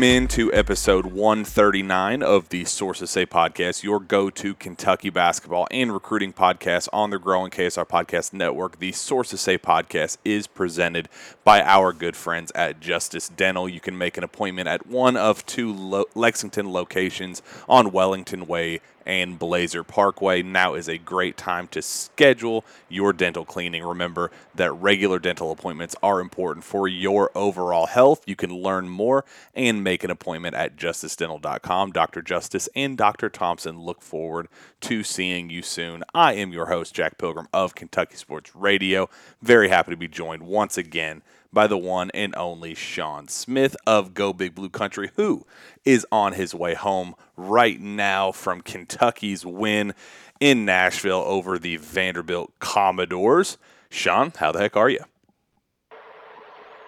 Welcome 0.00 0.16
into 0.16 0.50
episode 0.54 1.04
139 1.04 2.22
of 2.22 2.48
the 2.48 2.64
Sources 2.64 3.10
Say 3.10 3.26
podcast, 3.26 3.82
your 3.82 4.00
go 4.00 4.30
to 4.30 4.54
Kentucky 4.54 5.10
basketball 5.10 5.68
and 5.70 5.92
recruiting 5.92 6.32
podcast 6.32 6.88
on 6.90 7.10
the 7.10 7.18
growing 7.18 7.50
KSR 7.50 7.86
Podcast 7.86 8.32
Network. 8.32 8.78
The 8.78 8.92
Sources 8.92 9.42
Say 9.42 9.58
podcast 9.58 10.16
is 10.24 10.46
presented 10.46 11.10
by 11.44 11.60
our 11.60 11.92
good 11.92 12.16
friends 12.16 12.50
at 12.54 12.80
Justice 12.80 13.28
Dental. 13.28 13.68
You 13.68 13.80
can 13.80 13.98
make 13.98 14.16
an 14.16 14.24
appointment 14.24 14.68
at 14.68 14.86
one 14.86 15.18
of 15.18 15.44
two 15.44 16.06
Lexington 16.14 16.72
locations 16.72 17.42
on 17.68 17.92
Wellington 17.92 18.46
Way 18.46 18.80
and 19.10 19.40
Blazer 19.40 19.82
Parkway. 19.82 20.40
Now 20.40 20.74
is 20.74 20.88
a 20.88 20.96
great 20.96 21.36
time 21.36 21.66
to 21.72 21.82
schedule 21.82 22.64
your 22.88 23.12
dental 23.12 23.44
cleaning. 23.44 23.82
Remember 23.82 24.30
that 24.54 24.70
regular 24.70 25.18
dental 25.18 25.50
appointments 25.50 25.96
are 26.00 26.20
important 26.20 26.62
for 26.64 26.86
your 26.86 27.32
overall 27.34 27.86
health. 27.86 28.22
You 28.28 28.36
can 28.36 28.54
learn 28.54 28.88
more 28.88 29.24
and 29.52 29.82
make 29.82 30.04
an 30.04 30.12
appointment 30.12 30.54
at 30.54 30.76
justicedental.com. 30.76 31.90
Dr. 31.90 32.22
Justice 32.22 32.68
and 32.76 32.96
Dr. 32.96 33.28
Thompson 33.28 33.80
look 33.80 34.00
forward 34.00 34.46
to 34.82 35.02
seeing 35.02 35.50
you 35.50 35.62
soon. 35.62 36.04
I 36.14 36.34
am 36.34 36.52
your 36.52 36.66
host, 36.66 36.94
Jack 36.94 37.18
Pilgrim 37.18 37.48
of 37.52 37.74
Kentucky 37.74 38.14
Sports 38.14 38.54
Radio. 38.54 39.10
Very 39.42 39.70
happy 39.70 39.90
to 39.90 39.96
be 39.96 40.06
joined 40.06 40.44
once 40.44 40.78
again 40.78 41.22
by 41.52 41.66
the 41.66 41.78
one 41.78 42.10
and 42.14 42.34
only 42.36 42.74
Sean 42.74 43.28
Smith 43.28 43.76
of 43.86 44.14
Go 44.14 44.32
Big 44.32 44.54
Blue 44.54 44.68
Country, 44.68 45.10
who 45.16 45.46
is 45.84 46.06
on 46.12 46.32
his 46.32 46.54
way 46.54 46.74
home 46.74 47.14
right 47.36 47.80
now 47.80 48.32
from 48.32 48.60
Kentucky's 48.60 49.44
win 49.44 49.94
in 50.40 50.64
Nashville 50.64 51.22
over 51.26 51.58
the 51.58 51.76
Vanderbilt 51.76 52.52
Commodores. 52.58 53.58
Sean, 53.90 54.32
how 54.36 54.52
the 54.52 54.60
heck 54.60 54.76
are 54.76 54.88
you? 54.88 55.00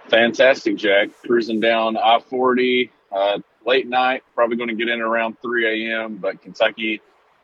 Fantastic, 0.08 0.76
Jack. 0.76 1.08
Cruising 1.24 1.60
down 1.60 1.96
I 1.96 2.20
40, 2.20 2.90
uh, 3.10 3.38
late 3.64 3.88
night, 3.88 4.22
probably 4.34 4.56
going 4.56 4.68
to 4.68 4.74
get 4.74 4.88
in 4.88 5.00
around 5.00 5.40
3 5.40 5.90
a.m., 5.90 6.16
but 6.16 6.40
Kentucky 6.42 7.00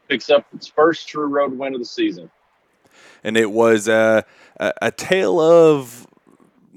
picks 0.09 0.31
up 0.31 0.47
its 0.55 0.67
first 0.67 1.09
true 1.09 1.27
road 1.27 1.57
win 1.57 1.75
of 1.75 1.81
the 1.81 1.87
season. 1.87 2.31
And 3.25 3.37
it 3.37 3.51
was 3.51 3.89
uh, 3.89 4.23
a, 4.59 4.73
a 4.83 4.91
tale 4.91 5.41
of 5.41 6.07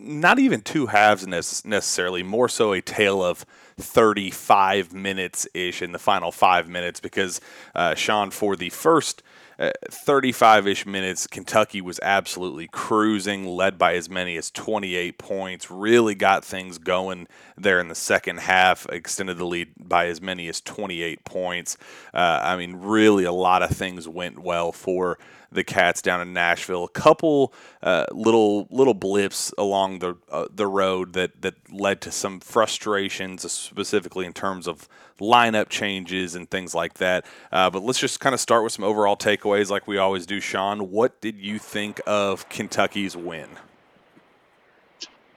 not 0.02 0.40
even 0.40 0.62
two 0.62 0.88
halves 0.88 1.28
necessarily, 1.28 2.24
more 2.24 2.50
so 2.50 2.74
a 2.74 2.82
tale 2.82 3.24
of 3.24 3.46
35 3.78 4.94
minutes 4.94 5.48
ish 5.54 5.82
in 5.82 5.92
the 5.92 6.00
final 6.00 6.32
five 6.32 6.68
minutes 6.68 7.00
because 7.00 7.42
uh, 7.76 7.96
Sean, 7.96 8.32
for 8.32 8.56
the 8.56 8.70
first 8.70 9.24
35 9.60 10.66
uh, 10.66 10.70
ish 10.70 10.86
minutes, 10.86 11.28
Kentucky 11.28 11.82
was 11.82 12.00
absolutely 12.02 12.68
cruising, 12.68 13.46
led 13.46 13.78
by 13.78 13.96
as 13.96 14.10
many 14.10 14.36
as 14.38 14.50
28 14.50 15.18
points, 15.18 15.70
really 15.70 16.16
got 16.16 16.44
things 16.44 16.78
going 16.78 17.28
there 17.56 17.80
in 17.80 17.88
the 17.88 17.96
second 17.96 18.40
half, 18.40 18.88
extended 18.88 19.38
the 19.38 19.46
lead 19.46 19.70
by 19.78 20.08
as 20.08 20.20
many 20.22 20.48
as 20.48 20.62
28 20.62 21.24
points. 21.26 21.78
Uh, 22.14 22.40
I 22.42 22.58
mean, 22.58 22.78
really, 22.78 23.24
a 23.24 23.32
lot 23.32 23.62
of 23.62 23.70
things 23.70 24.08
went 24.08 24.40
well 24.40 24.72
for 24.72 25.20
the 25.52 25.64
Cats 25.64 26.02
down 26.02 26.22
in 26.22 26.34
Nashville. 26.34 26.84
A 26.84 26.90
couple 26.90 27.54
uh, 27.84 28.06
little 28.12 28.68
little 28.70 28.94
blips 28.94 29.54
along 29.58 30.00
the 30.00 30.16
uh, 30.30 30.48
the 30.54 30.68
road 30.68 31.14
that 31.14 31.42
that 31.42 31.56
led 31.72 32.02
to 32.02 32.12
some 32.12 32.40
frustrations, 32.40 33.50
specifically 33.52 34.26
in 34.26 34.34
terms 34.34 34.68
of 34.68 34.88
lineup 35.20 35.70
changes 35.70 36.36
and 36.36 36.50
things 36.50 36.74
like 36.74 36.96
that. 36.96 37.26
Uh, 37.52 37.70
but 37.70 37.84
let's 37.84 38.00
just 38.00 38.20
kind 38.20 38.34
of 38.34 38.40
start 38.40 38.64
with 38.64 38.74
some 38.74 38.84
overall 38.84 39.16
takeaways, 39.16 39.70
like 39.70 39.88
we 39.88 39.98
always 39.98 40.26
do. 40.26 40.40
Sean, 40.40 40.92
what 40.92 41.22
did 41.22 41.38
you 41.38 41.60
think 41.60 42.02
of 42.08 42.50
Kentucky's 42.50 43.16
win? 43.16 43.50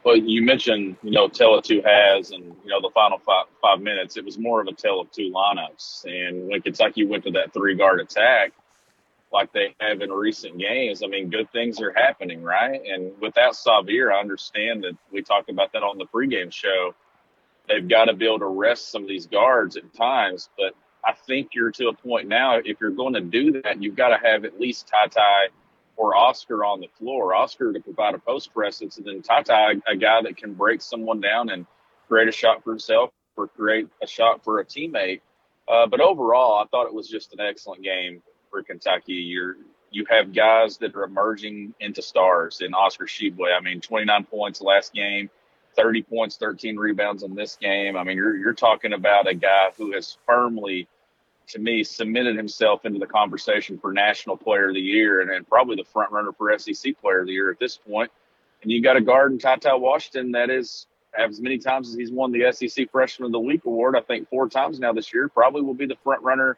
Well, 0.05 0.17
you 0.17 0.43
mentioned, 0.43 0.97
you 1.03 1.11
know, 1.11 1.29
tell 1.29 1.55
of 1.55 1.65
two 1.65 1.83
has 1.83 2.31
and, 2.31 2.45
you 2.45 2.69
know, 2.69 2.81
the 2.81 2.91
final 2.93 3.17
five, 3.19 3.47
five 3.63 3.81
minutes, 3.81 4.19
it 4.19 4.25
was 4.25 4.37
more 4.39 4.61
of 4.61 4.67
a 4.67 4.73
tell 4.73 5.01
of 5.01 5.11
two 5.11 5.33
lineups. 5.35 6.05
And 6.05 6.49
when 6.49 6.61
Kentucky 6.61 7.07
went 7.07 7.25
to 7.25 7.31
that 7.33 7.55
three 7.55 7.75
guard 7.75 8.01
attack, 8.01 8.53
like 9.35 9.53
they 9.53 9.75
have 9.81 10.01
in 10.01 10.13
recent 10.13 10.57
games, 10.59 11.03
I 11.03 11.09
mean, 11.09 11.29
good 11.29 11.51
things 11.51 11.81
are 11.81 11.93
happening, 11.93 12.41
right? 12.43 12.81
And 12.87 13.13
without 13.21 13.55
Sahvir, 13.55 14.15
I 14.15 14.21
understand 14.21 14.85
that 14.85 14.97
we 15.11 15.23
talked 15.23 15.51
about 15.51 15.73
that 15.73 15.83
on 15.83 15.99
the 15.99 16.07
pregame 16.07 16.53
show. 16.53 16.95
They've 17.69 17.87
got 17.87 18.05
to 18.05 18.15
be 18.15 18.27
able 18.27 18.39
to 18.39 18.47
rest 18.47 18.93
some 18.93 19.03
of 19.03 19.09
these 19.09 19.27
guards 19.27 19.77
at 19.77 19.93
times, 19.93 20.51
but 20.57 20.75
I 21.05 21.15
think 21.27 21.49
you're 21.53 21.73
to 21.73 21.89
a 21.89 21.93
point 21.93 22.29
now. 22.29 22.59
If 22.59 22.81
you're 22.81 22.91
going 22.91 23.15
to 23.15 23.21
do 23.21 23.61
that, 23.63 23.83
you've 23.83 23.97
got 23.97 24.09
to 24.09 24.19
have 24.25 24.45
at 24.45 24.61
least 24.61 24.87
Ty 24.87 25.09
Ty 25.09 25.49
or 25.97 26.15
Oscar 26.15 26.65
on 26.65 26.81
the 26.81 26.89
floor. 26.97 27.35
Oscar 27.35 27.73
to 27.73 27.81
provide 27.81 28.15
a 28.15 28.19
post 28.19 28.55
presence, 28.55 28.99
and 28.99 29.07
then 29.07 29.21
Ty 29.21 29.43
Ty, 29.43 29.73
a 29.89 29.97
guy 29.97 30.23
that 30.23 30.37
can 30.37 30.55
break 30.55 30.81
someone 30.81 31.21
down 31.21 31.51
and 31.51 31.67
create 32.09 32.29
a 32.29 32.33
shot 32.33 32.63
for 32.63 32.71
himself 32.71 33.11
or 33.37 33.49
create 33.49 33.89
a 34.01 34.07
shot 34.07 34.45
for 34.45 34.61
a 34.61 34.65
teammate. 34.65 35.23
Uh, 35.67 35.87
but 35.89 36.01
overall, 36.01 36.63
I 36.63 36.67
thought 36.69 36.87
it 36.87 36.95
was 36.95 37.09
just 37.09 37.33
an 37.33 37.41
excellent 37.41 37.83
game 37.83 38.23
for 38.55 38.63
Kentucky. 38.63 39.15
You're 39.15 39.57
you 39.91 40.05
have 40.09 40.33
guys 40.33 40.79
that 40.79 40.95
are 40.95 41.05
emerging 41.05 41.75
into 41.81 42.03
stars 42.03 42.61
in 42.61 42.75
Oscar 42.75 43.05
Tshiebwe. 43.05 43.57
I 43.57 43.61
mean, 43.61 43.81
29 43.81 44.25
points 44.25 44.61
last 44.61 44.93
game, 44.93 45.31
30 45.77 46.03
points, 46.03 46.37
13 46.37 46.77
rebounds 46.77 47.23
in 47.23 47.35
this 47.35 47.57
game. 47.57 47.97
I 47.97 48.05
mean, 48.05 48.17
you're 48.17 48.37
you're 48.37 48.55
talking 48.55 48.93
about 48.93 49.29
a 49.29 49.35
guy 49.35 49.71
who 49.77 49.93
has 49.93 50.17
firmly, 50.25 50.87
to 51.49 51.59
me, 51.59 51.83
submitted 51.83 52.37
himself 52.37 52.85
into 52.85 53.01
the 53.01 53.07
conversation 53.07 53.77
for 53.79 53.93
National 53.93 54.37
Player 54.37 54.69
of 54.69 54.75
the 54.75 54.81
Year 54.81 55.21
and, 55.21 55.31
and 55.31 55.49
probably 55.49 55.75
the 55.77 55.85
front 55.85 56.13
runner 56.13 56.31
for 56.33 56.57
SEC 56.57 57.01
Player 57.01 57.21
of 57.21 57.27
the 57.27 57.33
Year 57.33 57.51
at 57.51 57.59
this 57.59 57.77
point. 57.77 58.11
And 58.63 58.71
you 58.71 58.83
got 58.83 58.97
a 58.97 59.01
guard 59.01 59.33
in 59.33 59.39
Ty 59.39 59.57
Ty 59.57 59.75
Washington 59.75 60.33
that 60.33 60.49
is 60.49 60.87
as 61.17 61.41
many 61.41 61.59
times 61.59 61.89
as 61.89 61.97
he's 61.97 62.11
won 62.11 62.33
the 62.33 62.53
SEC 62.53 62.91
Freshman 62.91 63.27
of 63.27 63.33
the 63.33 63.41
Week 63.41 63.65
award, 63.65 63.97
I 63.97 64.01
think 64.01 64.29
four 64.29 64.49
times 64.49 64.79
now 64.79 64.93
this 64.93 65.13
year, 65.13 65.29
probably 65.29 65.63
will 65.63 65.75
be 65.75 65.87
the 65.87 65.97
front 66.03 66.23
runner 66.23 66.57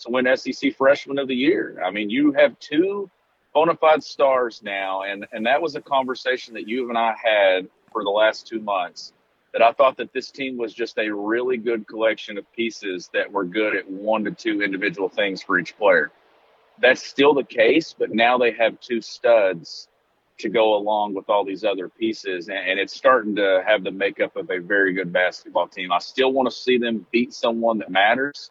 to 0.00 0.10
win 0.10 0.36
SEC 0.36 0.74
Freshman 0.76 1.18
of 1.18 1.28
the 1.28 1.34
Year. 1.34 1.82
I 1.84 1.90
mean, 1.90 2.10
you 2.10 2.32
have 2.32 2.58
two 2.58 3.10
bona 3.52 3.74
fide 3.74 4.02
stars 4.02 4.62
now, 4.62 5.02
and 5.02 5.26
and 5.32 5.44
that 5.46 5.60
was 5.60 5.74
a 5.74 5.80
conversation 5.80 6.54
that 6.54 6.68
you 6.68 6.88
and 6.88 6.98
I 6.98 7.14
had 7.22 7.68
for 7.92 8.04
the 8.04 8.10
last 8.10 8.46
two 8.46 8.60
months. 8.60 9.12
That 9.52 9.62
I 9.62 9.72
thought 9.72 9.96
that 9.96 10.12
this 10.12 10.30
team 10.30 10.58
was 10.58 10.74
just 10.74 10.98
a 10.98 11.08
really 11.08 11.56
good 11.56 11.86
collection 11.88 12.36
of 12.36 12.50
pieces 12.52 13.08
that 13.14 13.32
were 13.32 13.44
good 13.44 13.74
at 13.74 13.90
one 13.90 14.24
to 14.24 14.30
two 14.30 14.62
individual 14.62 15.08
things 15.08 15.42
for 15.42 15.58
each 15.58 15.76
player. 15.76 16.12
That's 16.80 17.02
still 17.02 17.34
the 17.34 17.44
case, 17.44 17.94
but 17.98 18.10
now 18.10 18.36
they 18.38 18.52
have 18.52 18.78
two 18.78 19.00
studs 19.00 19.88
to 20.38 20.48
go 20.48 20.76
along 20.76 21.14
with 21.14 21.28
all 21.28 21.44
these 21.44 21.64
other 21.64 21.88
pieces, 21.88 22.48
and, 22.48 22.58
and 22.58 22.78
it's 22.78 22.94
starting 22.94 23.34
to 23.36 23.64
have 23.66 23.82
the 23.82 23.90
makeup 23.90 24.36
of 24.36 24.50
a 24.50 24.60
very 24.60 24.92
good 24.92 25.12
basketball 25.12 25.66
team. 25.66 25.90
I 25.90 25.98
still 25.98 26.32
want 26.32 26.48
to 26.48 26.54
see 26.54 26.78
them 26.78 27.06
beat 27.10 27.32
someone 27.32 27.78
that 27.78 27.90
matters 27.90 28.50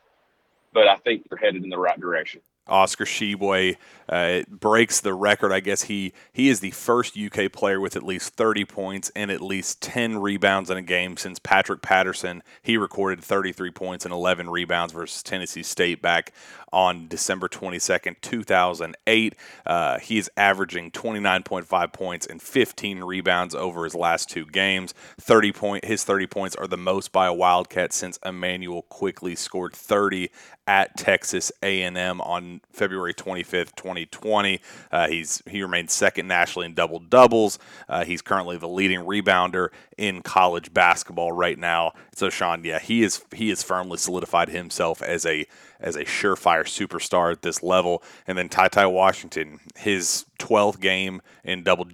but 0.77 0.87
I 0.87 0.95
think 0.97 1.27
they're 1.27 1.39
headed 1.39 1.63
in 1.63 1.71
the 1.71 1.77
right 1.79 1.99
direction. 1.99 2.39
Oscar 2.67 3.05
Tshiebwe 3.05 3.77
uh, 4.09 4.41
breaks 4.47 5.01
the 5.01 5.13
record. 5.13 5.51
I 5.51 5.59
guess 5.59 5.83
he 5.83 6.13
he 6.31 6.49
is 6.49 6.59
the 6.59 6.71
first 6.71 7.17
UK 7.17 7.51
player 7.51 7.79
with 7.79 7.95
at 7.95 8.03
least 8.03 8.33
30 8.35 8.65
points 8.65 9.11
and 9.15 9.31
at 9.31 9.41
least 9.41 9.81
10 9.81 10.19
rebounds 10.19 10.69
in 10.69 10.77
a 10.77 10.81
game 10.81 11.17
since 11.17 11.39
Patrick 11.39 11.81
Patterson. 11.81 12.43
He 12.61 12.77
recorded 12.77 13.23
33 13.23 13.71
points 13.71 14.05
and 14.05 14.13
11 14.13 14.49
rebounds 14.49 14.93
versus 14.93 15.23
Tennessee 15.23 15.63
State 15.63 16.01
back 16.01 16.33
on 16.73 17.07
December 17.07 17.47
22nd, 17.47 18.15
2008. 18.21 19.35
Uh, 19.65 19.99
he 19.99 20.17
is 20.17 20.29
averaging 20.35 20.91
29.5 20.91 21.93
points 21.93 22.25
and 22.25 22.41
15 22.41 23.03
rebounds 23.03 23.55
over 23.55 23.83
his 23.83 23.95
last 23.95 24.29
two 24.29 24.45
games. 24.45 24.93
30 25.19 25.51
point 25.51 25.85
his 25.85 26.03
30 26.03 26.27
points 26.27 26.55
are 26.55 26.67
the 26.67 26.77
most 26.77 27.11
by 27.11 27.27
a 27.27 27.33
Wildcat 27.33 27.93
since 27.93 28.19
Immanuel 28.25 28.83
Quickley 28.83 29.35
scored 29.35 29.73
30 29.73 30.29
at 30.67 30.95
Texas 30.97 31.51
A&M 31.63 32.21
on 32.21 32.61
February 32.71 33.13
25th, 33.13 33.73
2020. 33.75 34.61
Uh, 34.91 35.07
he's 35.07 35.41
he 35.47 35.61
remains 35.61 35.93
second 35.93 36.27
nationally 36.27 36.65
in 36.65 36.73
double 36.73 36.99
doubles. 36.99 37.57
Uh, 37.87 38.03
he's 38.03 38.21
currently 38.21 38.57
the 38.57 38.67
leading 38.67 38.99
rebounder 38.99 39.69
in 39.97 40.21
college 40.21 40.73
basketball 40.73 41.31
right 41.31 41.57
now. 41.57 41.93
So 42.17 42.31
Sean, 42.31 42.63
yeah, 42.63 42.79
he 42.79 43.03
is 43.03 43.21
he 43.31 43.49
has 43.49 43.61
firmly 43.61 43.99
solidified 43.99 44.49
himself 44.49 45.03
as 45.03 45.23
a 45.23 45.45
as 45.79 45.95
a 45.95 46.03
surefire 46.03 46.63
superstar 46.63 47.31
at 47.31 47.43
this 47.43 47.61
level. 47.61 48.01
And 48.25 48.35
then 48.35 48.49
Ty 48.49 48.69
Ty 48.69 48.87
Washington, 48.87 49.59
his 49.75 50.25
12th 50.39 50.79
game 50.79 51.21
in 51.43 51.61
double 51.61 51.85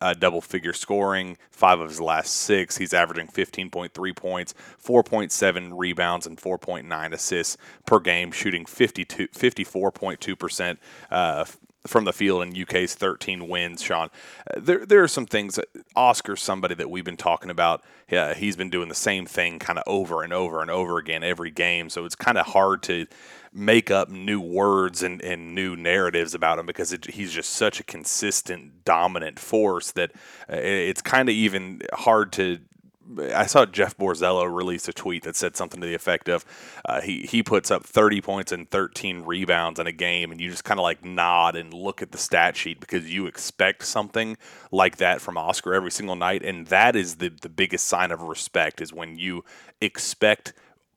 uh, 0.00 0.14
double 0.14 0.40
figure 0.40 0.72
scoring, 0.72 1.38
five 1.52 1.78
of 1.78 1.90
his 1.90 2.00
last 2.00 2.34
six. 2.34 2.76
He's 2.76 2.92
averaging 2.92 3.28
15.3 3.28 4.16
points, 4.16 4.52
4.7 4.84 5.70
rebounds, 5.76 6.26
and 6.26 6.38
4.9 6.38 7.12
assists 7.12 7.56
per 7.86 8.00
game, 8.00 8.32
shooting 8.32 8.66
52, 8.66 9.28
54.2% 9.28 10.76
uh, 11.12 11.44
from 11.86 12.04
the 12.04 12.12
field 12.12 12.42
in 12.42 12.60
UK's 12.60 12.94
13 12.94 13.48
wins, 13.48 13.82
Sean. 13.82 14.10
Uh, 14.50 14.60
there, 14.60 14.84
there 14.84 15.02
are 15.02 15.08
some 15.08 15.26
things. 15.26 15.58
Oscar's 15.94 16.42
somebody 16.42 16.74
that 16.74 16.90
we've 16.90 17.04
been 17.04 17.16
talking 17.16 17.50
about. 17.50 17.82
Yeah, 18.10 18.34
he's 18.34 18.56
been 18.56 18.70
doing 18.70 18.88
the 18.88 18.94
same 18.94 19.26
thing 19.26 19.58
kind 19.58 19.78
of 19.78 19.84
over 19.86 20.22
and 20.22 20.32
over 20.32 20.60
and 20.60 20.70
over 20.70 20.98
again 20.98 21.22
every 21.22 21.50
game. 21.50 21.88
So 21.90 22.04
it's 22.04 22.14
kind 22.14 22.38
of 22.38 22.46
hard 22.46 22.82
to 22.84 23.06
make 23.52 23.90
up 23.90 24.08
new 24.10 24.40
words 24.40 25.02
and, 25.02 25.22
and 25.22 25.54
new 25.54 25.76
narratives 25.76 26.34
about 26.34 26.58
him 26.58 26.66
because 26.66 26.92
it, 26.92 27.06
he's 27.06 27.32
just 27.32 27.50
such 27.50 27.80
a 27.80 27.84
consistent, 27.84 28.84
dominant 28.84 29.38
force 29.38 29.92
that 29.92 30.12
uh, 30.50 30.56
it's 30.56 31.02
kind 31.02 31.28
of 31.28 31.34
even 31.34 31.82
hard 31.92 32.32
to 32.32 32.58
I 33.16 33.46
saw 33.46 33.64
Jeff 33.64 33.96
Borzello 33.96 34.52
release 34.52 34.88
a 34.88 34.92
tweet 34.92 35.22
that 35.24 35.36
said 35.36 35.56
something 35.56 35.80
to 35.80 35.86
the 35.86 35.94
effect 35.94 36.28
of 36.28 36.44
uh, 36.84 37.00
he 37.00 37.22
he 37.22 37.42
puts 37.42 37.70
up 37.70 37.84
30 37.84 38.20
points 38.20 38.52
and 38.52 38.68
13 38.70 39.22
rebounds 39.22 39.80
in 39.80 39.86
a 39.86 39.92
game, 39.92 40.30
and 40.30 40.40
you 40.40 40.50
just 40.50 40.64
kind 40.64 40.78
of 40.78 40.82
like 40.82 41.04
nod 41.04 41.56
and 41.56 41.72
look 41.72 42.02
at 42.02 42.12
the 42.12 42.18
stat 42.18 42.56
sheet 42.56 42.80
because 42.80 43.10
you 43.12 43.26
expect 43.26 43.84
something 43.84 44.36
like 44.70 44.98
that 44.98 45.20
from 45.20 45.38
Oscar 45.38 45.74
every 45.74 45.90
single 45.90 46.16
night, 46.16 46.42
and 46.42 46.66
that 46.68 46.96
is 46.96 47.16
the 47.16 47.28
the 47.28 47.48
biggest 47.48 47.86
sign 47.86 48.10
of 48.10 48.22
respect 48.22 48.80
is 48.80 48.92
when 48.92 49.18
you 49.18 49.44
expect 49.80 50.52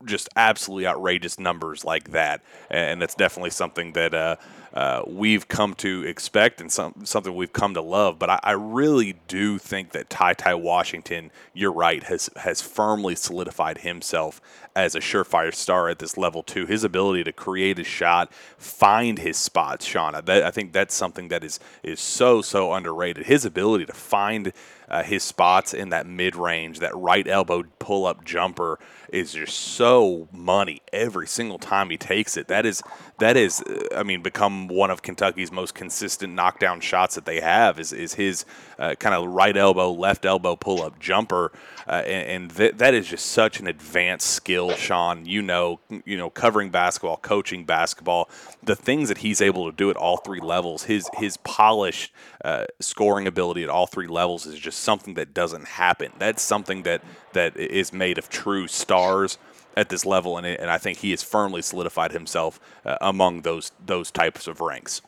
just 0.05 0.27
absolutely 0.35 0.87
outrageous 0.87 1.39
numbers 1.39 1.85
like 1.85 2.11
that, 2.11 2.43
and 2.69 3.01
that's 3.01 3.15
definitely 3.15 3.51
something 3.51 3.93
that 3.93 4.13
uh, 4.13 4.35
uh, 4.73 5.03
we've 5.05 5.47
come 5.47 5.73
to 5.75 6.03
expect 6.03 6.61
and 6.61 6.71
some, 6.71 6.93
something 7.03 7.35
we've 7.35 7.53
come 7.53 7.73
to 7.73 7.81
love. 7.81 8.17
But 8.17 8.29
I, 8.29 8.39
I 8.43 8.51
really 8.51 9.15
do 9.27 9.57
think 9.57 9.91
that 9.91 10.09
Ty 10.09 10.33
Ty 10.33 10.55
Washington, 10.55 11.31
you're 11.53 11.71
right, 11.73 12.03
has 12.03 12.29
has 12.37 12.61
firmly 12.61 13.15
solidified 13.15 13.79
himself 13.79 14.39
as 14.75 14.95
a 14.95 14.99
surefire 14.99 15.53
star 15.53 15.89
at 15.89 15.99
this 15.99 16.17
level 16.17 16.43
too. 16.43 16.65
His 16.65 16.83
ability 16.83 17.23
to 17.25 17.33
create 17.33 17.79
a 17.79 17.83
shot, 17.83 18.33
find 18.57 19.19
his 19.19 19.37
spots, 19.37 19.85
Shauna. 19.87 20.23
That, 20.25 20.43
I 20.43 20.51
think 20.51 20.71
that's 20.71 20.95
something 20.95 21.27
that 21.27 21.43
is 21.43 21.59
is 21.83 21.99
so 21.99 22.41
so 22.41 22.73
underrated. 22.73 23.25
His 23.25 23.45
ability 23.45 23.85
to 23.85 23.93
find 23.93 24.53
uh, 24.87 25.03
his 25.03 25.23
spots 25.23 25.73
in 25.73 25.89
that 25.89 26.05
mid 26.05 26.35
range, 26.35 26.79
that 26.79 26.95
right 26.95 27.27
elbow 27.27 27.63
pull 27.79 28.05
up 28.05 28.23
jumper 28.25 28.79
is 29.11 29.33
just 29.33 29.57
so 29.57 30.27
money 30.31 30.81
every 30.93 31.27
single 31.27 31.59
time 31.59 31.89
he 31.89 31.97
takes 31.97 32.37
it. 32.37 32.47
That 32.47 32.65
is 32.65 32.81
that 33.19 33.37
is 33.37 33.61
uh, 33.61 33.95
I 33.95 34.03
mean 34.03 34.21
become 34.21 34.67
one 34.67 34.89
of 34.89 35.01
Kentucky's 35.01 35.51
most 35.51 35.75
consistent 35.75 36.33
knockdown 36.33 36.79
shots 36.79 37.15
that 37.15 37.25
they 37.25 37.41
have 37.41 37.79
is 37.79 37.91
is 37.91 38.13
his 38.13 38.45
uh, 38.79 38.95
kind 38.95 39.13
of 39.13 39.29
right 39.29 39.55
elbow 39.55 39.91
left 39.91 40.25
elbow 40.25 40.55
pull 40.55 40.81
up 40.81 40.99
jumper. 40.99 41.51
Uh, 41.87 42.03
and, 42.05 42.43
and 42.43 42.55
th- 42.55 42.75
that 42.77 42.93
is 42.93 43.07
just 43.07 43.25
such 43.27 43.59
an 43.59 43.67
advanced 43.67 44.27
skill 44.27 44.71
Sean. 44.71 45.25
You 45.25 45.41
know 45.41 45.79
you 46.05 46.17
know 46.17 46.29
covering 46.29 46.69
basketball 46.69 47.17
coaching 47.17 47.65
basketball 47.65 48.29
the 48.63 48.75
things 48.75 49.09
that 49.09 49.19
he's 49.19 49.41
able 49.41 49.69
to 49.69 49.75
do 49.75 49.89
at 49.89 49.97
all 49.97 50.17
three 50.17 50.39
levels 50.39 50.83
his 50.83 51.09
his 51.17 51.37
polished 51.37 52.13
uh, 52.43 52.65
scoring 52.79 53.27
ability 53.27 53.63
at 53.63 53.69
all 53.69 53.85
three 53.85 54.07
levels 54.07 54.45
is 54.45 54.57
just 54.57 54.79
something 54.79 55.13
that 55.15 55.33
doesn't 55.33 55.65
happen. 55.65 56.11
That's 56.17 56.41
something 56.41 56.83
that 56.83 57.03
that 57.33 57.55
is 57.57 57.93
made 57.93 58.17
of 58.17 58.29
true 58.29 58.67
stars 58.67 59.37
at 59.77 59.89
this 59.89 60.05
level, 60.05 60.37
and, 60.37 60.45
and 60.45 60.69
I 60.69 60.77
think 60.77 60.99
he 60.99 61.11
has 61.11 61.23
firmly 61.23 61.61
solidified 61.61 62.11
himself 62.11 62.59
uh, 62.85 62.97
among 63.01 63.41
those 63.41 63.71
those 63.83 64.11
types 64.11 64.47
of 64.47 64.59
ranks. 64.59 65.01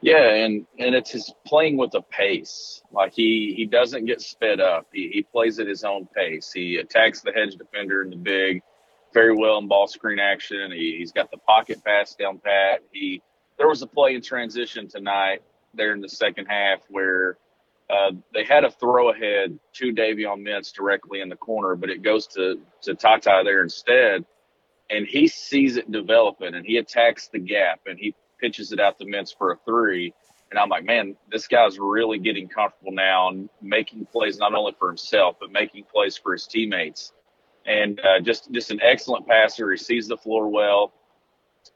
Yeah, 0.00 0.28
and 0.28 0.64
and 0.78 0.94
it's 0.94 1.10
his 1.10 1.32
playing 1.44 1.76
with 1.76 1.94
a 1.94 2.02
pace. 2.02 2.82
Like 2.92 3.12
he 3.14 3.52
he 3.56 3.66
doesn't 3.66 4.04
get 4.04 4.20
sped 4.20 4.60
up. 4.60 4.86
He 4.92 5.10
he 5.12 5.22
plays 5.22 5.58
at 5.58 5.66
his 5.66 5.82
own 5.82 6.06
pace. 6.14 6.52
He 6.52 6.76
attacks 6.76 7.20
the 7.20 7.32
hedge 7.32 7.56
defender 7.56 8.02
in 8.02 8.10
the 8.10 8.16
big 8.16 8.62
very 9.12 9.34
well 9.34 9.58
in 9.58 9.66
ball 9.66 9.88
screen 9.88 10.18
action. 10.18 10.70
He, 10.70 10.96
he's 10.98 11.12
got 11.12 11.30
the 11.30 11.38
pocket 11.38 11.82
pass 11.84 12.14
down 12.14 12.38
pat. 12.38 12.82
He 12.92 13.22
there 13.58 13.68
was 13.68 13.82
a 13.82 13.86
play 13.86 14.14
in 14.14 14.22
transition 14.22 14.88
tonight 14.88 15.42
there 15.74 15.92
in 15.92 16.00
the 16.00 16.08
second 16.08 16.46
half 16.46 16.80
where 16.88 17.38
uh, 17.90 18.12
they 18.34 18.44
had 18.44 18.64
a 18.64 18.70
throw 18.70 19.10
ahead 19.10 19.58
to 19.74 19.92
Davion 19.92 20.42
Mintz 20.42 20.72
directly 20.72 21.20
in 21.20 21.28
the 21.28 21.36
corner, 21.36 21.74
but 21.74 21.90
it 21.90 22.02
goes 22.02 22.26
to 22.28 22.60
to 22.82 22.94
Ty 22.94 23.18
Ty 23.20 23.42
there 23.44 23.62
instead, 23.62 24.24
and 24.90 25.06
he 25.06 25.28
sees 25.28 25.76
it 25.76 25.90
developing 25.90 26.54
and 26.54 26.66
he 26.66 26.76
attacks 26.76 27.28
the 27.28 27.38
gap 27.38 27.80
and 27.86 27.98
he 27.98 28.14
pitches 28.40 28.72
it 28.72 28.80
out 28.80 28.98
to 28.98 29.04
Mintz 29.04 29.36
for 29.36 29.52
a 29.52 29.56
three. 29.64 30.12
And 30.50 30.58
I'm 30.58 30.70
like, 30.70 30.84
man, 30.84 31.14
this 31.30 31.46
guy's 31.46 31.78
really 31.78 32.18
getting 32.18 32.48
comfortable 32.48 32.92
now 32.92 33.28
and 33.28 33.50
making 33.60 34.06
plays 34.06 34.38
not 34.38 34.54
only 34.54 34.74
for 34.78 34.88
himself 34.88 35.36
but 35.40 35.50
making 35.50 35.84
plays 35.84 36.16
for 36.16 36.32
his 36.32 36.46
teammates. 36.46 37.12
And 37.66 38.00
uh, 38.00 38.20
just 38.20 38.50
just 38.52 38.70
an 38.70 38.80
excellent 38.82 39.26
passer. 39.26 39.70
He 39.70 39.76
sees 39.76 40.08
the 40.08 40.16
floor 40.16 40.48
well, 40.48 40.92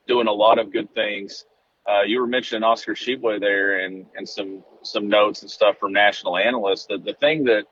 doing 0.06 0.26
a 0.26 0.32
lot 0.32 0.58
of 0.58 0.72
good 0.72 0.94
things 0.94 1.44
uh, 1.88 2.02
you 2.02 2.20
were 2.20 2.26
mentioning 2.26 2.62
Oscar 2.62 2.94
Tshiebwe 2.94 3.40
there 3.40 3.84
and, 3.84 4.06
and 4.16 4.28
some 4.28 4.62
some 4.82 5.08
notes 5.08 5.42
and 5.42 5.50
stuff 5.50 5.78
from 5.78 5.92
national 5.92 6.36
analysts. 6.36 6.86
The, 6.86 6.98
the 6.98 7.14
thing 7.14 7.44
that 7.44 7.64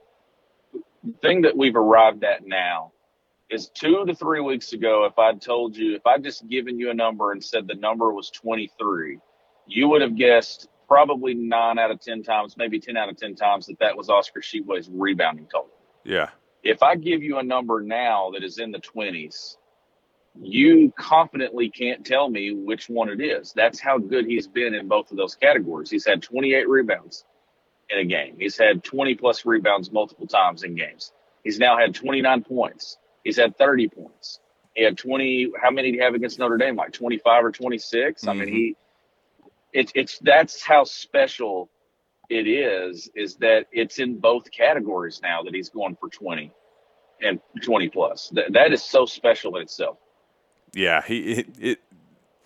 the 1.03 1.15
thing 1.23 1.43
that 1.43 1.57
we've 1.57 1.77
arrived 1.77 2.25
at 2.25 2.47
now 2.47 2.93
is 3.51 3.69
two 3.69 4.05
to 4.07 4.15
three 4.15 4.41
weeks 4.41 4.73
ago, 4.73 5.05
if 5.07 5.19
I'd 5.19 5.41
told 5.41 5.77
you, 5.77 5.97
if 5.97 6.07
I'd 6.07 6.23
just 6.23 6.47
given 6.49 6.79
you 6.79 6.91
a 6.91 6.95
number 6.95 7.33
and 7.33 7.43
said 7.43 7.67
the 7.67 7.75
number 7.75 8.13
was 8.13 8.31
23, 8.31 9.19
you 9.67 9.89
would 9.89 10.03
have 10.03 10.17
guessed 10.17 10.69
probably 10.87 11.35
nine 11.35 11.79
out 11.79 11.91
of 11.91 12.01
10 12.01 12.23
times, 12.23 12.57
maybe 12.57 12.79
10 12.79 12.97
out 12.97 13.09
of 13.09 13.17
10 13.17 13.35
times 13.35 13.67
that 13.67 13.79
that 13.81 13.97
was 13.97 14.09
Oscar 14.09 14.41
Tshiebwe's 14.41 14.89
rebounding 14.93 15.47
total. 15.47 15.71
Yeah. 16.05 16.31
If 16.63 16.83
I 16.83 16.97
give 16.97 17.23
you 17.23 17.39
a 17.39 17.43
number 17.43 17.81
now 17.81 18.31
that 18.33 18.45
is 18.45 18.59
in 18.59 18.71
the 18.71 18.81
20s, 18.81 19.57
you 20.39 20.93
confidently 20.97 21.71
can't 21.71 22.05
tell 22.05 22.31
me 22.31 22.53
which 22.53 22.89
one 22.89 23.09
it 23.09 23.21
is. 23.21 23.53
That's 23.53 23.81
how 23.81 23.99
good 23.99 24.27
he's 24.27 24.47
been 24.47 24.75
in 24.75 24.89
both 24.89 25.11
of 25.11 25.17
those 25.17 25.35
categories. 25.35 25.91
He's 25.91 26.07
had 26.07 26.23
28 26.23 26.69
rebounds 26.69 27.25
in 27.89 27.99
a 27.99 28.05
game. 28.05 28.37
He's 28.39 28.57
had 28.57 28.85
20 28.85 29.15
plus 29.17 29.45
rebounds 29.45 29.91
multiple 29.91 30.27
times 30.27 30.63
in 30.63 30.75
games. 30.75 31.13
He's 31.43 31.59
now 31.59 31.77
had 31.77 31.95
29 31.95 32.45
points. 32.45 32.99
He's 33.25 33.37
had 33.37 33.57
30 33.59 33.89
points. 33.89 34.41
He 34.75 34.85
had 34.85 34.97
20. 34.97 35.53
How 35.61 35.71
many 35.71 35.91
did 35.91 35.99
he 35.99 36.05
have 36.05 36.15
against 36.15 36.39
Notre 36.39 36.57
Dame? 36.57 36.77
Like 36.77 36.93
25 36.93 37.45
or 37.45 37.51
26. 37.51 38.21
Mm-hmm. 38.23 38.31
I 38.31 38.33
mean, 38.33 38.43
mm-hmm. 38.45 38.57
he. 38.57 38.77
It's 39.73 39.93
it's 39.95 40.19
that's 40.21 40.63
how 40.65 40.85
special 40.85 41.71
it 42.29 42.47
is. 42.47 43.11
Is 43.15 43.37
that 43.37 43.67
it's 43.73 43.99
in 43.99 44.19
both 44.19 44.51
categories 44.51 45.21
now 45.23 45.43
that 45.43 45.55
he's 45.55 45.69
going 45.69 45.97
for 45.97 46.09
20 46.09 46.53
and 47.21 47.41
20 47.63 47.89
plus. 47.89 48.31
That 48.35 48.53
that 48.53 48.73
is 48.73 48.83
so 48.83 49.07
special 49.07 49.57
in 49.57 49.63
itself. 49.63 49.99
Yeah, 50.73 51.03
he 51.03 51.19
it, 51.33 51.47
it 51.59 51.79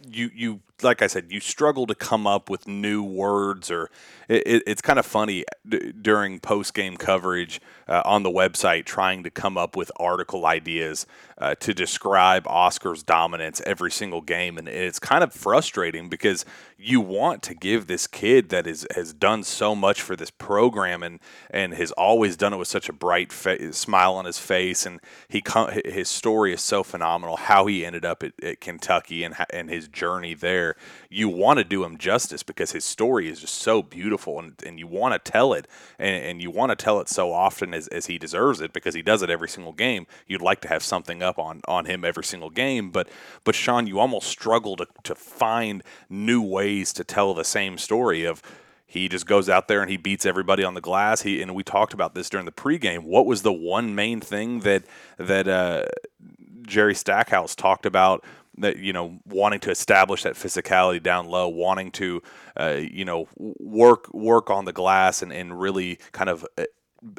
you 0.06 0.30
you 0.34 0.60
like 0.82 1.02
I 1.02 1.06
said, 1.06 1.30
you 1.30 1.40
struggle 1.40 1.86
to 1.86 1.94
come 1.94 2.26
up 2.26 2.50
with 2.50 2.66
new 2.66 3.02
words, 3.02 3.70
or 3.70 3.90
it, 4.28 4.62
it's 4.66 4.82
kind 4.82 4.98
of 4.98 5.06
funny 5.06 5.44
d- 5.68 5.92
during 5.92 6.40
post 6.40 6.74
game 6.74 6.96
coverage 6.96 7.60
uh, 7.88 8.02
on 8.04 8.22
the 8.22 8.30
website 8.30 8.84
trying 8.84 9.22
to 9.22 9.30
come 9.30 9.56
up 9.56 9.76
with 9.76 9.92
article 9.96 10.46
ideas 10.46 11.06
uh, 11.38 11.54
to 11.56 11.74
describe 11.74 12.46
Oscar's 12.46 13.02
dominance 13.02 13.60
every 13.66 13.90
single 13.90 14.20
game, 14.20 14.58
and 14.58 14.68
it's 14.68 14.98
kind 14.98 15.22
of 15.22 15.32
frustrating 15.32 16.08
because 16.08 16.44
you 16.76 17.00
want 17.00 17.42
to 17.42 17.54
give 17.54 17.86
this 17.86 18.06
kid 18.06 18.48
that 18.48 18.66
is 18.66 18.86
has 18.94 19.12
done 19.12 19.42
so 19.44 19.74
much 19.74 20.02
for 20.02 20.16
this 20.16 20.30
program 20.30 21.02
and 21.02 21.20
and 21.50 21.74
has 21.74 21.92
always 21.92 22.36
done 22.36 22.52
it 22.52 22.56
with 22.56 22.68
such 22.68 22.88
a 22.88 22.92
bright 22.92 23.32
fa- 23.32 23.72
smile 23.72 24.14
on 24.14 24.24
his 24.24 24.38
face, 24.38 24.86
and 24.86 25.00
he 25.28 25.42
his 25.84 26.08
story 26.08 26.52
is 26.52 26.60
so 26.60 26.82
phenomenal. 26.82 27.36
How 27.36 27.66
he 27.66 27.84
ended 27.84 28.04
up 28.04 28.22
at, 28.22 28.32
at 28.42 28.60
Kentucky 28.60 29.22
and 29.22 29.34
and 29.52 29.70
his 29.70 29.88
journey 29.88 30.34
there 30.34 30.63
you 31.10 31.28
want 31.28 31.58
to 31.58 31.64
do 31.64 31.84
him 31.84 31.98
justice 31.98 32.42
because 32.42 32.72
his 32.72 32.84
story 32.84 33.28
is 33.28 33.40
just 33.40 33.54
so 33.54 33.82
beautiful 33.82 34.38
and, 34.38 34.54
and 34.64 34.78
you 34.78 34.86
want 34.86 35.12
to 35.12 35.30
tell 35.30 35.52
it 35.52 35.66
and, 35.98 36.24
and 36.24 36.42
you 36.42 36.50
want 36.50 36.70
to 36.70 36.76
tell 36.76 37.00
it 37.00 37.08
so 37.08 37.32
often 37.32 37.74
as, 37.74 37.88
as 37.88 38.06
he 38.06 38.18
deserves 38.18 38.60
it 38.60 38.72
because 38.72 38.94
he 38.94 39.02
does 39.02 39.22
it 39.22 39.30
every 39.30 39.48
single 39.48 39.72
game. 39.72 40.06
You'd 40.26 40.42
like 40.42 40.60
to 40.62 40.68
have 40.68 40.82
something 40.82 41.22
up 41.22 41.38
on, 41.38 41.60
on 41.68 41.86
him 41.86 42.04
every 42.04 42.24
single 42.24 42.50
game. 42.50 42.90
But, 42.90 43.08
but 43.44 43.54
Sean, 43.54 43.86
you 43.86 43.98
almost 43.98 44.28
struggle 44.28 44.76
to, 44.76 44.86
to 45.04 45.14
find 45.14 45.82
new 46.08 46.42
ways 46.42 46.92
to 46.94 47.04
tell 47.04 47.34
the 47.34 47.44
same 47.44 47.78
story 47.78 48.24
of, 48.24 48.42
he 48.86 49.08
just 49.08 49.26
goes 49.26 49.48
out 49.48 49.66
there 49.66 49.80
and 49.80 49.90
he 49.90 49.96
beats 49.96 50.24
everybody 50.24 50.62
on 50.62 50.74
the 50.74 50.80
glass. 50.80 51.22
He 51.22 51.42
and 51.42 51.52
we 51.52 51.64
talked 51.64 51.92
about 51.92 52.14
this 52.14 52.30
during 52.30 52.46
the 52.46 52.52
pregame. 52.52 53.02
What 53.02 53.26
was 53.26 53.42
the 53.42 53.52
one 53.52 53.96
main 53.96 54.20
thing 54.20 54.60
that 54.60 54.84
that 55.18 55.48
uh, 55.48 55.86
Jerry 56.62 56.94
Stackhouse 56.94 57.54
talked 57.54 57.86
about 57.86 58.24
that 58.58 58.78
you 58.78 58.92
know 58.92 59.18
wanting 59.26 59.60
to 59.60 59.70
establish 59.70 60.22
that 60.22 60.34
physicality 60.34 61.02
down 61.02 61.26
low, 61.26 61.48
wanting 61.48 61.90
to 61.92 62.22
uh, 62.56 62.80
you 62.80 63.04
know 63.04 63.28
work 63.36 64.12
work 64.12 64.50
on 64.50 64.64
the 64.64 64.72
glass 64.72 65.22
and, 65.22 65.32
and 65.32 65.60
really 65.60 65.98
kind 66.12 66.30
of 66.30 66.46
uh, 66.58 66.64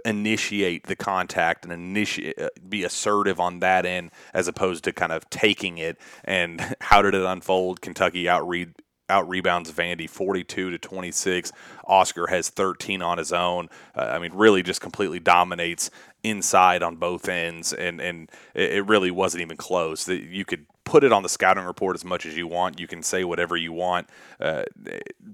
initiate 0.04 0.88
the 0.88 0.96
contact 0.96 1.64
and 1.64 1.74
initiate 1.74 2.40
uh, 2.40 2.50
be 2.68 2.84
assertive 2.84 3.40
on 3.40 3.60
that 3.60 3.86
end 3.86 4.12
as 4.34 4.48
opposed 4.48 4.84
to 4.84 4.92
kind 4.92 5.12
of 5.12 5.30
taking 5.30 5.78
it 5.78 5.98
and 6.24 6.76
how 6.82 7.02
did 7.04 7.14
it 7.14 7.24
unfold 7.24 7.82
kentucky 7.82 8.28
outread 8.28 8.74
out 9.10 9.28
rebounds 9.30 9.72
Vandy 9.72 10.10
42 10.10 10.72
to 10.72 10.78
26. 10.78 11.52
Oscar 11.86 12.28
has 12.28 12.50
13 12.50 13.02
on 13.02 13.18
his 13.18 13.32
own. 13.32 13.70
Uh, 13.96 14.02
I 14.02 14.20
mean, 14.20 14.34
really 14.34 14.64
just 14.64 14.82
completely 14.82 15.20
dominates 15.20 15.92
inside 16.24 16.82
on 16.82 16.96
both 16.96 17.30
ends, 17.30 17.72
and 17.72 18.02
and 18.02 18.32
it, 18.54 18.86
really 18.88 19.12
wasn't 19.12 19.42
even 19.42 19.58
close. 19.58 20.06
That 20.06 20.22
you 20.22 20.44
could 20.44 20.66
put 20.86 21.04
it 21.04 21.12
on 21.12 21.24
the 21.24 21.30
scouting 21.30 21.66
report 21.66 21.96
as 21.96 22.06
much 22.06 22.26
as 22.26 22.38
you 22.38 22.48
want. 22.48 22.80
You 22.80 22.88
can 22.88 23.04
say 23.04 23.24
whatever 23.24 23.58
you 23.58 23.74
want. 23.74 24.08
Uh, 24.40 24.64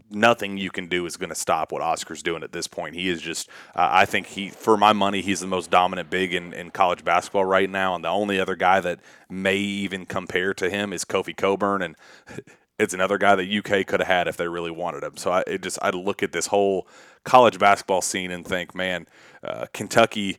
nothing 0.09 0.57
you 0.57 0.71
can 0.71 0.87
do 0.87 1.05
is 1.05 1.17
going 1.17 1.29
to 1.29 1.35
stop 1.35 1.71
what 1.71 1.81
Oscar's 1.81 2.23
doing 2.23 2.41
at 2.41 2.53
this 2.53 2.67
point. 2.67 2.95
He 2.95 3.09
is 3.09 3.21
just, 3.21 3.49
uh, 3.75 3.89
I 3.91 4.05
think 4.05 4.27
he, 4.27 4.49
for 4.49 4.77
my 4.77 4.93
money, 4.93 5.21
he's 5.21 5.41
the 5.41 5.47
most 5.47 5.69
dominant 5.69 6.09
big 6.09 6.33
in, 6.33 6.53
in 6.53 6.71
college 6.71 7.03
basketball 7.03 7.45
right 7.45 7.69
now. 7.69 7.93
And 7.93 8.03
the 8.03 8.09
only 8.09 8.39
other 8.39 8.55
guy 8.55 8.79
that 8.79 9.01
may 9.29 9.57
even 9.57 10.05
compare 10.05 10.53
to 10.55 10.69
him 10.69 10.93
is 10.93 11.05
Kofi 11.05 11.35
Cockburn. 11.35 11.81
And 11.81 11.95
it's 12.79 12.93
another 12.93 13.17
guy 13.17 13.35
that 13.35 13.51
UK 13.51 13.85
could 13.85 13.99
have 13.99 14.07
had 14.07 14.27
if 14.27 14.37
they 14.37 14.47
really 14.47 14.71
wanted 14.71 15.03
him. 15.03 15.17
So 15.17 15.31
I 15.31 15.43
it 15.45 15.61
just 15.61 15.77
I 15.81 15.91
look 15.91 16.23
at 16.23 16.31
this 16.31 16.47
whole 16.47 16.87
college 17.23 17.59
basketball 17.59 18.01
scene 18.01 18.31
and 18.31 18.45
think, 18.45 18.73
man, 18.73 19.05
uh, 19.43 19.67
Kentucky 19.73 20.37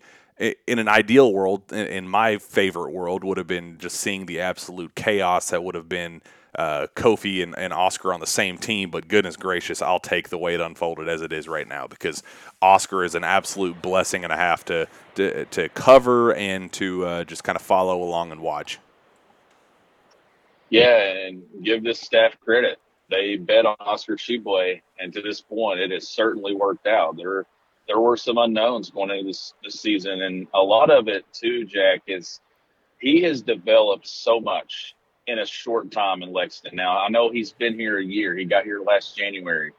in 0.67 0.79
an 0.79 0.89
ideal 0.89 1.33
world, 1.33 1.73
in 1.73 2.09
my 2.09 2.39
favorite 2.39 2.93
world, 2.93 3.25
would 3.25 3.39
have 3.39 3.47
been 3.47 3.79
just 3.79 3.97
seeing 3.97 4.27
the 4.27 4.41
absolute 4.41 4.95
chaos 4.95 5.51
that 5.51 5.63
would 5.63 5.75
have 5.75 5.89
been 5.89 6.23
uh, 6.55 6.87
Kofi 6.95 7.43
and, 7.43 7.57
and 7.57 7.73
Oscar 7.73 8.13
on 8.13 8.21
the 8.21 8.27
same 8.27 8.59
team. 8.59 8.91
But 8.91 9.09
goodness 9.09 9.37
gracious, 9.37 9.81
I'll 9.81 10.01
take 10.01 10.29
the 10.29 10.39
way 10.39 10.55
it 10.55 10.61
unfolded 10.61 11.09
as 11.09 11.23
it 11.23 11.33
is 11.33 11.49
right 11.49 11.67
now 11.67 11.87
because 11.87 12.23
Oscar 12.61 13.05
is 13.05 13.15
an 13.15 13.25
absolute 13.25 13.81
blessing 13.81 14.25
and 14.25 14.33
a 14.33 14.37
half 14.37 14.65
to 14.67 14.89
to, 15.15 15.45
to 15.47 15.69
cover 15.71 16.35
and 16.35 16.73
to 16.73 17.05
uh, 17.07 17.25
just 17.25 17.45
kind 17.45 17.57
of 17.57 17.63
follow 17.63 18.03
along 18.03 18.33
and 18.33 18.41
watch. 18.41 18.79
Yeah, 20.71 21.27
and 21.27 21.43
give 21.63 21.85
this 21.85 22.01
staff 22.01 22.39
credit. 22.41 22.79
They 23.11 23.37
bet 23.37 23.67
on 23.67 23.77
Oscar 23.79 24.17
Tshiebwe, 24.17 24.81
and 24.99 25.13
to 25.13 25.21
this 25.21 25.41
point, 25.43 25.81
it 25.81 25.91
has 25.91 26.09
certainly 26.09 26.55
worked 26.55 26.87
out. 26.87 27.17
There, 27.17 27.45
there 27.87 28.01
were 28.01 28.17
some 28.17 28.39
unknowns 28.39 28.91
going 28.91 29.11
into 29.11 29.25
this, 29.25 29.55
this 29.65 29.81
season, 29.81 30.23
and 30.23 30.47
a 30.55 30.61
lot 30.61 30.91
of 30.91 31.09
it 31.09 31.25
too, 31.33 31.65
Jack, 31.65 32.03
is 32.07 32.41
he 33.01 33.23
has 33.23 33.43
developed 33.43 34.07
so 34.07 34.41
much 34.41 34.95
in 35.27 35.39
a 35.39 35.47
short 35.47 35.91
time 35.91 36.23
in 36.23 36.33
Lexington. 36.33 36.77
Now, 36.77 36.99
I 36.99 37.09
know 37.09 37.31
he's 37.31 37.53
been 37.53 37.75
here 37.75 37.99
a 37.99 38.05
year. 38.05 38.37
He 38.37 38.45
got 38.45 38.65
here 38.65 38.81
last 38.81 39.17
January. 39.17 39.73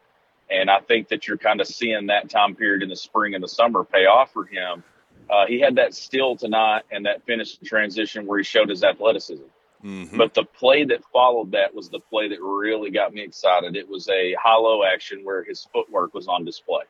And 0.50 0.70
I 0.70 0.80
think 0.80 1.08
that 1.08 1.28
you're 1.28 1.38
kind 1.38 1.62
of 1.62 1.68
seeing 1.68 2.08
that 2.08 2.30
time 2.30 2.56
period 2.56 2.84
in 2.84 2.90
the 2.90 2.96
spring 2.96 3.34
and 3.34 3.44
the 3.44 3.48
summer 3.48 3.84
pay 3.84 4.06
off 4.06 4.32
for 4.32 4.46
him. 4.46 4.84
Uh, 5.30 5.46
he 5.48 5.60
had 5.60 5.76
that 5.76 5.94
steal 5.94 6.36
tonight 6.36 6.84
and 6.92 7.06
that 7.06 7.26
finish 7.26 7.58
transition 7.64 8.26
where 8.26 8.38
he 8.38 8.44
showed 8.44 8.70
his 8.70 8.84
athleticism. 8.84 9.44
Mm-hmm. 9.84 10.18
But 10.18 10.34
the 10.34 10.44
play 10.44 10.86
that 10.86 11.04
followed 11.12 11.52
that 11.52 11.74
was 11.74 11.90
the 11.90 12.00
play 12.00 12.30
that 12.30 12.42
really 12.42 12.90
got 12.90 13.14
me 13.14 13.22
excited. 13.22 13.76
It 13.76 13.88
was 13.88 14.08
a 14.10 14.36
hollow 14.42 14.84
action 14.84 15.24
where 15.24 15.44
his 15.44 15.68
footwork 15.74 16.14
was 16.14 16.28
on 16.28 16.46
display. 16.46 16.84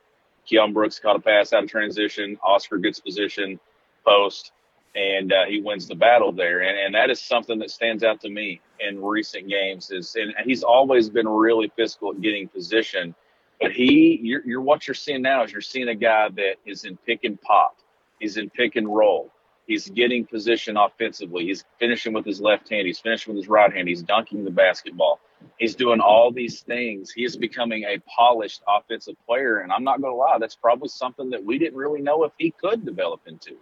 Keion 0.49 0.73
Brooks 0.73 0.99
caught 0.99 1.15
a 1.15 1.19
pass 1.19 1.53
out 1.53 1.63
of 1.63 1.69
transition. 1.69 2.37
Oscar 2.43 2.77
gets 2.77 2.99
position, 2.99 3.59
post, 4.05 4.51
and 4.95 5.33
uh, 5.33 5.45
he 5.45 5.61
wins 5.61 5.87
the 5.87 5.95
battle 5.95 6.31
there. 6.31 6.61
And, 6.61 6.77
and 6.77 6.95
that 6.95 7.09
is 7.09 7.21
something 7.21 7.59
that 7.59 7.71
stands 7.71 8.03
out 8.03 8.21
to 8.21 8.29
me 8.29 8.61
in 8.79 9.01
recent 9.01 9.47
games. 9.49 9.91
Is 9.91 10.15
and 10.15 10.33
he's 10.45 10.63
always 10.63 11.09
been 11.09 11.27
really 11.27 11.71
physical 11.75 12.11
at 12.11 12.21
getting 12.21 12.47
position, 12.47 13.15
but 13.59 13.71
he 13.71 14.19
you're, 14.21 14.45
you're 14.45 14.61
what 14.61 14.87
you're 14.87 14.95
seeing 14.95 15.21
now 15.21 15.43
is 15.43 15.51
you're 15.51 15.61
seeing 15.61 15.87
a 15.87 15.95
guy 15.95 16.29
that 16.29 16.55
is 16.65 16.85
in 16.85 16.97
pick 16.97 17.23
and 17.23 17.41
pop. 17.41 17.77
He's 18.19 18.37
in 18.37 18.49
pick 18.49 18.75
and 18.75 18.93
roll. 18.93 19.31
He's 19.65 19.89
getting 19.89 20.25
position 20.25 20.75
offensively. 20.75 21.45
He's 21.45 21.63
finishing 21.79 22.13
with 22.13 22.25
his 22.25 22.41
left 22.41 22.69
hand. 22.69 22.85
He's 22.85 22.99
finishing 22.99 23.33
with 23.33 23.43
his 23.43 23.49
right 23.49 23.73
hand. 23.73 23.87
He's 23.87 24.03
dunking 24.03 24.43
the 24.43 24.51
basketball. 24.51 25.19
He's 25.57 25.75
doing 25.75 25.99
all 25.99 26.31
these 26.31 26.61
things. 26.61 27.11
He 27.11 27.23
is 27.23 27.37
becoming 27.37 27.83
a 27.83 27.99
polished 27.99 28.61
offensive 28.67 29.15
player. 29.25 29.59
And 29.59 29.71
I'm 29.71 29.83
not 29.83 30.01
going 30.01 30.13
to 30.13 30.17
lie, 30.17 30.37
that's 30.39 30.55
probably 30.55 30.89
something 30.89 31.29
that 31.31 31.43
we 31.43 31.57
didn't 31.57 31.77
really 31.77 32.01
know 32.01 32.23
if 32.23 32.33
he 32.37 32.51
could 32.51 32.85
develop 32.85 33.21
into. 33.27 33.57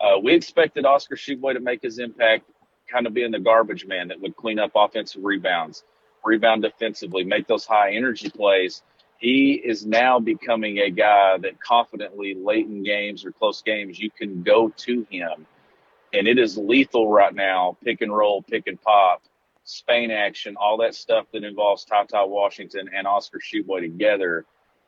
Uh, 0.00 0.18
we 0.22 0.34
expected 0.34 0.84
Oscar 0.84 1.16
Tshiebwe 1.16 1.54
to 1.54 1.60
make 1.60 1.82
his 1.82 1.98
impact, 1.98 2.44
kind 2.90 3.06
of 3.06 3.14
being 3.14 3.30
the 3.30 3.38
garbage 3.38 3.86
man 3.86 4.08
that 4.08 4.20
would 4.20 4.36
clean 4.36 4.58
up 4.58 4.72
offensive 4.74 5.22
rebounds, 5.24 5.84
rebound 6.24 6.62
defensively, 6.62 7.24
make 7.24 7.46
those 7.46 7.64
high 7.64 7.92
energy 7.92 8.28
plays. 8.28 8.82
He 9.18 9.52
is 9.52 9.86
now 9.86 10.18
becoming 10.18 10.78
a 10.78 10.90
guy 10.90 11.38
that 11.38 11.60
confidently, 11.60 12.34
late 12.34 12.66
in 12.66 12.82
games 12.82 13.24
or 13.24 13.30
close 13.30 13.62
games, 13.62 13.98
you 13.98 14.10
can 14.10 14.42
go 14.42 14.70
to 14.78 15.06
him. 15.10 15.46
And 16.12 16.26
it 16.26 16.38
is 16.38 16.58
lethal 16.58 17.08
right 17.08 17.34
now 17.34 17.76
pick 17.84 18.00
and 18.00 18.14
roll, 18.14 18.42
pick 18.42 18.66
and 18.66 18.80
pop, 18.82 19.22
Spain 19.64 20.10
action, 20.10 20.56
all 20.56 20.76
that 20.78 20.94
stuff 20.94 21.26
that 21.32 21.44
involves 21.44 21.84
Ty 21.84 22.06
Washington 22.24 22.90
and 22.94 23.06
Oscar 23.06 23.38
Tshiebwe 23.38 23.80
together 23.80 24.44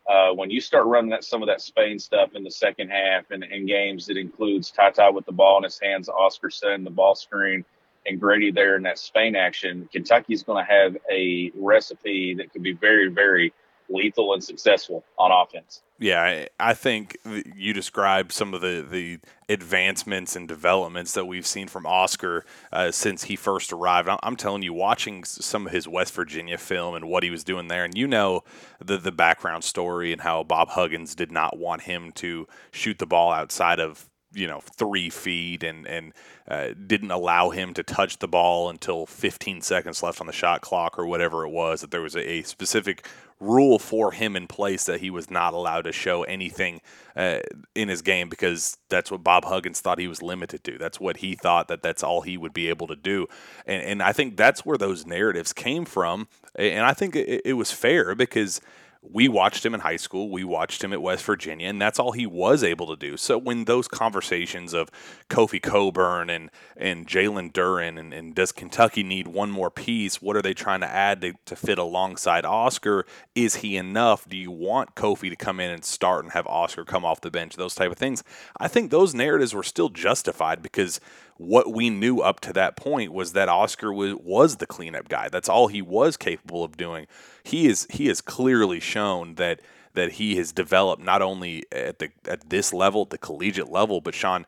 uh, 0.08 0.32
when 0.32 0.50
you 0.50 0.60
start 0.60 0.86
running 0.86 1.10
that 1.10 1.24
some 1.24 1.42
of 1.42 1.48
that 1.48 1.60
Spain 1.60 1.98
stuff 1.98 2.30
in 2.34 2.44
the 2.44 2.50
second 2.50 2.90
half 2.90 3.30
and 3.30 3.44
games 3.66 4.06
that 4.06 4.16
includes 4.16 4.70
Ty 4.70 5.10
with 5.10 5.24
the 5.26 5.32
ball 5.32 5.58
in 5.58 5.64
his 5.64 5.78
hands, 5.80 6.08
Oscar 6.08 6.50
setting 6.50 6.84
the 6.84 6.90
ball 6.90 7.14
screen, 7.14 7.64
and 8.06 8.20
Grady 8.20 8.50
there 8.50 8.76
in 8.76 8.82
that 8.82 8.98
Spain 8.98 9.34
action, 9.34 9.88
Kentucky's 9.90 10.42
going 10.42 10.64
to 10.64 10.70
have 10.70 10.96
a 11.10 11.50
recipe 11.54 12.34
that 12.34 12.52
could 12.52 12.62
be 12.62 12.72
very, 12.72 13.08
very 13.08 13.52
lethal 13.88 14.32
and 14.34 14.42
successful 14.42 15.04
on 15.18 15.30
offense. 15.30 15.82
Yeah, 15.98 16.46
I 16.58 16.74
think 16.74 17.16
you 17.54 17.72
described 17.72 18.32
some 18.32 18.52
of 18.52 18.60
the, 18.60 18.84
the 18.88 19.20
advancements 19.48 20.34
and 20.34 20.48
developments 20.48 21.12
that 21.12 21.26
we've 21.26 21.46
seen 21.46 21.68
from 21.68 21.86
Oscar 21.86 22.44
uh, 22.72 22.90
since 22.90 23.24
he 23.24 23.36
first 23.36 23.72
arrived. 23.72 24.08
I'm 24.22 24.34
telling 24.34 24.62
you, 24.62 24.72
watching 24.72 25.22
some 25.22 25.66
of 25.66 25.72
his 25.72 25.86
West 25.86 26.12
Virginia 26.12 26.58
film 26.58 26.96
and 26.96 27.08
what 27.08 27.22
he 27.22 27.30
was 27.30 27.44
doing 27.44 27.68
there, 27.68 27.84
and 27.84 27.96
you 27.96 28.08
know 28.08 28.42
the 28.84 28.98
the 28.98 29.12
background 29.12 29.62
story 29.62 30.12
and 30.12 30.22
how 30.22 30.42
Bob 30.42 30.70
Huggins 30.70 31.14
did 31.14 31.30
not 31.30 31.58
want 31.58 31.82
him 31.82 32.10
to 32.12 32.48
shoot 32.72 32.98
the 32.98 33.06
ball 33.06 33.30
outside 33.32 33.78
of 33.78 34.08
you 34.34 34.46
know 34.46 34.60
three 34.60 35.10
feet 35.10 35.62
and 35.62 35.86
and 35.86 36.12
uh, 36.48 36.68
didn't 36.86 37.10
allow 37.10 37.50
him 37.50 37.72
to 37.74 37.82
touch 37.82 38.18
the 38.18 38.28
ball 38.28 38.68
until 38.68 39.06
15 39.06 39.62
seconds 39.62 40.02
left 40.02 40.20
on 40.20 40.26
the 40.26 40.32
shot 40.32 40.60
clock 40.60 40.98
or 40.98 41.06
whatever 41.06 41.44
it 41.46 41.50
was. 41.50 41.80
That 41.80 41.90
there 41.90 42.02
was 42.02 42.14
a, 42.14 42.28
a 42.28 42.42
specific 42.42 43.06
rule 43.40 43.78
for 43.78 44.12
him 44.12 44.36
in 44.36 44.46
place 44.46 44.84
that 44.84 45.00
he 45.00 45.10
was 45.10 45.30
not 45.30 45.54
allowed 45.54 45.82
to 45.82 45.92
show 45.92 46.22
anything 46.24 46.80
uh, 47.16 47.40
in 47.74 47.88
his 47.88 48.00
game 48.00 48.28
because 48.28 48.78
that's 48.88 49.10
what 49.10 49.24
Bob 49.24 49.44
Huggins 49.44 49.80
thought 49.80 49.98
he 49.98 50.08
was 50.08 50.22
limited 50.22 50.64
to. 50.64 50.78
That's 50.78 51.00
what 51.00 51.18
he 51.18 51.34
thought 51.34 51.68
that 51.68 51.82
that's 51.82 52.02
all 52.02 52.22
he 52.22 52.36
would 52.36 52.52
be 52.52 52.68
able 52.68 52.86
to 52.86 52.96
do. 52.96 53.26
And, 53.66 53.82
and 53.82 54.02
I 54.02 54.12
think 54.12 54.36
that's 54.36 54.64
where 54.64 54.78
those 54.78 55.06
narratives 55.06 55.52
came 55.52 55.84
from. 55.84 56.28
And 56.54 56.84
I 56.84 56.94
think 56.94 57.16
it, 57.16 57.42
it 57.44 57.54
was 57.54 57.70
fair 57.70 58.14
because– 58.14 58.60
we 59.12 59.28
watched 59.28 59.64
him 59.64 59.74
in 59.74 59.80
high 59.80 59.96
school. 59.96 60.30
We 60.30 60.44
watched 60.44 60.82
him 60.82 60.92
at 60.92 61.02
West 61.02 61.24
Virginia, 61.24 61.68
and 61.68 61.80
that's 61.80 61.98
all 61.98 62.12
he 62.12 62.26
was 62.26 62.64
able 62.64 62.86
to 62.86 62.96
do. 62.96 63.16
So 63.16 63.36
when 63.36 63.64
those 63.64 63.86
conversations 63.86 64.72
of 64.72 64.90
Kofi 65.28 65.60
Cockburn 65.60 66.30
and 66.30 66.50
and 66.76 67.06
Jalen 67.06 67.52
Duren 67.52 67.98
and, 67.98 68.12
and, 68.12 68.34
does 68.34 68.50
Kentucky 68.50 69.02
need 69.02 69.28
one 69.28 69.50
more 69.50 69.70
piece? 69.70 70.20
What 70.20 70.36
are 70.36 70.42
they 70.42 70.54
trying 70.54 70.80
to 70.80 70.88
add 70.88 71.20
to, 71.20 71.34
to 71.44 71.54
fit 71.54 71.78
alongside 71.78 72.44
Oscar? 72.44 73.06
Is 73.34 73.56
he 73.56 73.76
enough? 73.76 74.28
Do 74.28 74.36
you 74.36 74.50
want 74.50 74.94
Kofi 74.94 75.30
to 75.30 75.36
come 75.36 75.60
in 75.60 75.70
and 75.70 75.84
start 75.84 76.24
and 76.24 76.32
have 76.32 76.46
Oscar 76.46 76.84
come 76.84 77.04
off 77.04 77.20
the 77.20 77.30
bench? 77.30 77.56
Those 77.56 77.74
type 77.74 77.92
of 77.92 77.98
things. 77.98 78.24
I 78.58 78.68
think 78.68 78.90
those 78.90 79.14
narratives 79.14 79.54
were 79.54 79.62
still 79.62 79.88
justified 79.88 80.62
because 80.62 81.00
what 81.36 81.72
we 81.72 81.90
knew 81.90 82.20
up 82.20 82.40
to 82.40 82.52
that 82.52 82.76
point 82.76 83.12
was 83.12 83.32
that 83.32 83.48
Oscar 83.48 83.92
was, 83.92 84.14
was 84.14 84.56
the 84.56 84.66
cleanup 84.66 85.08
guy. 85.08 85.28
That's 85.28 85.48
all 85.48 85.68
he 85.68 85.82
was 85.82 86.16
capable 86.16 86.62
of 86.62 86.76
doing. 86.76 87.06
He 87.42 87.66
is 87.66 87.86
he 87.90 88.06
has 88.06 88.20
clearly 88.20 88.80
shown 88.80 89.34
that 89.34 89.60
that 89.94 90.12
he 90.12 90.36
has 90.36 90.52
developed 90.52 91.02
not 91.02 91.22
only 91.22 91.64
at 91.72 91.98
the 91.98 92.10
at 92.26 92.50
this 92.50 92.72
level, 92.72 93.04
the 93.04 93.18
collegiate 93.18 93.70
level, 93.70 94.00
but 94.00 94.14
Sean, 94.14 94.46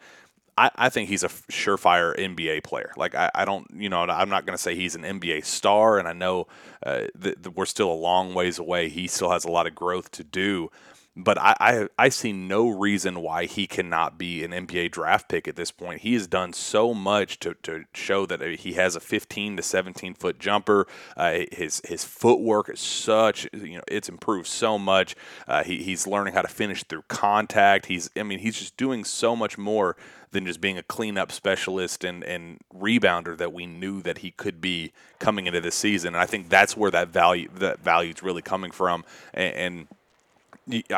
I, 0.59 0.71
I 0.76 0.88
think 0.88 1.09
he's 1.09 1.23
a 1.23 1.28
surefire 1.28 2.16
NBA 2.19 2.64
player. 2.64 2.93
Like 2.97 3.14
I, 3.14 3.31
I 3.35 3.45
don't, 3.45 3.66
you 3.75 3.88
know, 3.88 4.00
I'm 4.00 4.28
not 4.28 4.47
going 4.47 4.57
to 4.57 4.62
say 4.62 4.75
he's 4.75 4.95
an 4.95 5.02
NBA 5.02 5.45
star, 5.45 5.99
and 5.99 6.09
I 6.09 6.12
know 6.12 6.47
uh, 6.85 7.07
that 7.14 7.55
we're 7.57 7.66
still 7.66 7.90
a 7.90 7.95
long 7.95 8.35
ways 8.35 8.59
away. 8.59 8.88
He 8.88 9.07
still 9.07 9.31
has 9.31 9.45
a 9.45 9.50
lot 9.50 9.66
of 9.66 9.75
growth 9.75 10.11
to 10.12 10.25
do, 10.25 10.71
but 11.16 11.38
I, 11.38 11.56
I, 11.58 11.88
I 11.99 12.08
see 12.11 12.32
no 12.32 12.68
reason 12.68 13.20
why 13.20 13.46
he 13.46 13.66
cannot 13.66 14.18
be 14.18 14.44
an 14.44 14.50
NBA 14.50 14.90
draft 14.90 15.30
pick 15.30 15.49
at 15.49 15.56
this 15.56 15.70
point. 15.70 16.02
He 16.02 16.12
has 16.12 16.26
done 16.26 16.52
so 16.52 16.92
much 16.92 17.40
to, 17.40 17.54
to 17.62 17.85
show 17.94 18.26
that 18.26 18.42
he 18.42 18.75
has 18.75 18.94
a 18.94 19.00
15 19.00 19.56
to 19.56 19.62
17 19.62 20.12
foot 20.14 20.38
jumper. 20.38 20.87
Uh, 21.16 21.40
his 21.50 21.80
his 21.87 22.04
footwork 22.04 22.68
is 22.68 22.80
such 22.80 23.49
you 23.54 23.78
know 23.78 23.85
it's 23.88 24.11
improved 24.11 24.46
so 24.46 24.78
much. 24.78 25.16
Uh, 25.49 25.64
he, 25.64 25.82
he's 25.82 26.06
learning 26.06 26.35
how 26.35 26.42
to 26.42 26.49
finish 26.49 26.85
through 26.85 27.04
contact. 27.08 27.87
He's 27.87 28.11
I 28.14 28.23
mean 28.23 28.40
he's 28.40 28.58
just 28.58 28.76
doing 28.76 29.02
so 29.02 29.35
much 29.35 29.56
more 29.56 29.96
than 30.32 30.44
just 30.44 30.61
being 30.61 30.76
a 30.76 30.82
cleanup 30.82 31.32
specialist 31.32 32.04
and, 32.04 32.23
and 32.25 32.58
rebounder 32.75 33.38
that 33.38 33.54
we 33.54 33.64
knew 33.64 34.02
that 34.02 34.18
he 34.18 34.32
could 34.32 34.61
be 34.61 34.92
coming 35.18 35.46
into 35.46 35.62
this 35.62 35.75
season. 35.75 36.08
And 36.08 36.23
I 36.23 36.26
think 36.26 36.50
that's 36.50 36.76
where 36.76 36.90
that 36.90 37.08
value 37.08 37.49
that 37.54 37.80
value 37.80 38.12
is 38.12 38.23
really 38.23 38.42
coming 38.42 38.70
from. 38.70 39.04
and, 39.32 39.54
and 39.54 39.88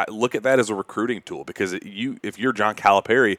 look 0.08 0.34
at 0.34 0.42
that 0.44 0.58
as 0.58 0.70
a 0.70 0.74
recruiting 0.74 1.22
tool 1.22 1.44
because 1.44 1.74
you 1.84 2.18
if 2.22 2.38
you're 2.38 2.52
John 2.52 2.74
Calipari, 2.74 3.38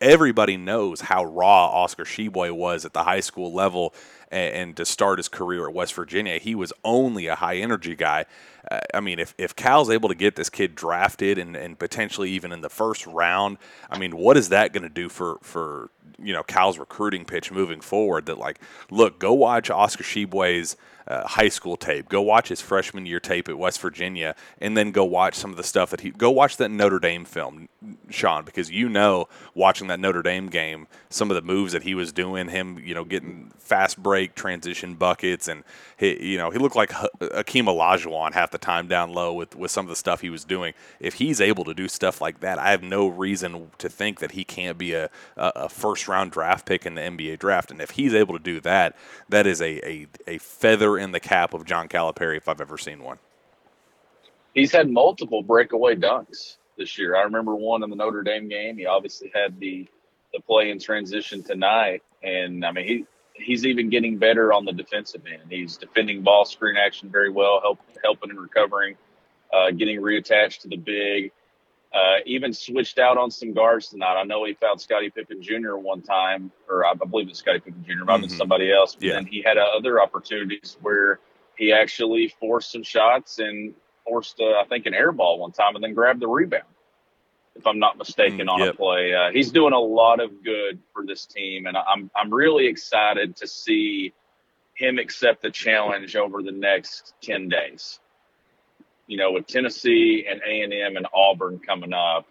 everybody 0.00 0.56
knows 0.56 1.02
how 1.02 1.24
raw 1.24 1.66
Oscar 1.68 2.04
Tshiebwe 2.04 2.52
was 2.52 2.84
at 2.84 2.92
the 2.92 3.04
high 3.04 3.20
school 3.20 3.52
level, 3.52 3.94
and, 4.30 4.54
and, 4.54 4.76
to 4.76 4.84
start 4.84 5.18
his 5.18 5.28
career 5.28 5.66
at 5.68 5.74
West 5.74 5.94
Virginia, 5.94 6.38
he 6.38 6.54
was 6.54 6.72
only 6.84 7.26
a 7.28 7.34
high 7.34 7.56
energy 7.56 7.96
guy. 7.96 8.26
Uh, 8.70 8.80
I 8.92 9.00
mean, 9.00 9.18
if, 9.18 9.34
if 9.38 9.54
Cal's 9.54 9.90
able 9.90 10.08
to 10.08 10.14
get 10.14 10.36
this 10.36 10.50
kid 10.50 10.74
drafted 10.74 11.38
and, 11.38 11.56
and 11.56 11.78
potentially 11.78 12.30
even 12.30 12.52
in 12.52 12.60
the 12.60 12.70
first 12.70 13.06
round, 13.06 13.58
I 13.90 13.98
mean, 13.98 14.16
what 14.16 14.36
is 14.36 14.50
that 14.50 14.72
going 14.72 14.82
to 14.82 14.88
do 14.88 15.08
for 15.08 15.38
for 15.42 15.90
you 16.18 16.32
know 16.32 16.42
Cal's 16.42 16.78
recruiting 16.78 17.24
pitch 17.24 17.50
moving 17.50 17.80
forward. 17.80 18.26
That 18.26 18.38
like, 18.38 18.60
look, 18.90 19.18
go 19.18 19.32
watch 19.32 19.70
Oscar 19.70 20.04
Tshiebwe's 20.04 20.76
uh, 21.06 21.26
high 21.26 21.48
school 21.48 21.76
tape. 21.76 22.08
Go 22.08 22.22
watch 22.22 22.48
his 22.48 22.60
freshman 22.60 23.06
year 23.06 23.20
tape 23.20 23.48
at 23.48 23.58
West 23.58 23.80
Virginia, 23.80 24.34
and 24.60 24.76
then 24.76 24.90
go 24.90 25.04
watch 25.04 25.34
some 25.34 25.50
of 25.50 25.56
the 25.56 25.62
stuff 25.62 25.90
that 25.90 26.00
he. 26.00 26.10
Go 26.10 26.30
watch 26.30 26.56
that 26.56 26.70
Notre 26.70 26.98
Dame 26.98 27.24
film, 27.24 27.68
Sean, 28.10 28.44
because 28.44 28.70
you 28.70 28.88
know 28.88 29.28
watching 29.54 29.88
that 29.88 30.00
Notre 30.00 30.22
Dame 30.22 30.48
game, 30.48 30.86
some 31.10 31.30
of 31.30 31.34
the 31.34 31.42
moves 31.42 31.72
that 31.72 31.82
he 31.82 31.94
was 31.94 32.12
doing, 32.12 32.48
him, 32.48 32.78
you 32.78 32.94
know, 32.94 33.04
getting 33.04 33.52
fast 33.58 34.02
break 34.02 34.34
transition 34.34 34.94
buckets, 34.94 35.48
and 35.48 35.64
he, 35.96 36.32
you 36.32 36.38
know, 36.38 36.50
he 36.50 36.58
looked 36.58 36.76
like 36.76 36.90
Akeem 36.90 37.64
Olajuwon 37.64 38.32
half 38.32 38.50
the 38.50 38.58
time 38.58 38.88
down 38.88 39.12
low 39.12 39.32
with 39.32 39.54
with 39.56 39.70
some 39.70 39.84
of 39.84 39.90
the 39.90 39.96
stuff 39.96 40.20
he 40.20 40.30
was 40.30 40.44
doing. 40.44 40.74
If 41.00 41.14
he's 41.14 41.40
able 41.40 41.64
to 41.64 41.74
do 41.74 41.88
stuff 41.88 42.20
like 42.20 42.40
that, 42.40 42.58
I 42.58 42.70
have 42.70 42.82
no 42.82 43.06
reason 43.08 43.70
to 43.78 43.88
think 43.88 44.20
that 44.20 44.32
he 44.32 44.44
can't 44.44 44.78
be 44.78 44.94
a, 44.94 45.10
a 45.36 45.68
first 45.68 46.08
round 46.08 46.32
draft 46.32 46.66
pick 46.66 46.86
in 46.86 46.94
the 46.94 47.02
NBA 47.02 47.38
draft. 47.38 47.70
And 47.70 47.80
if 47.80 47.90
he's 47.90 48.14
able 48.14 48.36
to 48.36 48.42
do 48.42 48.60
that, 48.60 48.96
that 49.28 49.46
is 49.46 49.60
a, 49.60 49.86
a, 49.86 50.06
a 50.26 50.38
feather 50.38 50.93
in 50.98 51.12
the 51.12 51.20
cap 51.20 51.54
of 51.54 51.64
John 51.64 51.88
Calipari 51.88 52.36
if 52.36 52.48
I've 52.48 52.60
ever 52.60 52.78
seen 52.78 53.02
one. 53.02 53.18
He's 54.54 54.72
had 54.72 54.88
multiple 54.88 55.42
breakaway 55.42 55.96
dunks 55.96 56.56
this 56.78 56.96
year. 56.98 57.16
I 57.16 57.22
remember 57.22 57.54
one 57.54 57.82
in 57.82 57.90
the 57.90 57.96
Notre 57.96 58.22
Dame 58.22 58.48
game. 58.48 58.76
He 58.76 58.86
obviously 58.86 59.30
had 59.34 59.58
the 59.58 59.86
the 60.32 60.40
play 60.40 60.70
in 60.70 60.80
transition 60.80 61.42
tonight, 61.42 62.02
and 62.22 62.64
I 62.64 62.72
mean 62.72 62.86
he 62.86 63.06
he's 63.34 63.66
even 63.66 63.90
getting 63.90 64.18
better 64.18 64.52
on 64.52 64.64
the 64.64 64.72
defensive 64.72 65.22
end. 65.26 65.50
He's 65.50 65.76
defending 65.76 66.22
ball 66.22 66.44
screen 66.44 66.76
action 66.76 67.10
very 67.10 67.30
well, 67.30 67.60
help, 67.60 67.80
helping 68.02 68.30
and 68.30 68.40
recovering, 68.40 68.96
uh, 69.52 69.70
getting 69.72 70.00
reattached 70.00 70.60
to 70.60 70.68
the 70.68 70.76
big. 70.76 71.32
Uh, 71.94 72.16
even 72.26 72.52
switched 72.52 72.98
out 72.98 73.16
on 73.16 73.30
some 73.30 73.52
guards 73.52 73.88
tonight. 73.88 74.20
I 74.20 74.24
know 74.24 74.44
he 74.44 74.54
found 74.54 74.80
Scottie 74.80 75.10
Pippen 75.10 75.40
Jr. 75.40 75.76
one 75.76 76.02
time, 76.02 76.50
or 76.68 76.84
I 76.84 76.94
believe 76.94 77.28
it's 77.28 77.38
Scottie 77.38 77.60
Pippen 77.60 77.84
Jr. 77.86 78.04
Might 78.04 78.20
mm-hmm. 78.20 78.36
somebody 78.36 78.72
else. 78.72 78.96
But 78.96 79.04
yeah. 79.04 79.12
then 79.12 79.26
he 79.26 79.42
had 79.42 79.58
uh, 79.58 79.66
other 79.76 80.02
opportunities 80.02 80.76
where 80.82 81.20
he 81.56 81.72
actually 81.72 82.34
forced 82.40 82.72
some 82.72 82.82
shots 82.82 83.38
and 83.38 83.74
forced, 84.04 84.40
uh, 84.40 84.60
I 84.60 84.64
think, 84.68 84.86
an 84.86 84.94
air 84.94 85.12
ball 85.12 85.38
one 85.38 85.52
time, 85.52 85.76
and 85.76 85.84
then 85.84 85.94
grabbed 85.94 86.18
the 86.18 86.26
rebound. 86.26 86.64
If 87.54 87.64
I'm 87.64 87.78
not 87.78 87.96
mistaken, 87.96 88.48
mm, 88.48 88.50
on 88.50 88.58
yep. 88.58 88.74
a 88.74 88.76
play, 88.76 89.14
uh, 89.14 89.30
he's 89.30 89.52
doing 89.52 89.72
a 89.72 89.78
lot 89.78 90.18
of 90.18 90.42
good 90.42 90.80
for 90.92 91.06
this 91.06 91.26
team, 91.26 91.66
and 91.66 91.76
I'm 91.76 92.10
I'm 92.16 92.34
really 92.34 92.66
excited 92.66 93.36
to 93.36 93.46
see 93.46 94.12
him 94.74 94.98
accept 94.98 95.42
the 95.42 95.50
challenge 95.50 96.16
over 96.16 96.42
the 96.42 96.50
next 96.50 97.14
ten 97.22 97.48
days 97.48 98.00
you 99.06 99.16
know, 99.16 99.32
with 99.32 99.46
Tennessee 99.46 100.26
and 100.28 100.40
A 100.46 100.62
and 100.62 100.72
M 100.72 100.96
and 100.96 101.06
Auburn 101.14 101.58
coming 101.58 101.92
up, 101.92 102.26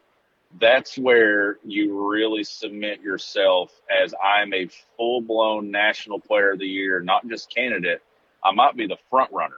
that's 0.60 0.98
where 0.98 1.58
you 1.64 2.10
really 2.10 2.44
submit 2.44 3.02
yourself 3.02 3.72
as 3.90 4.14
I'm 4.24 4.54
a 4.54 4.68
full 4.98 5.22
blown 5.22 5.72
national 5.72 6.20
player 6.20 6.52
of 6.52 6.60
the 6.60 6.68
year, 6.68 7.00
not 7.00 7.28
just 7.28 7.54
candidate. 7.54 8.02
I 8.44 8.52
might 8.52 8.76
be 8.76 8.88
the 8.88 8.98
front 9.10 9.32
runner 9.32 9.58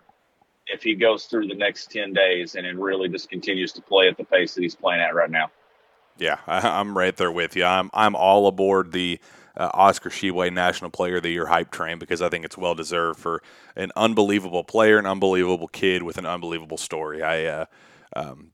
if 0.68 0.84
he 0.84 0.96
goes 0.96 1.26
through 1.26 1.48
the 1.48 1.56
next 1.56 1.92
10 1.92 2.14
days 2.14 2.56
and 2.56 2.66
it 2.66 2.76
really 2.76 3.10
just 3.10 3.30
continues 3.30 3.72
to 3.74 3.82
play 3.82 4.08
at 4.08 4.18
the 4.18 4.24
pace 4.24 4.56
that 4.56 4.62
he's 4.62 4.76
playing 4.76 5.02
at 5.02 5.14
right 5.14 5.30
now. 5.30 5.52
Yeah, 6.18 6.38
I'm 6.48 6.98
right 6.98 7.16
there 7.16 7.32
with 7.32 7.56
you. 7.56 7.66
I'm 7.66 7.90
I'm 7.94 8.16
all 8.16 8.48
aboard 8.48 8.94
the 8.94 9.20
uh, 9.58 9.70
Oscar 9.74 10.10
Tshiebwe 10.10 10.52
National 10.52 10.90
Player 10.90 11.18
of 11.18 11.24
the 11.24 11.30
Year 11.30 11.48
hype 11.48 11.72
train 11.72 12.00
because 12.00 12.22
I 12.22 12.30
think 12.30 12.46
it's 12.46 12.58
well 12.58 12.76
deserved 12.76 13.20
for 13.20 13.42
an 13.76 13.92
unbelievable 13.96 14.64
player, 14.64 14.98
an 14.98 15.06
unbelievable 15.06 15.68
kid 15.68 16.04
with 16.04 16.18
an 16.18 16.26
unbelievable 16.26 16.78
story. 16.78 17.22
I 17.24 17.46
uh, 17.46 17.66
um, 18.16 18.52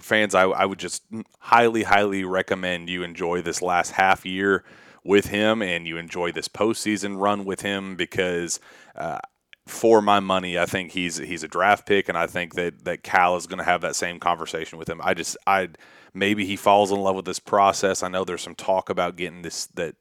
fans, 0.00 0.34
I, 0.34 0.42
I 0.42 0.64
would 0.64 0.78
just 0.78 1.04
highly, 1.40 1.82
highly 1.84 2.24
recommend 2.24 2.88
you 2.88 3.02
enjoy 3.02 3.42
this 3.42 3.62
last 3.62 3.92
half 3.92 4.26
year 4.26 4.64
with 5.04 5.26
him 5.26 5.62
and 5.62 5.86
you 5.86 5.96
enjoy 5.96 6.32
this 6.32 6.48
postseason 6.48 7.20
run 7.20 7.44
with 7.44 7.60
him 7.62 7.96
because. 7.96 8.60
Uh, 8.94 9.18
for 9.66 10.02
my 10.02 10.20
money, 10.20 10.58
I 10.58 10.66
think 10.66 10.92
he's 10.92 11.18
he's 11.18 11.42
a 11.42 11.48
draft 11.48 11.86
pick, 11.86 12.08
and 12.08 12.18
I 12.18 12.26
think 12.26 12.54
that 12.54 12.84
that 12.84 13.02
Cal 13.02 13.36
is 13.36 13.46
going 13.46 13.58
to 13.58 13.64
have 13.64 13.80
that 13.82 13.96
same 13.96 14.18
conversation 14.18 14.78
with 14.78 14.88
him. 14.88 15.00
I 15.02 15.14
just 15.14 15.36
I 15.46 15.68
maybe 16.14 16.44
he 16.44 16.56
falls 16.56 16.90
in 16.90 17.00
love 17.00 17.16
with 17.16 17.24
this 17.24 17.38
process. 17.38 18.02
I 18.02 18.08
know 18.08 18.24
there's 18.24 18.42
some 18.42 18.54
talk 18.54 18.90
about 18.90 19.16
getting 19.16 19.42
this 19.42 19.66
that 19.74 19.94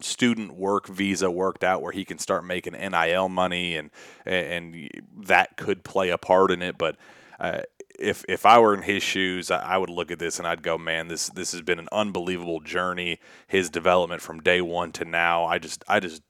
student 0.00 0.54
work 0.54 0.88
visa 0.88 1.30
worked 1.30 1.64
out 1.64 1.82
where 1.82 1.92
he 1.92 2.04
can 2.04 2.18
start 2.18 2.44
making 2.44 2.72
NIL 2.74 3.28
money 3.28 3.76
and 3.76 3.90
and 4.24 4.90
that 5.16 5.56
could 5.56 5.84
play 5.84 6.10
a 6.10 6.18
part 6.18 6.50
in 6.50 6.60
it. 6.60 6.76
But 6.76 6.96
uh, 7.38 7.60
if 7.98 8.24
if 8.28 8.44
I 8.44 8.58
were 8.58 8.74
in 8.74 8.82
his 8.82 9.02
shoes, 9.02 9.50
I 9.50 9.76
would 9.78 9.90
look 9.90 10.10
at 10.10 10.18
this 10.18 10.38
and 10.38 10.46
I'd 10.46 10.62
go, 10.62 10.76
man, 10.76 11.08
this 11.08 11.28
this 11.30 11.52
has 11.52 11.62
been 11.62 11.78
an 11.78 11.88
unbelievable 11.92 12.60
journey. 12.60 13.20
His 13.46 13.70
development 13.70 14.20
from 14.20 14.40
day 14.40 14.60
one 14.60 14.92
to 14.92 15.04
now, 15.04 15.44
I 15.44 15.58
just 15.58 15.84
I 15.88 16.00
just 16.00 16.22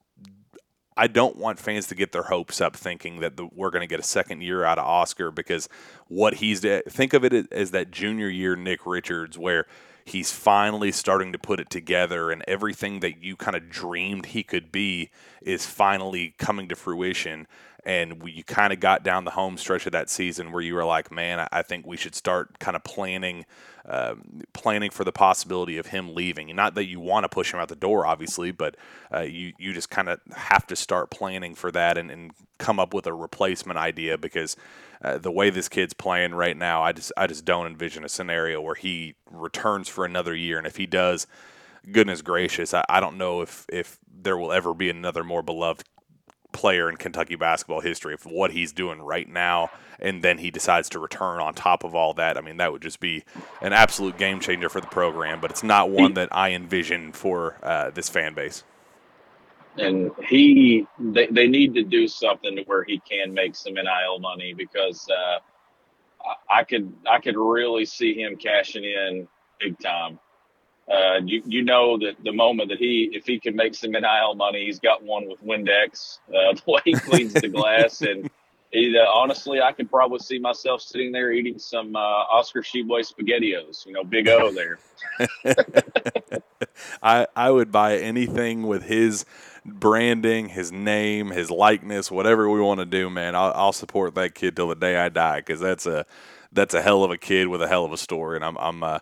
I 0.96 1.06
don't 1.08 1.36
want 1.36 1.58
fans 1.58 1.86
to 1.88 1.94
get 1.94 2.12
their 2.12 2.24
hopes 2.24 2.60
up 2.60 2.74
thinking 2.74 3.20
that 3.20 3.36
the, 3.36 3.48
we're 3.54 3.70
going 3.70 3.82
to 3.82 3.86
get 3.86 4.00
a 4.00 4.04
second 4.04 4.42
year 4.42 4.64
out 4.64 4.78
of 4.78 4.86
Oscar 4.86 5.30
because 5.30 5.68
what 6.08 6.34
he's 6.34 6.64
think 6.88 7.12
of 7.12 7.24
it 7.24 7.52
as 7.52 7.72
that 7.72 7.90
junior 7.90 8.28
year 8.28 8.56
Nick 8.56 8.86
Richards 8.86 9.38
where 9.38 9.66
he's 10.06 10.30
finally 10.30 10.92
starting 10.92 11.32
to 11.32 11.38
put 11.38 11.60
it 11.60 11.68
together 11.68 12.30
and 12.30 12.42
everything 12.46 13.00
that 13.00 13.22
you 13.22 13.36
kind 13.36 13.56
of 13.56 13.68
dreamed 13.68 14.26
he 14.26 14.42
could 14.42 14.70
be 14.70 15.10
is 15.42 15.66
finally 15.66 16.34
coming 16.38 16.68
to 16.68 16.76
fruition. 16.76 17.46
And 17.84 18.22
we, 18.22 18.32
you 18.32 18.44
kind 18.44 18.72
of 18.72 18.80
got 18.80 19.02
down 19.02 19.24
the 19.24 19.32
home 19.32 19.58
stretch 19.58 19.84
of 19.84 19.92
that 19.92 20.08
season 20.08 20.52
where 20.52 20.62
you 20.62 20.74
were 20.74 20.84
like, 20.84 21.10
man, 21.10 21.46
I 21.52 21.62
think 21.62 21.86
we 21.86 21.96
should 21.96 22.14
start 22.14 22.58
kind 22.60 22.76
of 22.76 22.84
planning, 22.84 23.44
uh, 23.88 24.14
planning 24.52 24.90
for 24.90 25.04
the 25.04 25.12
possibility 25.12 25.78
of 25.78 25.86
him 25.86 26.14
leaving. 26.14 26.54
Not 26.54 26.74
that 26.74 26.86
you 26.86 26.98
want 26.98 27.24
to 27.24 27.28
push 27.28 27.52
him 27.52 27.60
out 27.60 27.68
the 27.68 27.76
door, 27.76 28.04
obviously, 28.04 28.50
but 28.50 28.76
uh, 29.14 29.20
you 29.20 29.52
you 29.58 29.72
just 29.72 29.90
kind 29.90 30.08
of 30.08 30.20
have 30.34 30.66
to 30.68 30.76
start 30.76 31.10
planning 31.10 31.54
for 31.54 31.70
that 31.70 31.96
and, 31.96 32.10
and 32.10 32.32
come 32.58 32.80
up 32.80 32.92
with 32.92 33.06
a 33.06 33.12
replacement 33.12 33.78
idea 33.78 34.18
because 34.18 34.56
uh, 35.02 35.18
the 35.18 35.30
way 35.30 35.50
this 35.50 35.68
kid's 35.68 35.94
playing 35.94 36.34
right 36.34 36.56
now, 36.56 36.82
I 36.82 36.92
just 36.92 37.12
I 37.16 37.26
just 37.26 37.44
don't 37.44 37.66
envision 37.66 38.04
a 38.04 38.08
scenario 38.08 38.60
where 38.60 38.74
he 38.74 39.14
returns 39.30 39.88
for 39.88 40.04
another 40.04 40.34
year, 40.34 40.58
and 40.58 40.66
if 40.66 40.76
he 40.76 40.86
does 40.86 41.26
goodness 41.92 42.22
gracious, 42.22 42.74
I, 42.74 42.84
I, 42.88 42.98
don't 42.98 43.16
know 43.16 43.40
if 43.42 43.66
if 43.68 43.98
there 44.12 44.36
will 44.36 44.52
ever 44.52 44.74
be 44.74 44.90
another 44.90 45.22
more 45.22 45.42
beloved 45.42 45.84
player 46.56 46.88
in 46.88 46.96
Kentucky 46.96 47.36
basketball 47.36 47.80
history 47.80 48.14
of 48.14 48.24
what 48.24 48.50
he's 48.50 48.72
doing 48.72 49.00
right 49.00 49.28
now, 49.28 49.70
and 50.00 50.22
then 50.22 50.38
he 50.38 50.50
decides 50.50 50.88
to 50.90 50.98
return 50.98 51.40
on 51.40 51.54
top 51.54 51.84
of 51.84 51.94
all 51.94 52.14
that. 52.14 52.38
I 52.38 52.40
mean, 52.40 52.56
that 52.56 52.72
would 52.72 52.82
just 52.82 52.98
be 52.98 53.24
an 53.60 53.72
absolute 53.72 54.16
game 54.16 54.40
changer 54.40 54.68
for 54.68 54.80
the 54.80 54.86
program, 54.86 55.40
but 55.40 55.50
it's 55.50 55.62
not 55.62 55.90
one 55.90 56.14
that 56.14 56.28
I 56.32 56.52
envision 56.52 57.12
for 57.12 57.58
uh, 57.62 57.90
this 57.90 58.08
fan 58.08 58.34
base. 58.34 58.64
And 59.76 60.10
he, 60.26 60.86
they, 60.98 61.26
they 61.26 61.46
need 61.46 61.74
to 61.74 61.84
do 61.84 62.08
something 62.08 62.56
to 62.56 62.62
where 62.62 62.82
he 62.82 62.98
can 63.00 63.34
make 63.34 63.54
some 63.54 63.74
NIL 63.74 64.18
money 64.18 64.54
because 64.54 65.06
uh, 65.10 65.38
I 66.50 66.64
could, 66.64 66.90
I 67.06 67.20
could 67.20 67.36
really 67.36 67.84
see 67.84 68.14
him 68.14 68.36
cashing 68.36 68.84
in 68.84 69.28
big 69.60 69.78
time 69.78 70.18
uh, 70.92 71.18
you 71.24 71.42
you 71.46 71.62
know 71.62 71.98
that 71.98 72.14
the 72.22 72.32
moment 72.32 72.68
that 72.68 72.78
he 72.78 73.10
if 73.12 73.26
he 73.26 73.40
can 73.40 73.56
make 73.56 73.74
some 73.74 73.90
NIL 73.90 74.34
money, 74.36 74.66
he's 74.66 74.78
got 74.78 75.02
one 75.02 75.28
with 75.28 75.44
Windex. 75.44 76.18
Uh, 76.28 76.52
the 76.54 76.62
way 76.66 76.80
he 76.84 76.92
cleans 76.92 77.32
the 77.32 77.48
glass, 77.48 78.02
and 78.02 78.30
he, 78.70 78.96
uh, 78.96 79.10
honestly, 79.10 79.60
I 79.60 79.72
could 79.72 79.90
probably 79.90 80.20
see 80.20 80.38
myself 80.38 80.80
sitting 80.80 81.10
there 81.10 81.32
eating 81.32 81.58
some 81.58 81.96
uh, 81.96 81.98
Oscar 81.98 82.62
Tshiebwe 82.62 83.12
spaghettios. 83.12 83.84
You 83.84 83.92
know, 83.94 84.04
Big 84.04 84.28
O 84.28 84.52
there. 84.52 84.78
I 87.02 87.26
I 87.34 87.50
would 87.50 87.72
buy 87.72 87.96
anything 87.98 88.62
with 88.62 88.84
his 88.84 89.24
branding, 89.64 90.50
his 90.50 90.70
name, 90.70 91.30
his 91.30 91.50
likeness, 91.50 92.12
whatever 92.12 92.48
we 92.48 92.60
want 92.60 92.78
to 92.78 92.86
do, 92.86 93.10
man. 93.10 93.34
I'll, 93.34 93.52
I'll 93.54 93.72
support 93.72 94.14
that 94.14 94.36
kid 94.36 94.54
till 94.54 94.68
the 94.68 94.76
day 94.76 94.96
I 94.96 95.08
die 95.08 95.40
because 95.40 95.58
that's 95.58 95.86
a 95.86 96.06
that's 96.52 96.74
a 96.74 96.82
hell 96.82 97.02
of 97.02 97.10
a 97.10 97.18
kid 97.18 97.48
with 97.48 97.60
a 97.60 97.68
hell 97.68 97.84
of 97.84 97.92
a 97.92 97.98
story, 97.98 98.36
and 98.36 98.44
I'm 98.44 98.56
I'm 98.58 98.82
uh, 98.84 98.98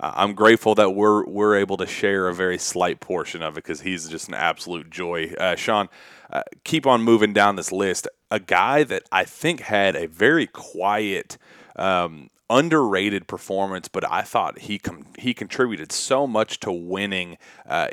I'm 0.00 0.34
grateful 0.34 0.74
that 0.76 0.90
we're 0.90 1.24
we're 1.26 1.56
able 1.56 1.76
to 1.78 1.86
share 1.86 2.28
a 2.28 2.34
very 2.34 2.58
slight 2.58 3.00
portion 3.00 3.42
of 3.42 3.54
it 3.54 3.64
because 3.64 3.80
he's 3.80 4.08
just 4.08 4.28
an 4.28 4.34
absolute 4.34 4.90
joy. 4.90 5.32
Uh, 5.38 5.56
Sean, 5.56 5.88
uh, 6.30 6.42
keep 6.64 6.86
on 6.86 7.02
moving 7.02 7.32
down 7.32 7.56
this 7.56 7.72
list. 7.72 8.06
A 8.30 8.38
guy 8.38 8.84
that 8.84 9.02
I 9.10 9.24
think 9.24 9.60
had 9.60 9.96
a 9.96 10.06
very 10.06 10.46
quiet. 10.46 11.38
Um, 11.76 12.30
underrated 12.50 13.26
performance, 13.26 13.88
but 13.88 14.10
I 14.10 14.22
thought 14.22 14.60
he 14.60 14.78
com- 14.78 15.06
he 15.18 15.34
contributed 15.34 15.92
so 15.92 16.26
much 16.26 16.60
to 16.60 16.72
winning 16.72 17.36
uh, 17.68 17.88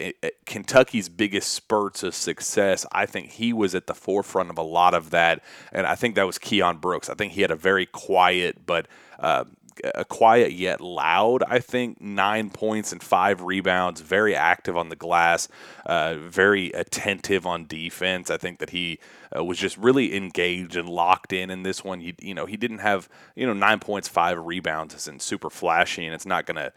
Kentucky's 0.46 1.10
biggest 1.10 1.52
spurts 1.52 2.04
of 2.04 2.16
success. 2.16 2.86
I 2.92 3.06
think 3.06 3.32
he 3.32 3.52
was 3.52 3.76
at 3.76 3.88
the 3.88 3.94
forefront 3.94 4.50
of 4.50 4.58
a 4.58 4.64
lot 4.64 4.94
of 4.94 5.10
that, 5.10 5.44
and 5.74 5.86
I 5.86 5.96
think 5.96 6.16
that 6.16 6.26
was 6.26 6.40
Keion 6.40 6.80
Brooks. 6.80 7.10
I 7.10 7.16
think 7.16 7.34
he 7.34 7.42
had 7.42 7.52
a 7.52 7.56
very 7.56 7.86
quiet 7.86 8.66
but 8.66 8.88
uh, 9.20 9.44
a 9.94 10.06
quiet 10.06 10.54
yet 10.54 10.82
loud. 10.82 11.44
I 11.48 11.60
think 11.60 12.02
nine 12.02 12.50
points 12.50 12.92
and 12.92 13.02
five 13.02 13.42
rebounds. 13.42 14.02
Very 14.02 14.36
active 14.36 14.76
on 14.76 14.90
the 14.90 14.96
glass. 14.96 15.48
Uh, 15.86 16.16
very 16.16 16.72
attentive 16.72 17.46
on 17.46 17.68
defense. 17.68 18.32
I 18.32 18.38
think 18.38 18.60
that 18.60 18.72
he 18.72 19.00
uh, 19.36 19.44
was 19.44 19.58
just 19.58 19.78
really 19.78 20.16
engaged 20.16 20.76
and 20.76 20.90
locked 20.90 21.34
in 21.34 21.50
in 21.50 21.64
this 21.64 21.84
one. 21.84 22.00
He, 22.00 22.16
you 22.20 22.34
know, 22.34 22.46
he 22.46 22.58
didn't 22.58 22.80
have 22.80 23.10
you 23.36 23.46
know 23.46 23.54
nine 23.54 23.80
points, 23.80 24.08
five 24.08 24.44
rebounds 24.44 24.96
isn't 24.96 25.22
super 25.22 25.50
flashy, 25.50 26.06
and 26.06 26.16
it's 26.16 26.26
not 26.26 26.46
going 26.46 26.58
to 26.58 26.74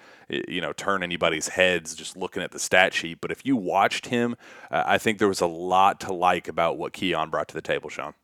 you 0.48 0.60
know 0.60 0.72
turn 0.72 1.02
anybody's 1.02 1.48
heads 1.48 1.94
just 1.94 2.16
looking 2.16 2.42
at 2.42 2.50
the 2.50 2.58
stat 2.58 2.92
sheet. 2.92 3.20
But 3.20 3.30
if 3.30 3.46
you 3.46 3.56
watched 3.56 4.06
him, 4.06 4.36
uh, 4.70 4.82
I 4.86 4.98
think 4.98 5.18
there 5.18 5.28
was 5.28 5.40
a 5.40 5.46
lot 5.46 6.00
to 6.00 6.12
like 6.12 6.48
about 6.48 6.78
what 6.78 6.92
Keion 6.92 7.30
brought 7.30 7.48
to 7.48 7.54
the 7.54 7.62
table, 7.62 7.88
Sean. 7.88 8.14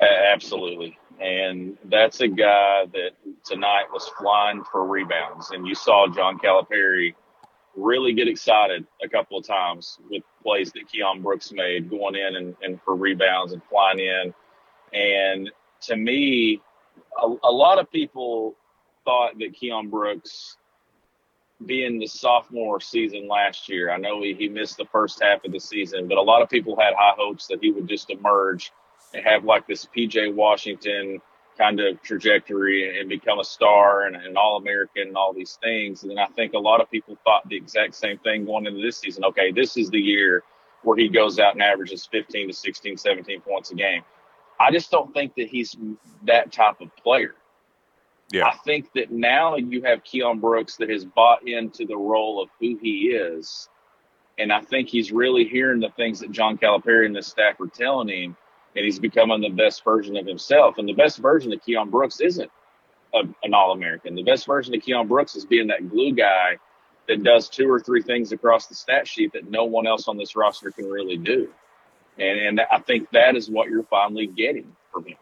Absolutely. 0.00 0.98
And 1.20 1.78
that's 1.84 2.20
a 2.20 2.28
guy 2.28 2.84
that 2.92 3.10
tonight 3.44 3.84
was 3.92 4.08
flying 4.18 4.62
for 4.70 4.86
rebounds. 4.86 5.50
And 5.50 5.66
you 5.66 5.74
saw 5.74 6.06
John 6.08 6.38
Calipari 6.38 7.14
really 7.74 8.12
get 8.12 8.28
excited 8.28 8.86
a 9.02 9.08
couple 9.08 9.38
of 9.38 9.46
times 9.46 9.98
with 10.10 10.22
plays 10.42 10.72
that 10.72 10.84
Keion 10.92 11.22
Brooks 11.22 11.52
made, 11.52 11.90
going 11.90 12.14
in 12.14 12.36
and, 12.36 12.56
and 12.62 12.80
for 12.82 12.96
rebounds 12.96 13.52
and 13.52 13.62
flying 13.64 13.98
in. 13.98 14.34
And 14.92 15.50
to 15.82 15.96
me, 15.96 16.60
a, 17.22 17.26
a 17.44 17.52
lot 17.52 17.78
of 17.78 17.90
people 17.90 18.54
thought 19.04 19.38
that 19.38 19.54
Keion 19.54 19.90
Brooks, 19.90 20.56
being 21.64 21.98
the 21.98 22.06
sophomore 22.06 22.80
season 22.80 23.28
last 23.28 23.68
year, 23.68 23.90
I 23.90 23.96
know 23.96 24.22
he, 24.22 24.34
he 24.34 24.48
missed 24.48 24.76
the 24.76 24.86
first 24.86 25.22
half 25.22 25.44
of 25.44 25.52
the 25.52 25.60
season, 25.60 26.08
but 26.08 26.18
a 26.18 26.22
lot 26.22 26.42
of 26.42 26.50
people 26.50 26.78
had 26.78 26.94
high 26.94 27.14
hopes 27.16 27.46
that 27.46 27.58
he 27.62 27.70
would 27.70 27.88
just 27.88 28.10
emerge 28.10 28.72
have 29.24 29.44
like 29.44 29.66
this 29.66 29.86
PJ 29.86 30.34
Washington 30.34 31.20
kind 31.56 31.80
of 31.80 32.02
trajectory 32.02 33.00
and 33.00 33.08
become 33.08 33.38
a 33.38 33.44
star 33.44 34.06
and 34.06 34.16
an 34.16 34.36
All 34.36 34.58
American 34.58 35.08
and 35.08 35.16
all 35.16 35.32
these 35.32 35.58
things. 35.62 36.02
And 36.02 36.10
then 36.10 36.18
I 36.18 36.26
think 36.26 36.52
a 36.52 36.58
lot 36.58 36.80
of 36.80 36.90
people 36.90 37.16
thought 37.24 37.48
the 37.48 37.56
exact 37.56 37.94
same 37.94 38.18
thing 38.18 38.44
going 38.44 38.66
into 38.66 38.82
this 38.82 38.98
season. 38.98 39.24
Okay, 39.24 39.52
this 39.52 39.76
is 39.76 39.88
the 39.90 39.98
year 39.98 40.42
where 40.82 40.96
he 40.96 41.08
goes 41.08 41.38
out 41.38 41.54
and 41.54 41.62
averages 41.62 42.06
15 42.12 42.48
to 42.48 42.54
16, 42.54 42.96
17 42.96 43.40
points 43.40 43.70
a 43.70 43.74
game. 43.74 44.02
I 44.60 44.70
just 44.70 44.90
don't 44.90 45.12
think 45.12 45.34
that 45.36 45.48
he's 45.48 45.76
that 46.24 46.52
type 46.52 46.80
of 46.80 46.94
player. 46.96 47.34
Yeah. 48.30 48.46
I 48.46 48.56
think 48.64 48.92
that 48.94 49.10
now 49.10 49.56
you 49.56 49.82
have 49.82 50.02
Keion 50.02 50.40
Brooks 50.40 50.76
that 50.76 50.90
has 50.90 51.04
bought 51.04 51.46
into 51.46 51.86
the 51.86 51.96
role 51.96 52.42
of 52.42 52.48
who 52.60 52.76
he 52.76 53.08
is. 53.08 53.68
And 54.38 54.52
I 54.52 54.60
think 54.60 54.88
he's 54.88 55.12
really 55.12 55.44
hearing 55.44 55.80
the 55.80 55.90
things 55.90 56.20
that 56.20 56.30
John 56.30 56.58
Calipari 56.58 57.06
and 57.06 57.16
the 57.16 57.22
staff 57.22 57.60
are 57.60 57.68
telling 57.68 58.08
him 58.08 58.36
and 58.76 58.84
he's 58.84 58.98
becoming 58.98 59.40
the 59.40 59.48
best 59.48 59.82
version 59.82 60.16
of 60.16 60.26
himself. 60.26 60.78
And 60.78 60.88
the 60.88 60.92
best 60.92 61.18
version 61.18 61.52
of 61.52 61.60
Keion 61.62 61.90
Brooks 61.90 62.20
isn't 62.20 62.50
a, 63.14 63.20
an 63.42 63.54
All 63.54 63.72
American. 63.72 64.14
The 64.14 64.22
best 64.22 64.46
version 64.46 64.74
of 64.74 64.82
Keion 64.82 65.08
Brooks 65.08 65.34
is 65.34 65.46
being 65.46 65.66
that 65.68 65.88
glue 65.88 66.14
guy 66.14 66.58
that 67.08 67.22
does 67.22 67.48
two 67.48 67.70
or 67.70 67.80
three 67.80 68.02
things 68.02 68.32
across 68.32 68.66
the 68.66 68.74
stat 68.74 69.08
sheet 69.08 69.32
that 69.32 69.50
no 69.50 69.64
one 69.64 69.86
else 69.86 70.08
on 70.08 70.18
this 70.18 70.36
roster 70.36 70.70
can 70.70 70.86
really 70.90 71.16
do. 71.16 71.48
And, 72.18 72.38
and 72.38 72.60
I 72.70 72.78
think 72.80 73.10
that 73.12 73.34
is 73.34 73.48
what 73.48 73.68
you're 73.70 73.84
finally 73.84 74.26
getting 74.26 74.74
from 74.92 75.04
him. 75.04 75.16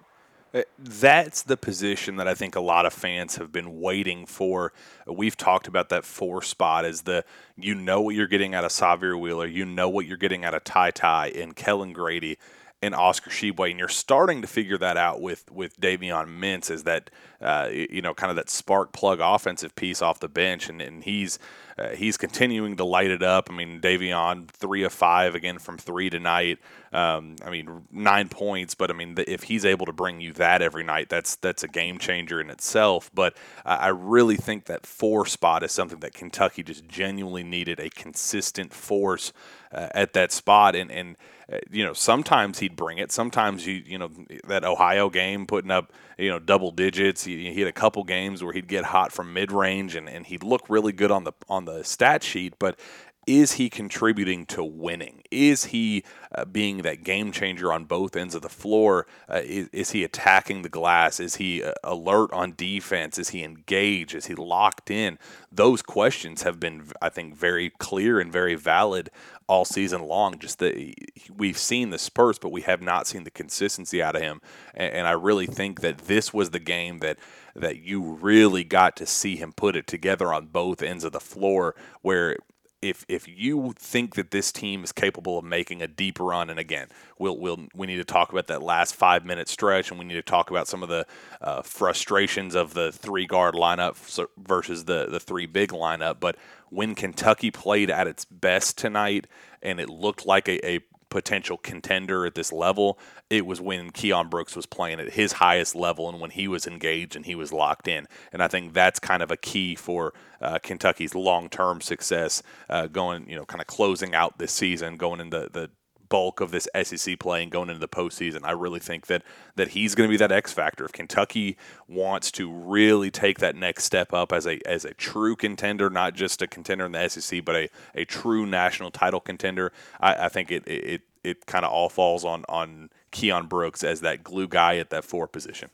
Uh, 0.53 0.63
that's 0.79 1.43
the 1.43 1.57
position 1.57 2.17
that 2.17 2.29
I 2.29 2.35
think 2.35 2.55
a 2.55 2.61
lot 2.61 2.87
of 2.87 2.93
fans 2.93 3.37
have 3.37 3.51
been 3.51 3.81
waiting 3.81 4.25
for. 4.25 4.73
We've 5.07 5.37
talked 5.37 5.67
about 5.67 5.89
that 5.89 6.05
four 6.05 6.43
spot 6.43 6.85
as 6.85 7.03
the 7.03 7.25
you 7.57 7.75
know 7.75 8.01
what 8.01 8.15
you're 8.15 8.29
getting 8.29 8.55
out 8.55 8.65
of 8.65 8.71
Sahvir 8.71 9.21
Wheeler, 9.21 9.47
you 9.47 9.65
know 9.65 9.89
what 9.89 10.07
you're 10.07 10.17
getting 10.17 10.45
out 10.45 10.55
of 10.55 10.63
Ty 10.63 10.93
Ty 10.93 11.29
and 11.31 11.57
Kellan 11.57 11.93
Grady 11.93 12.39
and 12.85 12.95
Oscar 12.95 13.31
Tshiebwe, 13.31 13.71
and 13.71 13.79
you're 13.79 13.89
starting 13.89 14.43
to 14.43 14.47
figure 14.47 14.77
that 14.77 14.99
out 14.99 15.21
with 15.21 15.51
with 15.51 15.81
Davion 15.81 16.39
Mintz 16.39 16.71
as 16.71 16.83
that 16.85 17.11
uh, 17.41 17.69
you 17.73 18.03
know 18.03 18.13
kind 18.13 18.31
of 18.31 18.37
that 18.37 18.51
spark 18.51 18.93
plug 18.93 19.21
offensive 19.21 19.75
piece 19.75 20.03
off 20.03 20.21
the 20.21 20.29
bench, 20.29 20.69
and, 20.69 20.83
and 20.83 21.03
he's 21.03 21.39
uh, 21.79 21.91
he's 21.91 22.19
continuing 22.19 22.77
to 22.77 22.85
light 22.85 23.11
it 23.11 23.23
up. 23.23 23.49
I 23.51 23.55
mean, 23.55 23.81
Davion 23.81 24.49
three 24.49 24.83
of 24.83 24.93
five 24.93 25.35
again 25.35 25.59
from 25.59 25.79
three 25.79 26.11
tonight. 26.11 26.59
Um, 26.95 27.35
I 27.45 27.51
mean, 27.51 27.83
nine 27.91 28.29
points, 28.29 28.77
but 28.77 28.89
I 28.89 28.95
mean, 28.95 29.17
if 29.27 29.43
he's 29.43 29.65
able 29.65 29.85
to 29.87 29.93
bring 29.93 30.21
you 30.21 30.33
that 30.35 30.63
every 30.63 30.85
night, 30.85 31.09
that's 31.09 31.35
that's 31.35 31.65
a 31.65 31.69
game 31.69 31.99
changer 31.99 32.41
in 32.41 32.51
itself. 32.51 33.11
But 33.13 33.37
I 33.65 33.89
really 33.89 34.37
think 34.37 34.67
that 34.67 34.87
four 34.87 35.27
spot 35.27 35.65
is 35.65 35.73
something 35.73 35.99
that 36.01 36.15
Kentucky 36.15 36.63
just 36.63 36.87
genuinely 36.87 37.43
needed 37.43 37.81
a 37.81 37.91
consistent 37.91 38.73
force 38.73 39.33
uh, 39.73 39.89
at 39.93 40.13
that 40.13 40.31
spot, 40.31 40.77
and 40.77 40.89
and 40.93 41.17
uh, 41.53 41.59
you 41.71 41.85
know, 41.85 41.93
sometimes 41.93 42.61
he'd 42.61 42.77
bring 42.77 42.99
it. 42.99 43.13
Sometimes 43.13 43.67
you, 43.67 43.83
you 43.85 43.99
know, 43.99 44.11
that 44.47 44.65
Ohio 44.65 45.11
game 45.11 45.47
putting 45.47 45.71
up, 45.71 45.93
you 46.17 46.31
know, 46.31 46.39
double 46.39 46.71
digits. 46.71 47.25
He, 47.25 47.53
he 47.53 47.61
had 47.61 47.69
a 47.69 47.73
couple 47.73 48.03
games 48.05 48.43
where 48.43 48.53
he'd 48.53 48.69
get 48.69 48.85
hot 48.85 49.13
from 49.13 49.33
mid 49.33 49.53
range 49.53 49.95
and, 49.95 50.09
and 50.09 50.27
he'd 50.27 50.43
look 50.43 50.71
really 50.71 50.93
good 50.93 51.11
on 51.11 51.25
the 51.25 51.33
on 51.49 51.65
the 51.65 51.83
stat 51.83 52.23
sheet. 52.23 52.55
But 52.59 52.79
is 53.27 53.53
he 53.53 53.71
contributing 53.71 54.47
to 54.47 54.63
winning? 54.63 55.23
Is 55.31 55.67
he 55.67 56.05
uh, 56.35 56.45
being 56.45 56.79
that 56.79 57.05
game 57.05 57.33
changer 57.33 57.73
on 57.73 57.85
both 57.85 58.17
ends 58.17 58.35
of 58.35 58.43
the 58.43 58.49
floor? 58.49 59.07
Uh, 59.29 59.41
is, 59.45 59.69
is, 59.73 59.91
he 59.91 60.05
attacking 60.05 60.63
the 60.63 60.69
glass? 60.69 61.21
Is 61.21 61.37
he 61.37 61.63
uh, 61.63 61.73
alert 61.83 62.33
on 62.33 62.55
defense? 62.57 63.19
Is 63.19 63.31
he 63.31 63.43
engaged? 63.43 64.15
Is 64.15 64.27
he 64.27 64.35
locked 64.35 64.91
in? 64.91 65.19
Those 65.51 65.83
questions 65.83 66.43
have 66.43 66.61
been, 66.61 66.89
I 67.01 67.09
think, 67.09 67.35
very 67.35 67.71
clear 67.71 68.21
and 68.21 68.33
very 68.33 68.55
valid 68.55 69.11
all 69.47 69.65
season 69.65 70.03
long. 70.03 70.39
Just 70.39 70.59
that 70.59 70.95
we've 71.35 71.59
seen 71.59 71.91
the 71.91 71.99
spurts, 71.99 72.39
but 72.39 72.53
we 72.53 72.63
have 72.63 72.83
not 72.83 73.07
seen 73.07 73.25
the 73.25 73.31
consistency 73.31 74.03
out 74.03 74.17
of 74.17 74.23
him. 74.23 74.41
And, 74.75 74.93
and 74.93 75.07
I 75.07 75.13
really 75.13 75.47
think 75.47 75.81
that 75.81 75.99
this 75.99 76.33
was 76.35 76.51
the 76.51 76.61
game 76.61 76.99
that 76.99 77.19
that 77.57 77.79
you 77.79 78.03
really 78.03 78.65
got 78.65 78.97
to 78.97 79.07
see 79.07 79.37
him 79.37 79.53
put 79.53 79.77
it 79.77 79.87
together 79.87 80.33
on 80.33 80.47
both 80.47 80.83
ends 80.83 81.05
of 81.05 81.13
the 81.13 81.21
floor 81.21 81.77
where 82.03 82.37
if 82.85 83.05
if 83.09 83.27
you 83.27 83.73
think 83.79 84.15
that 84.15 84.31
this 84.31 84.53
team 84.53 84.85
is 84.85 84.93
capable 84.93 85.39
of 85.39 85.45
making 85.45 85.81
a 85.81 85.89
deep 85.89 86.21
run, 86.21 86.51
and 86.51 86.59
again, 86.59 86.89
we'll 87.19 87.39
we'll 87.39 87.67
we 87.75 87.87
need 87.87 87.97
to 87.97 88.05
talk 88.05 88.31
about 88.31 88.47
that 88.49 88.63
last 88.63 88.95
five 88.95 89.25
minute 89.25 89.49
stretch, 89.49 89.91
and 89.91 89.99
we 89.99 90.05
need 90.05 90.15
to 90.15 90.23
talk 90.23 90.51
about 90.51 90.69
some 90.69 90.83
of 90.83 90.89
the 90.91 91.07
uh, 91.41 91.63
frustrations 91.63 92.55
of 92.55 92.75
the 92.75 92.93
three 92.93 93.27
guard 93.27 93.55
lineup 93.55 93.97
versus 94.37 94.85
the 94.85 95.07
the 95.07 95.19
three 95.19 95.47
big 95.47 95.71
lineup. 95.71 96.21
But 96.21 96.37
when 96.69 96.95
Kentucky 96.95 97.51
played 97.51 97.91
at 97.91 98.07
its 98.07 98.25
best 98.27 98.77
tonight, 98.77 99.27
and 99.63 99.81
it 99.81 99.89
looked 99.89 100.27
like 100.27 100.49
a, 100.49 100.65
a 100.67 100.81
potential 101.15 101.57
contender 101.57 102.27
at 102.27 102.35
this 102.35 102.53
level, 102.53 102.99
it 103.31 103.47
was 103.47 103.61
when 103.61 103.93
Keion 103.93 104.29
Brooks 104.29 104.57
was 104.57 104.67
playing 104.67 104.99
at 104.99 105.13
his 105.13 105.35
highest 105.35 105.77
level 105.77 106.09
and 106.09 106.21
when 106.21 106.31
he 106.31 106.49
was 106.49 106.67
engaged 106.67 107.15
and 107.15 107.25
he 107.25 107.37
was 107.37 107.53
locked 107.53 107.87
in. 107.87 108.09
And 108.33 108.43
I 108.43 108.49
think 108.49 108.73
that's 108.73 108.99
kind 108.99 109.23
of 109.23 109.31
a 109.31 109.37
key 109.37 109.77
for 109.77 110.13
uh, 110.41 110.59
Kentucky's 110.59 111.15
long-term 111.15 111.83
success 111.83 112.43
uh, 112.69 112.89
going, 112.89 113.31
you 113.31 113.37
know, 113.37 113.45
kind 113.45 113.61
of 113.61 113.69
closing 113.69 114.13
out 114.13 114.39
this 114.39 114.51
season, 114.51 114.97
going 114.97 115.21
into 115.21 115.49
the 115.53 115.71
bulk 116.15 116.41
of 116.41 116.53
this 116.53 116.69
SEC 116.81 117.19
play 117.19 117.43
and 117.43 117.51
going 117.51 117.69
into 117.69 117.81
the 117.81 117.89
postseason. 117.89 118.45
I 118.45 118.53
really 118.53 118.79
think 118.79 119.09
that 119.09 119.25
that 119.57 119.71
he's 119.71 119.97
going 119.97 120.09
to 120.09 120.13
be 120.13 120.17
that 120.19 120.31
X 120.31 120.53
factor. 120.53 120.85
If 120.85 120.93
Kentucky 120.93 121.57
wants 121.89 122.31
to 122.33 122.49
really 122.49 123.11
take 123.11 123.41
that 123.41 123.57
next 123.57 123.83
step 123.83 124.13
up 124.13 124.33
as 124.33 124.47
a 124.47 124.61
as 124.65 124.85
a 124.85 124.95
true 124.95 125.35
contender, 125.35 125.91
not 125.91 126.15
just 126.15 126.41
a 126.41 126.47
contender 126.47 126.87
in 126.87 126.93
the 126.93 127.09
SEC, 127.09 127.45
but 127.45 127.57
a, 127.57 127.69
a 127.97 128.05
true 128.05 128.47
national 128.47 128.93
title 128.93 129.19
contender, 129.19 129.73
I, 129.99 130.27
I 130.27 130.29
think 130.29 130.53
it 130.53 130.63
it 130.69 131.03
it 131.25 131.47
kind 131.47 131.65
of 131.65 131.73
all 131.73 131.89
falls 131.89 132.25
on 132.25 132.45
on 132.49 132.91
Keion 133.11 133.49
Brooks 133.49 133.83
as 133.83 134.01
that 134.03 134.23
glue 134.23 134.47
guy 134.47 134.77
at 134.77 134.91
that 134.91 135.05
four 135.05 135.27
position. 135.27 135.69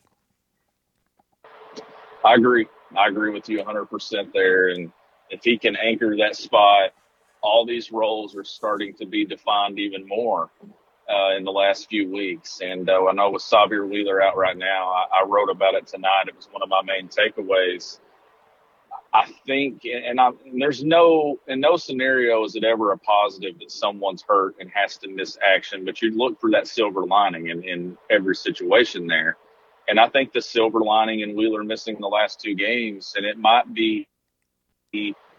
I 2.24 2.32
agree. 2.32 2.66
I 2.96 3.08
agree 3.08 3.30
with 3.30 3.46
you 3.50 3.62
100% 3.62 4.32
there. 4.32 4.68
And 4.68 4.90
if 5.28 5.44
he 5.44 5.58
can 5.58 5.76
anchor 5.76 6.16
that 6.16 6.34
spot 6.34 6.92
all 7.42 7.64
these 7.64 7.90
roles 7.92 8.36
are 8.36 8.44
starting 8.44 8.94
to 8.94 9.06
be 9.06 9.24
defined 9.24 9.78
even 9.78 10.06
more 10.06 10.50
uh, 11.08 11.36
in 11.36 11.44
the 11.44 11.50
last 11.50 11.88
few 11.88 12.10
weeks. 12.10 12.60
And 12.62 12.88
uh, 12.88 13.06
I 13.06 13.12
know 13.12 13.30
with 13.30 13.42
Sahvir 13.42 13.88
Wheeler 13.88 14.22
out 14.22 14.36
right 14.36 14.56
now, 14.56 14.90
I, 14.90 15.20
I, 15.20 15.26
wrote 15.26 15.50
about 15.50 15.74
it 15.74 15.86
tonight. 15.86 16.28
It 16.28 16.36
was 16.36 16.48
one 16.52 16.62
of 16.62 16.68
my 16.68 16.82
main 16.82 17.08
takeaways. 17.08 17.98
I 19.12 19.28
think, 19.44 19.82
and, 19.84 20.20
I, 20.20 20.28
and 20.28 20.60
there's 20.60 20.84
no, 20.84 21.40
in 21.48 21.58
no 21.58 21.76
scenario 21.76 22.44
is 22.44 22.54
it 22.54 22.62
ever 22.62 22.92
a 22.92 22.98
positive 22.98 23.58
that 23.58 23.72
someone's 23.72 24.22
hurt 24.22 24.54
and 24.60 24.70
has 24.70 24.98
to 24.98 25.08
miss 25.08 25.36
action, 25.44 25.84
but 25.84 26.00
you 26.00 26.12
look 26.12 26.40
for 26.40 26.50
that 26.52 26.68
silver 26.68 27.04
lining 27.04 27.48
in, 27.48 27.64
in 27.64 27.98
every 28.08 28.36
situation 28.36 29.08
there. 29.08 29.36
And 29.88 29.98
I 29.98 30.08
think 30.08 30.32
the 30.32 30.40
silver 30.40 30.78
lining 30.78 31.20
in 31.20 31.34
Wheeler 31.34 31.64
missing 31.64 31.96
the 31.98 32.06
last 32.06 32.40
two 32.40 32.54
games, 32.54 33.14
and 33.16 33.26
it 33.26 33.36
might 33.36 33.74
be 33.74 34.06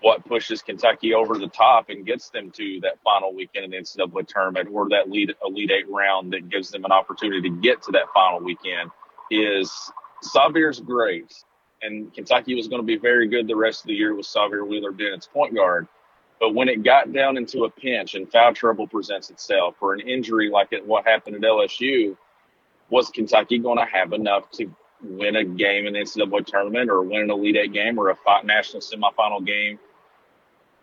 what 0.01 0.25
pushes 0.25 0.61
Kentucky 0.61 1.13
over 1.13 1.37
the 1.37 1.47
top 1.47 1.89
and 1.89 2.05
gets 2.05 2.29
them 2.29 2.51
to 2.51 2.79
that 2.81 2.99
final 3.03 3.33
weekend 3.33 3.65
in 3.65 3.71
the 3.71 3.77
NCAA 3.77 4.27
tournament 4.27 4.69
or 4.71 4.89
that 4.89 5.09
lead 5.09 5.33
Elite 5.45 5.71
Eight 5.71 5.89
round 5.89 6.33
that 6.33 6.49
gives 6.49 6.71
them 6.71 6.85
an 6.85 6.91
opportunity 6.91 7.49
to 7.49 7.61
get 7.61 7.83
to 7.83 7.91
that 7.91 8.05
final 8.13 8.39
weekend 8.39 8.89
is 9.29 9.71
Sahvir's 10.23 10.79
great. 10.79 11.31
And 11.83 12.13
Kentucky 12.13 12.55
was 12.55 12.67
going 12.67 12.81
to 12.81 12.85
be 12.85 12.97
very 12.97 13.27
good 13.27 13.47
the 13.47 13.55
rest 13.55 13.81
of 13.81 13.87
the 13.87 13.93
year 13.93 14.15
with 14.15 14.25
Sahvir 14.25 14.67
Wheeler 14.67 14.91
being 14.91 15.13
its 15.13 15.27
point 15.27 15.55
guard. 15.55 15.87
But 16.39 16.55
when 16.55 16.67
it 16.67 16.83
got 16.83 17.13
down 17.13 17.37
into 17.37 17.65
a 17.65 17.69
pinch 17.69 18.15
and 18.15 18.29
foul 18.31 18.53
trouble 18.53 18.87
presents 18.87 19.29
itself 19.29 19.75
or 19.81 19.93
an 19.93 19.99
injury 19.99 20.49
like 20.49 20.69
it, 20.71 20.85
what 20.85 21.05
happened 21.05 21.35
at 21.35 21.41
LSU, 21.41 22.17
was 22.89 23.09
Kentucky 23.09 23.59
going 23.59 23.77
to 23.77 23.85
have 23.85 24.13
enough 24.13 24.49
to 24.51 24.67
win 25.03 25.35
a 25.35 25.43
game 25.43 25.85
in 25.85 25.93
the 25.93 25.99
NCAA 25.99 26.45
tournament 26.45 26.89
or 26.89 27.03
win 27.03 27.21
an 27.21 27.31
Elite 27.31 27.55
Eight 27.55 27.73
game 27.73 27.99
or 27.99 28.09
a 28.09 28.17
national 28.43 28.81
semifinal 28.81 29.45
game 29.45 29.79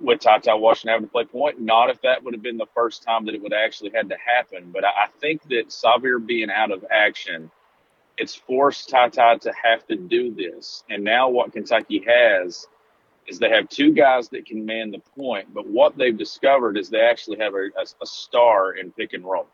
with 0.00 0.20
Ty 0.20 0.40
Washington 0.54 0.92
having 0.92 1.06
to 1.06 1.12
play 1.12 1.24
point. 1.24 1.60
Not 1.60 1.90
if 1.90 2.00
that 2.02 2.22
would 2.22 2.34
have 2.34 2.42
been 2.42 2.56
the 2.56 2.66
first 2.74 3.02
time 3.02 3.26
that 3.26 3.34
it 3.34 3.42
would 3.42 3.52
actually 3.52 3.90
had 3.94 4.08
to 4.10 4.16
happen. 4.16 4.70
But 4.72 4.84
I 4.84 5.08
think 5.20 5.42
that 5.48 5.68
Sahvir 5.68 6.24
being 6.24 6.50
out 6.50 6.70
of 6.70 6.84
action, 6.90 7.50
it's 8.16 8.34
forced 8.34 8.88
Ty 8.88 9.08
to 9.08 9.52
have 9.62 9.86
to 9.88 9.96
do 9.96 10.34
this. 10.34 10.84
And 10.88 11.04
now 11.04 11.28
what 11.28 11.52
Kentucky 11.52 12.04
has 12.06 12.66
is 13.26 13.38
they 13.38 13.50
have 13.50 13.68
two 13.68 13.92
guys 13.92 14.28
that 14.30 14.46
can 14.46 14.64
man 14.64 14.90
the 14.90 15.00
point. 15.16 15.52
But 15.52 15.66
what 15.66 15.96
they've 15.96 16.16
discovered 16.16 16.76
is 16.78 16.88
they 16.88 17.00
actually 17.00 17.38
have 17.38 17.54
a, 17.54 17.68
a, 17.78 17.82
a 18.02 18.06
star 18.06 18.72
in 18.72 18.92
pick 18.92 19.12
and 19.12 19.24
roll. 19.24 19.46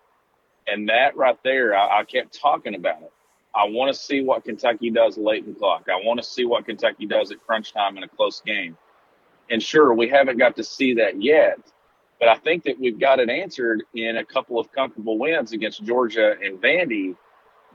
And 0.66 0.88
that 0.88 1.16
right 1.16 1.38
there, 1.42 1.76
I, 1.76 2.00
I 2.00 2.04
kept 2.04 2.38
talking 2.38 2.74
about 2.74 3.02
it. 3.02 3.12
I 3.54 3.66
want 3.66 3.94
to 3.94 4.00
see 4.00 4.20
what 4.22 4.44
Kentucky 4.44 4.90
does 4.90 5.16
late 5.16 5.44
in 5.46 5.54
clock. 5.54 5.88
I 5.88 6.04
want 6.04 6.20
to 6.20 6.26
see 6.26 6.44
what 6.44 6.66
Kentucky 6.66 7.06
does 7.06 7.30
at 7.30 7.44
crunch 7.46 7.72
time 7.72 7.96
in 7.96 8.02
a 8.02 8.08
close 8.08 8.40
game. 8.40 8.76
And 9.50 9.62
sure, 9.62 9.94
we 9.94 10.08
haven't 10.08 10.38
got 10.38 10.56
to 10.56 10.64
see 10.64 10.94
that 10.94 11.22
yet, 11.22 11.58
but 12.18 12.28
I 12.28 12.36
think 12.36 12.64
that 12.64 12.78
we've 12.78 12.98
got 12.98 13.20
it 13.20 13.28
answered 13.28 13.82
in 13.94 14.16
a 14.16 14.24
couple 14.24 14.58
of 14.58 14.72
comfortable 14.72 15.18
wins 15.18 15.52
against 15.52 15.84
Georgia 15.84 16.34
and 16.42 16.60
Vandy. 16.60 17.16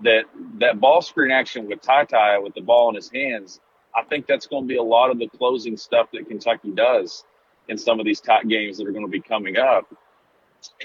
That 0.01 0.25
that 0.59 0.79
ball 0.79 1.01
screen 1.01 1.29
action 1.29 1.67
with 1.67 1.81
Ty 1.81 2.05
Ty 2.05 2.39
with 2.39 2.53
the 2.53 2.61
ball 2.61 2.87
in 2.89 2.95
his 2.95 3.11
hands, 3.11 3.59
I 3.93 4.03
think 4.03 4.27
that's 4.27 4.47
going 4.47 4.63
to 4.63 4.67
be 4.67 4.77
a 4.77 4.83
lot 4.83 5.09
of 5.11 5.19
the 5.19 5.27
closing 5.27 5.75
stuff 5.75 6.07
that 6.13 6.27
Kentucky 6.27 6.71
does 6.71 7.25
in 7.67 7.77
some 7.77 7.99
of 7.99 8.05
these 8.05 8.21
tight 8.21 8.47
games 8.47 8.77
that 8.77 8.87
are 8.87 8.91
going 8.91 9.05
to 9.05 9.11
be 9.11 9.19
coming 9.19 9.57
up. 9.57 9.93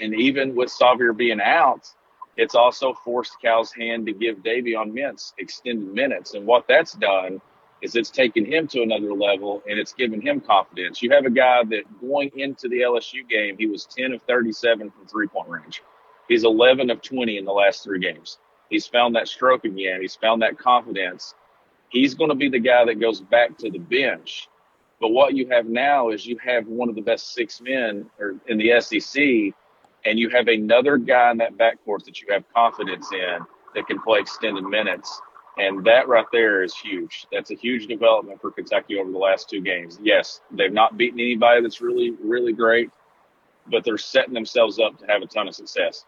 And 0.01 0.13
even 0.13 0.53
with 0.53 0.69
Sahvir 0.69 1.15
being 1.15 1.39
out, 1.39 1.89
it's 2.37 2.55
also 2.55 2.93
forced 2.93 3.39
Cal's 3.41 3.71
hand 3.71 4.05
to 4.07 4.13
give 4.13 4.39
Davion 4.39 4.91
Mintz 4.91 5.33
extended 5.37 5.93
minutes. 5.93 6.33
And 6.33 6.45
what 6.45 6.67
that's 6.67 6.93
done 6.93 7.41
is 7.85 7.95
it's 7.95 8.09
taken 8.09 8.45
him 8.45 8.67
to 8.67 8.81
another 8.81 9.13
level 9.13 9.63
and 9.69 9.79
it's 9.79 9.93
given 9.93 10.19
him 10.19 10.41
confidence. 10.41 11.01
You 11.01 11.11
have 11.11 11.25
a 11.25 11.29
guy 11.29 11.63
that 11.69 11.83
going 12.01 12.31
into 12.35 12.67
the 12.67 12.81
LSU 12.81 13.27
game, 13.29 13.55
he 13.57 13.67
was 13.67 13.85
10 13.85 14.13
of 14.13 14.21
37 14.23 14.91
from 14.91 15.07
three 15.07 15.27
point 15.27 15.47
range. 15.47 15.81
He's 16.27 16.43
11 16.43 16.89
of 16.89 17.01
20 17.01 17.37
in 17.37 17.45
the 17.45 17.51
last 17.51 17.83
three 17.83 17.99
games. 17.99 18.39
He's 18.69 18.87
found 18.87 19.15
that 19.15 19.27
stroke 19.27 19.63
again. 19.63 20.01
He's 20.01 20.15
found 20.15 20.41
that 20.41 20.57
confidence. 20.57 21.35
He's 21.89 22.15
going 22.15 22.29
to 22.29 22.35
be 22.35 22.49
the 22.49 22.59
guy 22.59 22.83
that 22.85 22.99
goes 22.99 23.21
back 23.21 23.57
to 23.59 23.69
the 23.69 23.77
bench. 23.77 24.49
But 24.99 25.09
what 25.09 25.35
you 25.35 25.47
have 25.49 25.67
now 25.67 26.09
is 26.09 26.25
you 26.25 26.37
have 26.39 26.65
one 26.67 26.89
of 26.89 26.95
the 26.95 27.01
best 27.01 27.33
six 27.33 27.61
men 27.61 28.09
in 28.47 28.57
the 28.57 28.81
SEC, 28.81 29.21
and 30.05 30.17
you 30.17 30.29
have 30.29 30.47
another 30.47 30.97
guy 30.97 31.31
in 31.31 31.37
that 31.37 31.57
backcourt 31.57 32.05
that 32.05 32.21
you 32.21 32.27
have 32.31 32.43
confidence 32.53 33.11
in 33.11 33.39
that 33.75 33.87
can 33.87 34.01
play 34.01 34.19
extended 34.19 34.63
minutes. 34.63 35.21
And 35.57 35.85
that 35.85 36.07
right 36.07 36.25
there 36.31 36.63
is 36.63 36.75
huge. 36.75 37.27
That's 37.31 37.51
a 37.51 37.55
huge 37.55 37.87
development 37.87 38.41
for 38.41 38.51
Kentucky 38.51 38.99
over 38.99 39.11
the 39.11 39.17
last 39.17 39.49
two 39.49 39.61
games. 39.61 39.99
Yes, 40.01 40.41
they've 40.51 40.73
not 40.73 40.97
beaten 40.97 41.19
anybody 41.19 41.61
that's 41.61 41.79
really, 41.79 42.11
really 42.21 42.51
great, 42.51 42.89
but 43.71 43.83
they're 43.83 43.97
setting 43.97 44.33
themselves 44.33 44.79
up 44.79 44.97
to 44.99 45.05
have 45.07 45.21
a 45.21 45.27
ton 45.27 45.47
of 45.47 45.55
success. 45.55 46.05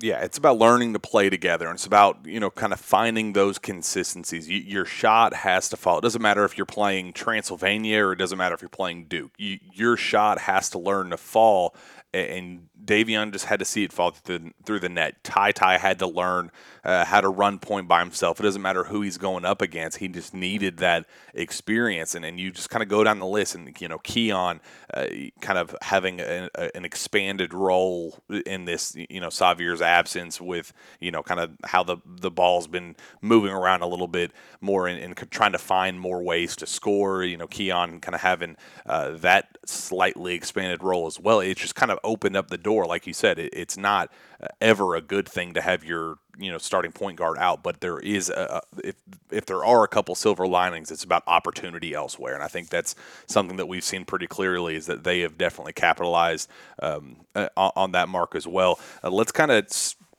Yeah, 0.00 0.22
it's 0.22 0.38
about 0.38 0.58
learning 0.58 0.92
to 0.94 0.98
play 0.98 1.30
together, 1.30 1.66
and 1.66 1.76
it's 1.76 1.86
about 1.86 2.26
you 2.26 2.40
know 2.40 2.50
kind 2.50 2.72
of 2.72 2.80
finding 2.80 3.32
those 3.32 3.58
consistencies. 3.58 4.48
You, 4.48 4.58
your 4.58 4.84
shot 4.84 5.32
has 5.34 5.68
to 5.68 5.76
fall. 5.76 5.98
It 5.98 6.02
doesn't 6.02 6.20
matter 6.20 6.44
if 6.44 6.58
you're 6.58 6.66
playing 6.66 7.12
Transylvania 7.12 8.04
or 8.04 8.12
it 8.12 8.16
doesn't 8.16 8.36
matter 8.36 8.56
if 8.56 8.60
you're 8.60 8.68
playing 8.68 9.04
Duke. 9.04 9.30
You, 9.38 9.60
your 9.72 9.96
shot 9.96 10.40
has 10.40 10.68
to 10.70 10.80
learn 10.80 11.10
to 11.10 11.16
fall, 11.16 11.76
and 12.14 12.68
Davion 12.84 13.32
just 13.32 13.46
had 13.46 13.58
to 13.58 13.64
see 13.64 13.84
it 13.84 13.92
fall 13.92 14.10
through 14.10 14.38
the, 14.38 14.50
through 14.64 14.80
the 14.80 14.88
net. 14.88 15.24
Ty 15.24 15.52
Ty 15.52 15.78
had 15.78 15.98
to 16.00 16.06
learn 16.06 16.50
uh, 16.84 17.04
how 17.04 17.20
to 17.20 17.28
run 17.28 17.58
point 17.58 17.88
by 17.88 18.00
himself. 18.00 18.38
It 18.38 18.42
doesn't 18.42 18.60
matter 18.60 18.84
who 18.84 19.00
he's 19.00 19.16
going 19.16 19.44
up 19.44 19.62
against. 19.62 19.98
He 19.98 20.08
just 20.08 20.34
needed 20.34 20.76
that 20.78 21.06
experience. 21.32 22.14
And, 22.14 22.24
and 22.24 22.38
you 22.38 22.50
just 22.50 22.68
kind 22.68 22.82
of 22.82 22.88
go 22.88 23.02
down 23.02 23.20
the 23.20 23.26
list 23.26 23.54
and, 23.54 23.74
you 23.80 23.88
know, 23.88 23.98
Keion 23.98 24.60
uh, 24.92 25.06
kind 25.40 25.58
of 25.58 25.74
having 25.80 26.20
a, 26.20 26.50
a, 26.54 26.76
an 26.76 26.84
expanded 26.84 27.54
role 27.54 28.18
in 28.44 28.66
this, 28.66 28.94
you 28.94 29.20
know, 29.20 29.28
Sahvir's 29.28 29.80
absence 29.80 30.40
with, 30.40 30.74
you 31.00 31.10
know, 31.10 31.22
kind 31.22 31.40
of 31.40 31.52
how 31.64 31.82
the, 31.82 31.96
the 32.06 32.30
ball's 32.30 32.66
been 32.66 32.96
moving 33.22 33.52
around 33.52 33.80
a 33.80 33.86
little 33.86 34.08
bit 34.08 34.30
more 34.60 34.86
and, 34.86 35.00
and 35.00 35.30
trying 35.30 35.52
to 35.52 35.58
find 35.58 35.98
more 35.98 36.22
ways 36.22 36.54
to 36.56 36.66
score. 36.66 37.24
You 37.24 37.38
know, 37.38 37.46
Keion 37.46 38.02
kind 38.02 38.14
of 38.14 38.20
having 38.20 38.56
uh, 38.84 39.12
that 39.12 39.56
slightly 39.64 40.34
expanded 40.34 40.82
role 40.82 41.06
as 41.06 41.18
well. 41.18 41.40
It 41.40 41.56
just 41.56 41.74
kind 41.74 41.90
of 41.90 41.98
opened 42.04 42.36
up 42.36 42.48
the 42.48 42.58
door. 42.58 42.86
Like 42.86 43.06
you 43.06 43.12
said, 43.12 43.38
it, 43.38 43.52
it's 43.52 43.76
not 43.76 44.10
uh, 44.40 44.48
ever 44.60 44.94
a 44.94 45.00
good 45.00 45.28
thing 45.28 45.54
to 45.54 45.60
have 45.60 45.84
your 45.84 46.18
you 46.38 46.50
know 46.50 46.58
starting 46.58 46.92
point 46.92 47.16
guard 47.18 47.38
out, 47.38 47.62
but 47.62 47.80
there 47.80 47.98
is 47.98 48.30
a, 48.30 48.60
if 48.82 48.96
if 49.30 49.46
there 49.46 49.64
are 49.64 49.84
a 49.84 49.88
couple 49.88 50.14
silver 50.14 50.46
linings, 50.46 50.90
it's 50.90 51.04
about 51.04 51.22
opportunity 51.26 51.94
elsewhere, 51.94 52.34
and 52.34 52.42
I 52.42 52.48
think 52.48 52.68
that's 52.68 52.94
something 53.26 53.56
that 53.56 53.66
we've 53.66 53.84
seen 53.84 54.04
pretty 54.04 54.26
clearly 54.26 54.76
is 54.76 54.86
that 54.86 55.04
they 55.04 55.20
have 55.20 55.38
definitely 55.38 55.72
capitalized 55.72 56.48
um, 56.80 57.16
uh, 57.34 57.48
on 57.56 57.92
that 57.92 58.08
mark 58.08 58.34
as 58.34 58.46
well. 58.46 58.78
Uh, 59.02 59.10
let's 59.10 59.32
kind 59.32 59.50
of 59.50 59.66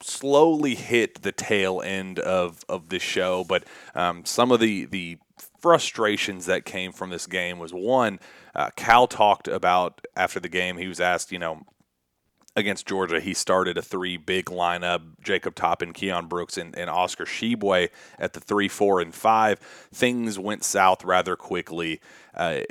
slowly 0.02 0.76
hit 0.76 1.22
the 1.22 1.32
tail 1.32 1.82
end 1.82 2.20
of 2.20 2.64
of 2.68 2.90
this 2.90 3.04
show, 3.04 3.44
but 3.44 3.64
um, 3.94 4.26
some 4.26 4.52
of 4.52 4.60
the 4.60 4.86
the 4.86 5.18
frustrations 5.66 6.46
that 6.46 6.64
came 6.64 6.92
from 6.92 7.10
this 7.10 7.26
game 7.26 7.58
was 7.58 7.74
one. 7.74 8.20
Uh, 8.54 8.70
Cal 8.76 9.08
talked 9.08 9.48
about 9.48 10.06
after 10.16 10.40
the 10.40 10.48
game. 10.48 10.78
He 10.78 10.88
was 10.88 11.00
asked, 11.00 11.32
you 11.32 11.40
know, 11.40 11.66
against 12.56 12.88
Georgia, 12.88 13.20
he 13.20 13.34
started 13.34 13.78
a 13.78 13.82
three 13.82 14.18
big 14.18 14.46
lineup 14.46 15.02
Jacob 15.22 15.56
Toppin, 15.56 15.94
Keion 15.94 16.30
Brooks, 16.30 16.58
and, 16.58 16.78
and 16.78 16.90
Oscar 16.90 17.26
Tshiebwe 17.26 17.90
at 18.18 18.34
the 18.34 18.40
three, 18.40 18.68
four, 18.68 19.02
and 19.02 19.14
five. 19.14 19.60
Things 19.94 20.40
went 20.40 20.64
south 20.64 21.04
rather 21.04 21.36
quickly. 21.36 22.00
Uh, 22.34 22.62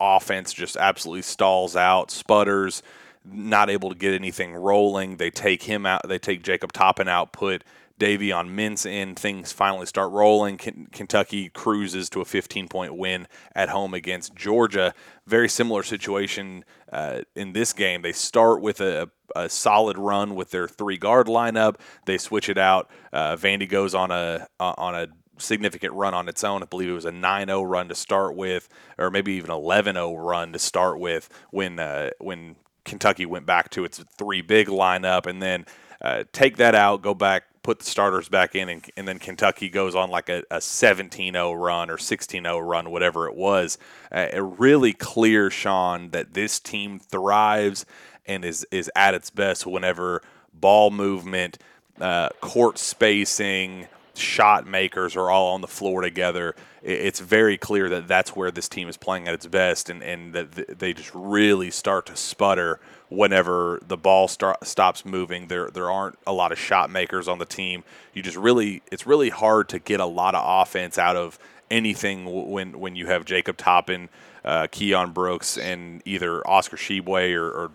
offense 0.00 0.52
just 0.52 0.76
absolutely 0.76 1.22
stalls 1.22 1.74
out, 1.74 2.10
sputters, 2.10 2.82
not 3.24 3.68
able 3.68 3.90
to 3.90 3.96
get 3.96 4.14
anything 4.14 4.54
rolling. 4.54 5.16
They 5.16 5.30
take 5.30 5.64
him 5.64 5.86
out, 5.86 6.08
they 6.08 6.18
take 6.18 6.42
Jacob 6.42 6.72
Toppin 6.72 7.08
out, 7.08 7.32
put 7.32 7.64
Davion 7.98 8.54
Mintz 8.54 8.84
in, 8.84 9.14
things 9.14 9.52
finally 9.52 9.86
start 9.86 10.12
rolling. 10.12 10.58
Kentucky 10.58 11.48
cruises 11.48 12.10
to 12.10 12.20
a 12.20 12.24
15 12.24 12.68
point 12.68 12.94
win 12.94 13.26
at 13.54 13.70
home 13.70 13.94
against 13.94 14.34
Georgia. 14.34 14.92
Very 15.26 15.48
similar 15.48 15.82
situation 15.82 16.64
uh, 16.92 17.22
in 17.34 17.52
this 17.52 17.72
game. 17.72 18.02
They 18.02 18.12
start 18.12 18.60
with 18.60 18.80
a, 18.80 19.10
a, 19.44 19.48
solid 19.48 19.98
run 19.98 20.34
with 20.34 20.50
their 20.50 20.68
three 20.68 20.96
guard 20.96 21.26
lineup. 21.26 21.76
They 22.04 22.18
switch 22.18 22.48
it 22.48 22.58
out. 22.58 22.90
Uh, 23.12 23.36
Vandy 23.36 23.68
goes 23.68 23.94
on 23.94 24.10
a 24.10 24.46
on 24.60 24.94
a 24.94 25.08
significant 25.38 25.92
run 25.94 26.14
on 26.14 26.28
its 26.28 26.44
own. 26.44 26.62
I 26.62 26.66
believe 26.66 26.88
it 26.88 26.92
was 26.92 27.04
a 27.04 27.10
9-0 27.10 27.68
run 27.68 27.88
to 27.88 27.94
start 27.94 28.36
with, 28.36 28.68
or 28.98 29.10
maybe 29.10 29.32
even 29.34 29.50
11-0 29.50 30.14
run 30.18 30.52
to 30.52 30.58
start 30.58 30.98
with 30.98 31.28
when 31.50 31.78
uh, 31.78 32.10
when 32.18 32.56
Kentucky 32.84 33.26
went 33.26 33.46
back 33.46 33.70
to 33.70 33.84
its 33.84 34.02
three 34.16 34.42
big 34.42 34.68
lineup, 34.68 35.26
and 35.26 35.42
then 35.42 35.66
uh, 36.00 36.24
take 36.32 36.56
that 36.56 36.74
out, 36.74 37.02
go 37.02 37.14
back, 37.14 37.44
put 37.62 37.80
the 37.80 37.84
starters 37.84 38.28
back 38.28 38.54
in, 38.54 38.68
and, 38.68 38.84
and 38.96 39.08
then 39.08 39.18
Kentucky 39.18 39.68
goes 39.68 39.94
on 39.94 40.08
like 40.08 40.28
a, 40.28 40.42
a 40.50 40.58
17-0 40.58 41.60
run 41.60 41.90
or 41.90 41.96
16-0 41.96 42.66
run, 42.66 42.90
whatever 42.90 43.26
it 43.28 43.34
was. 43.34 43.76
Uh, 44.14 44.28
it 44.32 44.40
really 44.40 44.92
clear, 44.92 45.50
Sean, 45.50 46.10
that 46.10 46.34
this 46.34 46.60
team 46.60 46.98
thrives 47.00 47.84
and 48.26 48.44
is 48.44 48.66
is 48.70 48.90
at 48.94 49.14
its 49.14 49.30
best 49.30 49.66
whenever 49.66 50.22
ball 50.52 50.90
movement, 50.90 51.58
uh, 52.00 52.30
court 52.40 52.78
spacing, 52.78 53.86
shot 54.14 54.66
makers 54.66 55.16
are 55.16 55.30
all 55.30 55.54
on 55.54 55.60
the 55.60 55.68
floor 55.68 56.00
together. 56.00 56.54
It's 56.82 57.20
very 57.20 57.58
clear 57.58 57.88
that 57.88 58.06
that's 58.06 58.36
where 58.36 58.50
this 58.50 58.68
team 58.68 58.88
is 58.88 58.96
playing 58.96 59.26
at 59.28 59.34
its 59.34 59.46
best, 59.46 59.90
and, 59.90 60.02
and 60.02 60.32
that 60.32 60.78
they 60.78 60.92
just 60.92 61.10
really 61.14 61.70
start 61.70 62.06
to 62.06 62.16
sputter 62.16 62.80
whenever 63.08 63.80
the 63.86 63.96
ball 63.96 64.28
start, 64.28 64.64
stops 64.66 65.04
moving. 65.04 65.48
There 65.48 65.70
there 65.70 65.90
aren't 65.90 66.18
a 66.26 66.32
lot 66.32 66.52
of 66.52 66.58
shot 66.58 66.90
makers 66.90 67.28
on 67.28 67.38
the 67.38 67.44
team. 67.44 67.84
You 68.14 68.22
just 68.22 68.36
really 68.36 68.82
it's 68.90 69.06
really 69.06 69.30
hard 69.30 69.68
to 69.70 69.78
get 69.78 70.00
a 70.00 70.06
lot 70.06 70.34
of 70.34 70.42
offense 70.44 70.98
out 70.98 71.16
of 71.16 71.38
anything 71.70 72.50
when 72.50 72.78
when 72.78 72.96
you 72.96 73.06
have 73.06 73.24
Jacob 73.24 73.56
Toppin, 73.56 74.08
uh, 74.44 74.68
Keion 74.68 75.12
Brooks, 75.12 75.58
and 75.58 76.02
either 76.04 76.46
Oscar 76.46 76.76
Tshiebwe 76.76 77.34
or, 77.34 77.48
or 77.50 77.70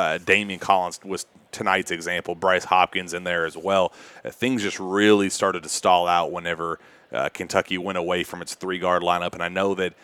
uh, 0.00 0.18
Daimion 0.18 0.60
Collins 0.60 1.00
was 1.04 1.26
tonight's 1.52 1.90
example. 1.90 2.34
Bryce 2.34 2.64
Hopkins 2.64 3.12
in 3.12 3.24
there 3.24 3.44
as 3.44 3.56
well. 3.56 3.92
Uh, 4.24 4.30
things 4.30 4.62
just 4.62 4.80
really 4.80 5.28
started 5.30 5.62
to 5.62 5.68
stall 5.68 6.06
out 6.06 6.32
whenever 6.32 6.78
uh, 7.12 7.28
Kentucky 7.28 7.76
went 7.78 7.98
away 7.98 8.24
from 8.24 8.40
its 8.40 8.54
three 8.54 8.78
guard 8.78 9.02
lineup, 9.02 9.34
and 9.34 9.42
I 9.42 9.48
know 9.48 9.74
that 9.74 9.94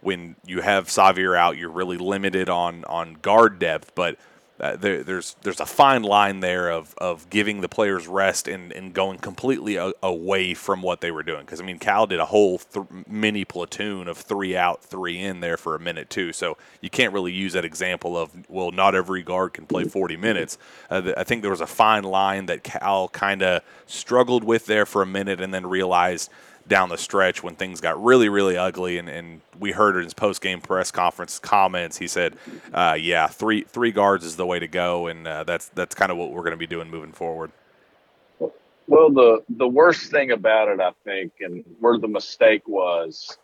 when 0.00 0.36
you 0.46 0.60
have 0.60 0.88
Sahvir 0.88 1.36
out, 1.36 1.56
you're 1.56 1.70
really 1.70 1.96
limited 1.96 2.48
on 2.48 2.84
on 2.84 3.14
guard 3.14 3.58
depth, 3.58 3.94
but 3.94 4.18
uh, 4.58 4.76
there, 4.76 5.02
there's 5.02 5.36
there's 5.42 5.60
a 5.60 5.66
fine 5.66 6.02
line 6.02 6.40
there 6.40 6.70
of, 6.70 6.94
of 6.98 7.28
giving 7.28 7.60
the 7.60 7.68
players 7.68 8.08
rest 8.08 8.48
and, 8.48 8.72
and 8.72 8.94
going 8.94 9.18
completely 9.18 9.76
a, 9.76 9.92
away 10.02 10.54
from 10.54 10.80
what 10.80 11.00
they 11.00 11.10
were 11.10 11.22
doing. 11.22 11.40
Because 11.40 11.60
I 11.60 11.64
mean, 11.64 11.78
Cal 11.78 12.06
did 12.06 12.20
a 12.20 12.26
whole 12.26 12.58
th- 12.58 12.86
mini 13.06 13.44
platoon 13.44 14.08
of 14.08 14.16
three 14.16 14.56
out, 14.56 14.82
three 14.82 15.18
in 15.18 15.40
there 15.40 15.56
for 15.56 15.74
a 15.74 15.78
minute 15.78 16.08
too. 16.08 16.32
So 16.32 16.56
you 16.80 16.88
can't 16.88 17.12
really 17.12 17.32
use 17.32 17.52
that 17.52 17.64
example 17.64 18.16
of 18.16 18.30
well, 18.48 18.70
not 18.70 18.94
every 18.94 19.22
guard 19.22 19.52
can 19.52 19.66
play 19.66 19.84
40 19.84 20.16
minutes. 20.16 20.56
Uh, 20.88 21.12
I 21.16 21.24
think 21.24 21.42
there 21.42 21.50
was 21.50 21.60
a 21.60 21.66
fine 21.66 22.04
line 22.04 22.46
that 22.46 22.62
Cal 22.62 23.08
kind 23.08 23.42
of 23.42 23.62
struggled 23.86 24.42
with 24.42 24.66
there 24.66 24.86
for 24.86 25.02
a 25.02 25.06
minute 25.06 25.40
and 25.40 25.52
then 25.52 25.66
realized 25.66 26.30
down 26.68 26.88
the 26.88 26.98
stretch 26.98 27.42
when 27.42 27.54
things 27.54 27.80
got 27.80 28.02
really, 28.02 28.28
really 28.28 28.56
ugly. 28.56 28.98
And, 28.98 29.08
and 29.08 29.40
we 29.58 29.72
heard 29.72 29.96
in 29.96 30.04
his 30.04 30.14
post 30.14 30.40
game 30.40 30.60
press 30.60 30.90
conference 30.90 31.38
comments, 31.38 31.98
he 31.98 32.08
said, 32.08 32.36
uh, 32.72 32.96
"Yeah, 33.00 33.26
three 33.28 33.62
three 33.62 33.92
guards 33.92 34.24
is 34.24 34.36
the 34.36 34.46
way 34.46 34.58
to 34.58 34.68
go, 34.68 35.06
and 35.06 35.26
uh, 35.26 35.44
that's 35.44 35.68
that's 35.70 35.94
kind 35.94 36.10
of 36.10 36.18
what 36.18 36.32
we're 36.32 36.42
going 36.42 36.52
to 36.52 36.56
be 36.56 36.66
doing 36.66 36.90
moving 36.90 37.12
forward." 37.12 37.52
Well, 38.88 39.10
the 39.10 39.42
the 39.48 39.68
worst 39.68 40.10
thing 40.10 40.30
about 40.30 40.68
it, 40.68 40.80
I 40.80 40.92
think, 41.04 41.32
and 41.40 41.64
where 41.80 41.98
the 41.98 42.08
mistake 42.08 42.68
was, 42.68 43.36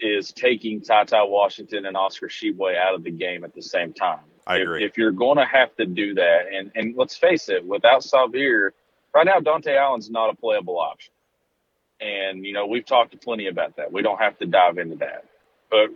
is 0.00 0.32
taking 0.32 0.80
Ty 0.80 1.04
Ty 1.04 1.24
Washington 1.24 1.86
and 1.86 1.96
Oscar 1.96 2.28
Tshiebwe 2.28 2.76
out 2.76 2.94
of 2.94 3.04
the 3.04 3.10
game 3.10 3.44
at 3.44 3.54
the 3.54 3.62
same 3.62 3.92
time. 3.92 4.20
I 4.46 4.56
agree. 4.56 4.84
If, 4.84 4.92
if 4.92 4.98
you're 4.98 5.12
going 5.12 5.36
to 5.36 5.44
have 5.44 5.76
to 5.76 5.86
do 5.86 6.14
that, 6.14 6.46
and 6.52 6.70
and 6.74 6.96
let's 6.96 7.16
face 7.16 7.48
it, 7.48 7.64
without 7.64 8.02
Sahvir, 8.02 8.70
right 9.14 9.26
now 9.26 9.38
Dontaie 9.38 9.76
Allen's 9.76 10.10
not 10.10 10.30
a 10.30 10.34
playable 10.34 10.78
option. 10.78 11.12
And, 12.00 12.44
you 12.44 12.52
know, 12.52 12.66
we've 12.66 12.86
talked 12.86 13.20
plenty 13.20 13.48
about 13.48 13.76
that. 13.76 13.92
We 13.92 14.02
don't 14.02 14.18
have 14.18 14.38
to 14.38 14.46
dive 14.46 14.78
into 14.78 14.96
that. 14.96 15.24
But 15.70 15.90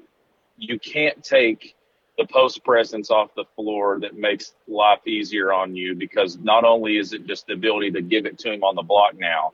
you 0.56 0.78
can't 0.78 1.22
take 1.22 1.74
the 2.18 2.26
post 2.26 2.64
presence 2.64 3.10
off 3.10 3.34
the 3.34 3.44
floor 3.56 3.98
that 4.00 4.16
makes 4.16 4.54
life 4.68 5.06
easier 5.06 5.52
on 5.52 5.74
you 5.74 5.94
because 5.94 6.36
not 6.38 6.64
only 6.64 6.98
is 6.98 7.12
it 7.12 7.26
just 7.26 7.46
the 7.46 7.54
ability 7.54 7.90
to 7.92 8.02
give 8.02 8.26
it 8.26 8.38
to 8.40 8.52
him 8.52 8.62
on 8.64 8.74
the 8.74 8.82
block 8.82 9.18
now, 9.18 9.52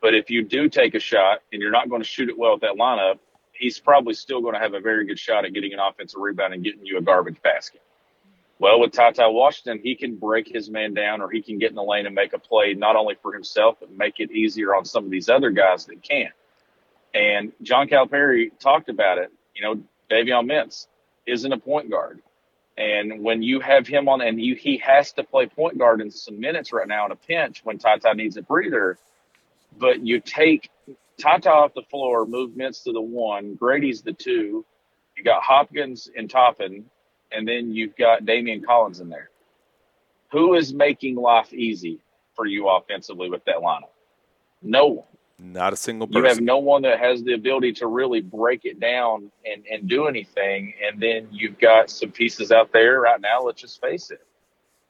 but 0.00 0.14
if 0.14 0.28
you 0.28 0.42
do 0.42 0.68
take 0.68 0.94
a 0.94 1.00
shot 1.00 1.40
and 1.52 1.62
you're 1.62 1.70
not 1.70 1.88
going 1.88 2.02
to 2.02 2.08
shoot 2.08 2.28
it 2.28 2.36
well 2.36 2.52
with 2.52 2.62
that 2.62 2.74
lineup, 2.74 3.18
he's 3.52 3.78
probably 3.78 4.14
still 4.14 4.40
going 4.40 4.54
to 4.54 4.60
have 4.60 4.74
a 4.74 4.80
very 4.80 5.06
good 5.06 5.18
shot 5.18 5.44
at 5.44 5.54
getting 5.54 5.72
an 5.72 5.78
offensive 5.78 6.20
rebound 6.20 6.52
and 6.52 6.64
getting 6.64 6.84
you 6.84 6.98
a 6.98 7.00
garbage 7.00 7.40
basket. 7.42 7.80
Well, 8.58 8.80
with 8.80 8.92
Ty 8.92 9.12
Ty 9.12 9.28
Washington, 9.28 9.80
he 9.82 9.96
can 9.96 10.16
break 10.16 10.48
his 10.48 10.70
man 10.70 10.94
down 10.94 11.20
or 11.20 11.30
he 11.30 11.42
can 11.42 11.58
get 11.58 11.70
in 11.70 11.76
the 11.76 11.82
lane 11.82 12.06
and 12.06 12.14
make 12.14 12.32
a 12.32 12.38
play 12.38 12.74
not 12.74 12.96
only 12.96 13.16
for 13.20 13.32
himself, 13.32 13.78
but 13.80 13.90
make 13.90 14.20
it 14.20 14.30
easier 14.30 14.74
on 14.74 14.84
some 14.84 15.04
of 15.04 15.10
these 15.10 15.28
other 15.28 15.50
guys 15.50 15.86
that 15.86 16.02
can't. 16.02 16.32
And 17.12 17.52
John 17.62 17.88
Calipari 17.88 18.56
talked 18.58 18.88
about 18.88 19.18
it. 19.18 19.32
You 19.54 19.62
know, 19.62 19.82
Davion 20.10 20.50
Mintz 20.50 20.86
isn't 21.26 21.52
a 21.52 21.58
point 21.58 21.90
guard. 21.90 22.22
And 22.76 23.22
when 23.22 23.42
you 23.42 23.60
have 23.60 23.86
him 23.86 24.08
on, 24.08 24.20
and 24.20 24.40
you, 24.40 24.56
he 24.56 24.78
has 24.78 25.12
to 25.12 25.24
play 25.24 25.46
point 25.46 25.78
guard 25.78 26.00
in 26.00 26.10
some 26.10 26.40
minutes 26.40 26.72
right 26.72 26.88
now 26.88 27.06
in 27.06 27.12
a 27.12 27.16
pinch 27.16 27.64
when 27.64 27.78
Ty 27.78 27.98
Ty 27.98 28.14
needs 28.14 28.36
a 28.36 28.42
breather. 28.42 28.98
But 29.78 30.04
you 30.04 30.20
take 30.20 30.70
Ty 31.20 31.38
Ty 31.38 31.50
off 31.50 31.74
the 31.74 31.82
floor, 31.82 32.26
move 32.26 32.52
Mintz 32.52 32.82
to 32.84 32.92
the 32.92 33.00
one, 33.00 33.54
Grady's 33.54 34.02
the 34.02 34.12
two. 34.12 34.64
You 35.16 35.22
got 35.22 35.42
Hopkins 35.42 36.10
and 36.16 36.28
Toppin 36.28 36.86
and 37.34 37.46
then 37.46 37.72
you've 37.72 37.96
got 37.96 38.24
Daimion 38.24 38.64
Collins 38.64 39.00
in 39.00 39.08
there. 39.08 39.30
Who 40.32 40.54
is 40.54 40.72
making 40.72 41.16
life 41.16 41.52
easy 41.52 42.00
for 42.34 42.46
you 42.46 42.68
offensively 42.68 43.30
with 43.30 43.44
that 43.44 43.56
lineup? 43.56 43.90
No 44.62 44.86
one. 44.86 45.06
Not 45.38 45.72
a 45.72 45.76
single 45.76 46.06
person. 46.06 46.22
You 46.22 46.28
have 46.28 46.40
no 46.40 46.58
one 46.58 46.82
that 46.82 47.00
has 47.00 47.22
the 47.22 47.34
ability 47.34 47.72
to 47.74 47.86
really 47.86 48.20
break 48.20 48.64
it 48.64 48.78
down 48.78 49.30
and, 49.44 49.64
and 49.70 49.88
do 49.88 50.06
anything. 50.06 50.74
And 50.86 51.00
then 51.00 51.28
you've 51.32 51.58
got 51.58 51.90
some 51.90 52.12
pieces 52.12 52.52
out 52.52 52.72
there 52.72 53.00
right 53.00 53.20
now. 53.20 53.42
Let's 53.42 53.60
just 53.60 53.80
face 53.80 54.10
it. 54.10 54.24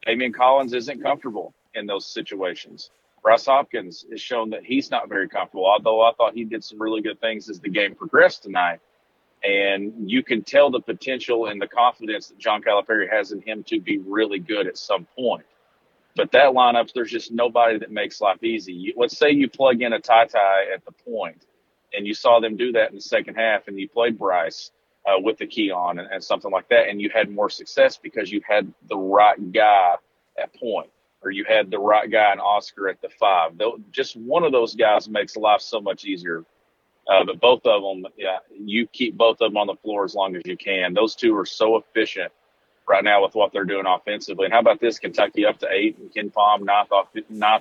Daimion 0.07 0.35
Collins 0.35 0.75
isn't 0.75 1.03
comfortable 1.03 1.55
in 1.75 1.87
those 1.87 2.07
situations. 2.07 2.91
Bryce 3.23 3.47
Hopkins 3.47 4.05
has 4.11 4.21
shown 4.21 4.51
that 4.51 4.65
he's 4.65 4.91
not 4.91 5.09
very 5.09 5.29
comfortable, 5.29 5.65
although 5.65 6.03
I 6.03 6.13
thought 6.13 6.35
he 6.35 6.45
did 6.45 6.63
some 6.63 6.81
really 6.81 7.01
good 7.01 7.21
things 7.21 7.49
as 7.49 7.59
the 7.59 7.71
game 7.71 7.95
progressed 7.95 8.43
tonight. 8.43 8.81
And 9.45 10.11
you 10.11 10.23
can 10.23 10.43
tell 10.43 10.71
the 10.71 10.81
potential 10.81 11.47
and 11.47 11.61
the 11.61 11.69
confidence 11.69 12.29
that 12.29 12.39
John 12.39 12.63
Calipari 12.63 13.11
has 13.13 13.33
in 13.33 13.43
him 13.43 13.63
to 13.65 13.79
be 13.81 13.99
really 13.99 14.39
good 14.39 14.67
at 14.67 14.79
some 14.79 15.07
point. 15.15 15.45
But 16.17 16.33
that 16.33 16.53
lineup, 16.53 16.93
there's 16.95 17.11
just 17.11 17.33
nobody 17.33 17.79
that 17.79 17.91
makes 17.91 18.21
life 18.21 18.43
easy. 18.43 18.73
You, 18.73 18.95
let's 18.97 19.19
say 19.19 19.31
you 19.31 19.49
plug 19.49 19.83
in 19.83 19.93
a 19.93 20.01
Ty 20.01 20.27
Ty 20.27 20.73
at 20.73 20.85
the 20.85 20.93
point, 20.93 21.45
and 21.93 22.07
you 22.07 22.15
saw 22.15 22.41
them 22.41 22.57
do 22.57 22.73
that 22.73 22.91
in 22.91 22.95
the 22.95 23.03
second 23.03 23.35
half, 23.35 23.69
and 23.69 23.79
you 23.79 23.89
played 23.89 24.19
Bryce 24.19 24.71
uh, 25.07 25.21
with 25.21 25.39
the 25.39 25.47
Keion 25.47 25.99
and, 26.01 26.09
and 26.11 26.23
something 26.23 26.51
like 26.51 26.69
that, 26.71 26.89
and 26.89 27.01
you 27.01 27.11
had 27.13 27.31
more 27.31 27.51
success 27.51 27.99
because 27.99 28.31
you 28.33 28.41
had 28.49 28.73
the 28.89 28.97
right 28.97 29.53
guy 29.53 29.97
at 30.39 30.55
point, 30.55 30.89
or 31.23 31.31
you 31.31 31.45
had 31.45 31.71
the 31.71 31.79
right 31.79 32.11
guy 32.11 32.33
in 32.33 32.41
Oscar 32.41 32.89
at 32.89 33.03
the 33.03 33.11
five. 33.21 33.53
Just 33.91 34.17
one 34.17 34.45
of 34.45 34.53
those 34.53 34.75
guys 34.75 35.09
makes 35.09 35.37
life 35.37 35.61
so 35.61 35.81
much 35.81 36.05
easier 36.05 36.45
uh, 37.07 37.25
but 37.25 37.41
both 37.41 37.67
of 37.67 37.83
them, 37.83 38.11
yeah, 38.17 38.39
you 38.59 38.87
keep 38.87 39.17
both 39.17 39.41
of 39.41 39.51
them 39.51 39.57
on 39.57 39.67
the 39.67 39.77
floor 39.77 40.05
as 40.05 40.15
long 40.15 40.37
as 40.37 40.43
you 40.47 40.57
can. 40.57 40.95
Those 40.95 41.15
two 41.15 41.37
are 41.37 41.47
so 41.47 41.77
efficient 41.77 42.33
right 42.89 43.05
now 43.05 43.23
with 43.23 43.35
what 43.35 43.53
they're 43.53 43.65
doing 43.65 43.85
offensively. 43.87 44.47
And 44.47 44.55
how 44.55 44.61
about 44.61 44.81
this? 44.81 44.99
Kentucky 44.99 45.45
up 45.45 45.59
to 45.59 45.69
eight 45.71 45.99
and 45.99 46.13
KenPom 46.13 46.63
ninth, 46.63 46.93
off, 46.93 47.09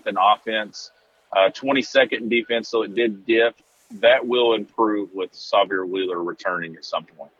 in 0.07 0.17
offense, 0.17 0.91
uh, 1.31 1.49
22nd 1.49 2.13
in 2.13 2.29
defense. 2.29 2.69
So 2.69 2.83
it 2.83 2.95
did 2.95 3.25
dip. 3.25 3.55
That 3.99 4.25
will 4.25 4.53
improve 4.53 5.09
with 5.13 5.33
Sahvir 5.33 5.87
Wheeler 5.87 6.21
returning 6.21 6.75
at 6.75 6.85
some 6.85 7.05
point. 7.05 7.31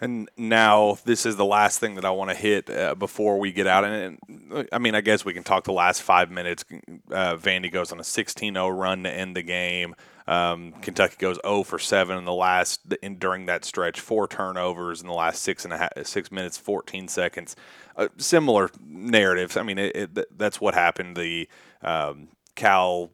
And 0.00 0.28
now 0.36 0.98
this 1.04 1.24
is 1.24 1.36
the 1.36 1.44
last 1.44 1.78
thing 1.78 1.94
that 1.94 2.04
I 2.04 2.10
want 2.10 2.30
to 2.30 2.36
hit 2.36 2.68
uh, 2.68 2.96
before 2.96 3.38
we 3.38 3.52
get 3.52 3.68
out. 3.68 3.84
And, 3.84 4.18
and, 4.28 4.68
I 4.72 4.78
mean, 4.78 4.96
I 4.96 5.00
guess 5.00 5.24
we 5.24 5.32
can 5.32 5.44
talk 5.44 5.62
the 5.62 5.72
last 5.72 6.02
five 6.02 6.28
minutes. 6.28 6.64
Uh, 7.10 7.36
Vandy 7.36 7.70
goes 7.70 7.92
on 7.92 8.00
a 8.00 8.02
16-0 8.02 8.76
run 8.76 9.04
to 9.04 9.10
end 9.10 9.36
the 9.36 9.42
game. 9.42 9.94
Um, 10.26 10.72
Kentucky 10.82 11.16
goes 11.18 11.38
0 11.44 11.64
for 11.64 11.78
7 11.78 12.16
in 12.16 12.24
the 12.24 12.32
last 12.32 12.80
in, 13.02 13.16
during 13.16 13.46
that 13.46 13.64
stretch, 13.64 14.00
four 14.00 14.28
turnovers 14.28 15.00
in 15.00 15.06
the 15.08 15.14
last 15.14 15.42
six 15.42 15.64
and 15.64 15.72
a 15.72 15.78
half, 15.78 15.90
six 16.04 16.30
minutes, 16.30 16.56
14 16.58 17.08
seconds. 17.08 17.56
Uh, 17.96 18.08
similar 18.16 18.70
narratives. 18.84 19.56
I 19.56 19.62
mean, 19.62 19.78
it, 19.78 19.96
it, 19.96 20.38
that's 20.38 20.60
what 20.60 20.74
happened. 20.74 21.16
The 21.16 21.48
um, 21.82 22.28
Cal 22.54 23.10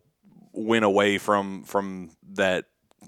went 0.53 0.85
away 0.85 1.19
from 1.19 1.63
from 1.65 2.11
that 2.33 2.67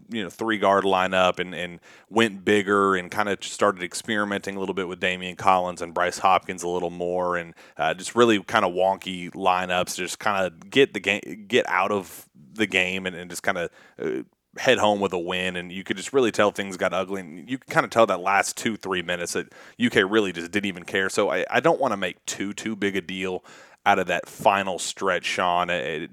you 0.08 0.22
know 0.22 0.30
three 0.30 0.58
guard 0.58 0.84
lineup 0.84 1.38
and, 1.38 1.54
and 1.54 1.80
went 2.08 2.44
bigger 2.44 2.96
and 2.96 3.10
kind 3.10 3.28
of 3.28 3.42
started 3.44 3.82
experimenting 3.82 4.56
a 4.56 4.60
little 4.60 4.74
bit 4.74 4.88
with 4.88 5.00
Daimion 5.00 5.36
Collins 5.36 5.82
and 5.82 5.94
Bryce 5.94 6.18
Hopkins 6.18 6.62
a 6.62 6.68
little 6.68 6.90
more 6.90 7.36
and 7.36 7.54
uh, 7.76 7.94
just 7.94 8.14
really 8.14 8.42
kind 8.42 8.64
of 8.64 8.72
wonky 8.72 9.30
lineups 9.30 9.96
just 9.96 10.18
kind 10.18 10.44
of 10.44 10.70
get 10.70 10.94
the 10.94 11.00
game 11.00 11.46
get 11.48 11.68
out 11.68 11.90
of 11.90 12.28
the 12.54 12.66
game 12.66 13.06
and, 13.06 13.16
and 13.16 13.30
just 13.30 13.42
kind 13.42 13.58
of 13.58 13.70
uh, 14.00 14.22
head 14.58 14.78
home 14.78 15.00
with 15.00 15.12
a 15.12 15.18
win. 15.18 15.56
And 15.56 15.70
you 15.70 15.84
could 15.84 15.96
just 15.96 16.12
really 16.12 16.32
tell 16.32 16.50
things 16.50 16.76
got 16.76 16.92
ugly 16.92 17.20
and 17.20 17.48
you 17.48 17.58
can 17.58 17.72
kind 17.72 17.84
of 17.84 17.90
tell 17.90 18.06
that 18.06 18.20
last 18.20 18.56
two 18.56 18.76
three 18.76 19.02
minutes 19.02 19.34
that 19.34 19.52
uk 19.84 19.94
really 19.94 20.32
just 20.32 20.50
didn't 20.50 20.66
even 20.66 20.84
care. 20.84 21.08
So 21.08 21.30
i, 21.30 21.44
I 21.50 21.60
don't 21.60 21.80
want 21.80 21.92
to 21.92 21.96
make 21.96 22.24
too 22.26 22.52
too 22.52 22.76
big 22.76 22.96
a 22.96 23.00
deal 23.00 23.44
out 23.86 23.98
of 23.98 24.08
that 24.08 24.28
final 24.28 24.78
stretch 24.78 25.24
sean. 25.24 25.70
It, 25.70 26.10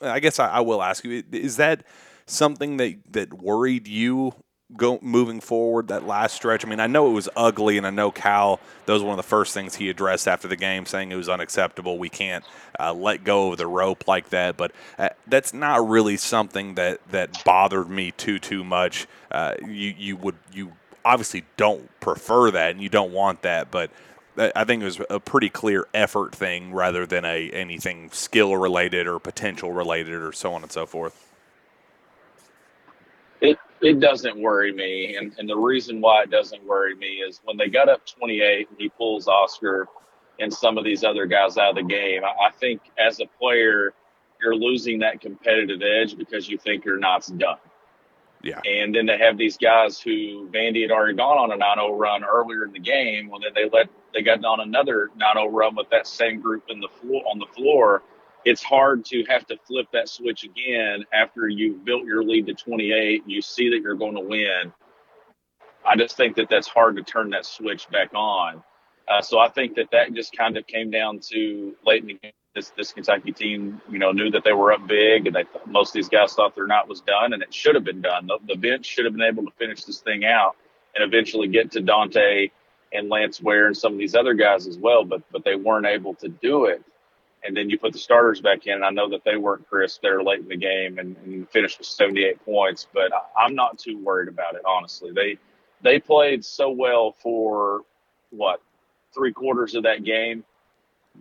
i 0.00 0.20
guess 0.20 0.38
I, 0.38 0.48
I 0.48 0.60
will 0.60 0.82
ask 0.82 1.04
you 1.04 1.22
is 1.32 1.56
that 1.56 1.84
something 2.26 2.76
that 2.78 2.96
that 3.12 3.32
worried 3.34 3.86
you 3.86 4.34
go 4.76 4.98
moving 5.02 5.40
forward 5.40 5.88
that 5.88 6.06
last 6.06 6.34
stretch? 6.34 6.64
I 6.64 6.68
mean, 6.68 6.80
I 6.80 6.86
know 6.86 7.08
it 7.08 7.12
was 7.12 7.28
ugly, 7.36 7.78
and 7.78 7.86
I 7.86 7.90
know 7.90 8.10
Cal. 8.10 8.60
That 8.86 8.92
was 8.92 9.02
one 9.02 9.12
of 9.12 9.16
the 9.16 9.28
first 9.28 9.54
things 9.54 9.74
he 9.74 9.88
addressed 9.90 10.26
after 10.26 10.48
the 10.48 10.56
game, 10.56 10.86
saying 10.86 11.12
it 11.12 11.16
was 11.16 11.28
unacceptable. 11.28 11.98
We 11.98 12.08
can't 12.08 12.44
uh, 12.78 12.92
let 12.94 13.24
go 13.24 13.52
of 13.52 13.58
the 13.58 13.66
rope 13.66 14.08
like 14.08 14.30
that. 14.30 14.56
But 14.56 14.72
uh, 14.98 15.10
that's 15.26 15.52
not 15.52 15.86
really 15.86 16.16
something 16.16 16.74
that 16.74 17.00
that 17.10 17.44
bothered 17.44 17.88
me 17.88 18.12
too 18.12 18.38
too 18.38 18.64
much. 18.64 19.06
Uh, 19.30 19.54
you 19.60 19.94
you 19.96 20.16
would 20.16 20.36
you 20.52 20.72
obviously 21.04 21.44
don't 21.56 21.88
prefer 22.00 22.50
that, 22.50 22.70
and 22.70 22.80
you 22.80 22.88
don't 22.88 23.12
want 23.12 23.42
that, 23.42 23.70
but. 23.70 23.90
I 24.36 24.64
think 24.64 24.82
it 24.82 24.86
was 24.86 25.00
a 25.10 25.20
pretty 25.20 25.48
clear 25.48 25.86
effort 25.94 26.34
thing 26.34 26.72
rather 26.72 27.06
than 27.06 27.24
a 27.24 27.50
anything 27.50 28.10
skill 28.10 28.56
related 28.56 29.06
or 29.06 29.20
potential 29.20 29.70
related 29.70 30.14
or 30.14 30.32
so 30.32 30.54
on 30.54 30.64
and 30.64 30.72
so 30.72 30.86
forth 30.86 31.33
it 33.84 34.00
doesn't 34.00 34.40
worry 34.40 34.72
me. 34.72 35.16
And, 35.16 35.34
and 35.38 35.48
the 35.48 35.56
reason 35.56 36.00
why 36.00 36.22
it 36.22 36.30
doesn't 36.30 36.64
worry 36.64 36.94
me 36.94 37.16
is 37.16 37.40
when 37.44 37.56
they 37.56 37.68
got 37.68 37.88
up 37.88 38.06
28 38.06 38.68
and 38.70 38.78
he 38.78 38.88
pulls 38.88 39.28
Oscar 39.28 39.86
and 40.40 40.52
some 40.52 40.78
of 40.78 40.84
these 40.84 41.04
other 41.04 41.26
guys 41.26 41.58
out 41.58 41.70
of 41.70 41.76
the 41.76 41.82
game, 41.82 42.22
I, 42.24 42.48
I 42.48 42.50
think 42.52 42.80
as 42.98 43.20
a 43.20 43.26
player, 43.38 43.92
you're 44.40 44.56
losing 44.56 44.98
that 45.00 45.20
competitive 45.20 45.80
edge 45.82 46.16
because 46.16 46.48
you 46.48 46.58
think 46.58 46.84
your 46.84 46.98
knot's 46.98 47.28
done. 47.28 47.58
Yeah. 48.42 48.60
And 48.66 48.94
then 48.94 49.06
they 49.06 49.16
have 49.18 49.38
these 49.38 49.56
guys 49.56 49.98
who 49.98 50.48
Vandy 50.52 50.82
had 50.82 50.90
already 50.90 51.14
gone 51.14 51.38
on 51.38 51.52
a 51.52 51.56
9-0 51.56 51.98
run 51.98 52.24
earlier 52.24 52.64
in 52.64 52.72
the 52.72 52.78
game. 52.78 53.30
Well, 53.30 53.40
then 53.40 53.52
they 53.54 53.70
let 53.70 53.88
they 54.12 54.22
got 54.22 54.44
on 54.44 54.60
another 54.60 55.10
9-0 55.18 55.48
run 55.50 55.74
with 55.74 55.88
that 55.90 56.06
same 56.06 56.40
group 56.40 56.64
in 56.68 56.78
the 56.78 56.88
floor 56.88 57.22
on 57.30 57.38
the 57.38 57.46
floor 57.56 58.02
it's 58.44 58.62
hard 58.62 59.04
to 59.06 59.24
have 59.28 59.46
to 59.46 59.56
flip 59.66 59.86
that 59.92 60.08
switch 60.08 60.44
again 60.44 61.04
after 61.12 61.48
you've 61.48 61.84
built 61.84 62.04
your 62.04 62.22
lead 62.22 62.46
to 62.46 62.54
28. 62.54 63.24
You 63.26 63.42
see 63.42 63.70
that 63.70 63.80
you're 63.80 63.94
going 63.94 64.14
to 64.14 64.20
win. 64.20 64.72
I 65.84 65.96
just 65.96 66.16
think 66.16 66.36
that 66.36 66.48
that's 66.48 66.68
hard 66.68 66.96
to 66.96 67.02
turn 67.02 67.30
that 67.30 67.46
switch 67.46 67.88
back 67.90 68.10
on. 68.14 68.62
Uh, 69.06 69.20
so 69.20 69.38
I 69.38 69.48
think 69.48 69.74
that 69.76 69.90
that 69.92 70.14
just 70.14 70.36
kind 70.36 70.56
of 70.56 70.66
came 70.66 70.90
down 70.90 71.20
to 71.30 71.74
late 71.84 72.02
in 72.02 72.08
the 72.08 72.14
game. 72.14 72.32
This, 72.54 72.70
this 72.76 72.92
Kentucky 72.92 73.32
team, 73.32 73.80
you 73.90 73.98
know, 73.98 74.12
knew 74.12 74.30
that 74.30 74.44
they 74.44 74.52
were 74.52 74.72
up 74.72 74.86
big, 74.86 75.26
and 75.26 75.34
they 75.34 75.42
most 75.66 75.88
of 75.88 75.94
these 75.94 76.08
guys 76.08 76.34
thought 76.34 76.54
their 76.54 76.68
knot 76.68 76.88
was 76.88 77.00
done, 77.00 77.32
and 77.32 77.42
it 77.42 77.52
should 77.52 77.74
have 77.74 77.82
been 77.82 78.00
done. 78.00 78.28
The, 78.28 78.38
the 78.46 78.54
bench 78.54 78.86
should 78.86 79.06
have 79.06 79.12
been 79.12 79.26
able 79.26 79.44
to 79.44 79.50
finish 79.58 79.82
this 79.82 79.98
thing 79.98 80.24
out 80.24 80.54
and 80.94 81.02
eventually 81.02 81.48
get 81.48 81.72
to 81.72 81.80
Dontaie 81.80 82.52
and 82.92 83.08
Lance 83.08 83.42
Ware 83.42 83.66
and 83.66 83.76
some 83.76 83.94
of 83.94 83.98
these 83.98 84.14
other 84.14 84.34
guys 84.34 84.68
as 84.68 84.78
well, 84.78 85.04
but 85.04 85.22
but 85.32 85.44
they 85.44 85.56
weren't 85.56 85.86
able 85.86 86.14
to 86.14 86.28
do 86.28 86.66
it. 86.66 86.80
And 87.44 87.56
then 87.56 87.70
you 87.70 87.78
put 87.78 87.92
the 87.92 87.98
starters 87.98 88.40
back 88.40 88.66
in. 88.66 88.82
I 88.82 88.90
know 88.90 89.08
that 89.10 89.24
they 89.24 89.36
weren't 89.36 89.68
crisp 89.68 90.02
there 90.02 90.22
late 90.22 90.40
in 90.40 90.48
the 90.48 90.56
game 90.56 90.98
and, 90.98 91.16
and 91.24 91.48
finished 91.50 91.78
with 91.78 91.86
78 91.86 92.44
points, 92.44 92.88
but 92.92 93.12
I, 93.12 93.44
I'm 93.44 93.54
not 93.54 93.78
too 93.78 93.98
worried 93.98 94.28
about 94.28 94.54
it. 94.54 94.62
Honestly, 94.66 95.12
they 95.14 95.38
they 95.82 96.00
played 96.00 96.44
so 96.44 96.70
well 96.70 97.12
for 97.12 97.82
what 98.30 98.60
three 99.14 99.32
quarters 99.32 99.74
of 99.74 99.84
that 99.84 100.04
game 100.04 100.44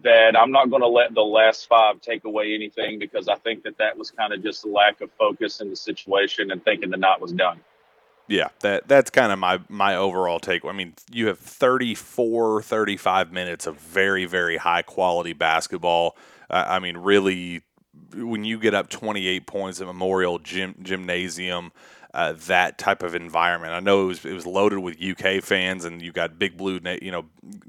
that 0.03 0.37
I'm 0.37 0.51
not 0.51 0.69
going 0.69 0.81
to 0.81 0.87
let 0.87 1.13
the 1.13 1.21
last 1.21 1.67
five 1.67 2.01
take 2.01 2.23
away 2.25 2.53
anything 2.55 2.97
because 2.99 3.27
I 3.27 3.35
think 3.35 3.63
that 3.63 3.77
that 3.77 3.97
was 3.97 4.11
kind 4.11 4.33
of 4.33 4.41
just 4.41 4.65
a 4.65 4.69
lack 4.69 5.01
of 5.01 5.11
focus 5.19 5.61
in 5.61 5.69
the 5.69 5.75
situation 5.75 6.51
and 6.51 6.63
thinking 6.63 6.89
the 6.89 6.97
night 6.97 7.21
was 7.21 7.31
done. 7.31 7.59
Yeah, 8.27 8.49
that 8.61 8.87
that's 8.87 9.09
kind 9.09 9.31
of 9.31 9.39
my 9.39 9.59
my 9.69 9.95
overall 9.95 10.39
take. 10.39 10.63
I 10.63 10.71
mean, 10.71 10.93
you 11.11 11.27
have 11.27 11.39
34 11.39 12.61
35 12.61 13.31
minutes 13.31 13.67
of 13.67 13.77
very 13.79 14.25
very 14.25 14.57
high 14.57 14.81
quality 14.81 15.33
basketball. 15.33 16.15
Uh, 16.49 16.63
I 16.67 16.79
mean, 16.79 16.97
really 16.97 17.63
when 18.15 18.43
you 18.43 18.59
get 18.59 18.73
up 18.73 18.89
28 18.89 19.45
points 19.45 19.81
at 19.81 19.87
Memorial 19.87 20.39
Gym, 20.39 20.75
Gymnasium, 20.81 21.71
uh, 22.13 22.33
that 22.47 22.77
type 22.77 23.03
of 23.03 23.15
environment. 23.15 23.73
I 23.73 23.79
know 23.79 24.03
it 24.03 24.05
was, 24.05 24.25
it 24.25 24.33
was 24.33 24.45
loaded 24.45 24.79
with 24.79 25.01
UK 25.01 25.43
fans, 25.43 25.83
and 25.85 26.01
you 26.01 26.11
got 26.11 26.37
Big 26.37 26.57
Blue, 26.57 26.79
you 27.01 27.11
know, 27.11 27.25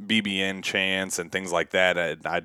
BBN 0.07 0.62
chants 0.62 1.18
and 1.18 1.32
things 1.32 1.50
like 1.50 1.70
that. 1.70 1.98
I, 1.98 2.16
I, 2.26 2.42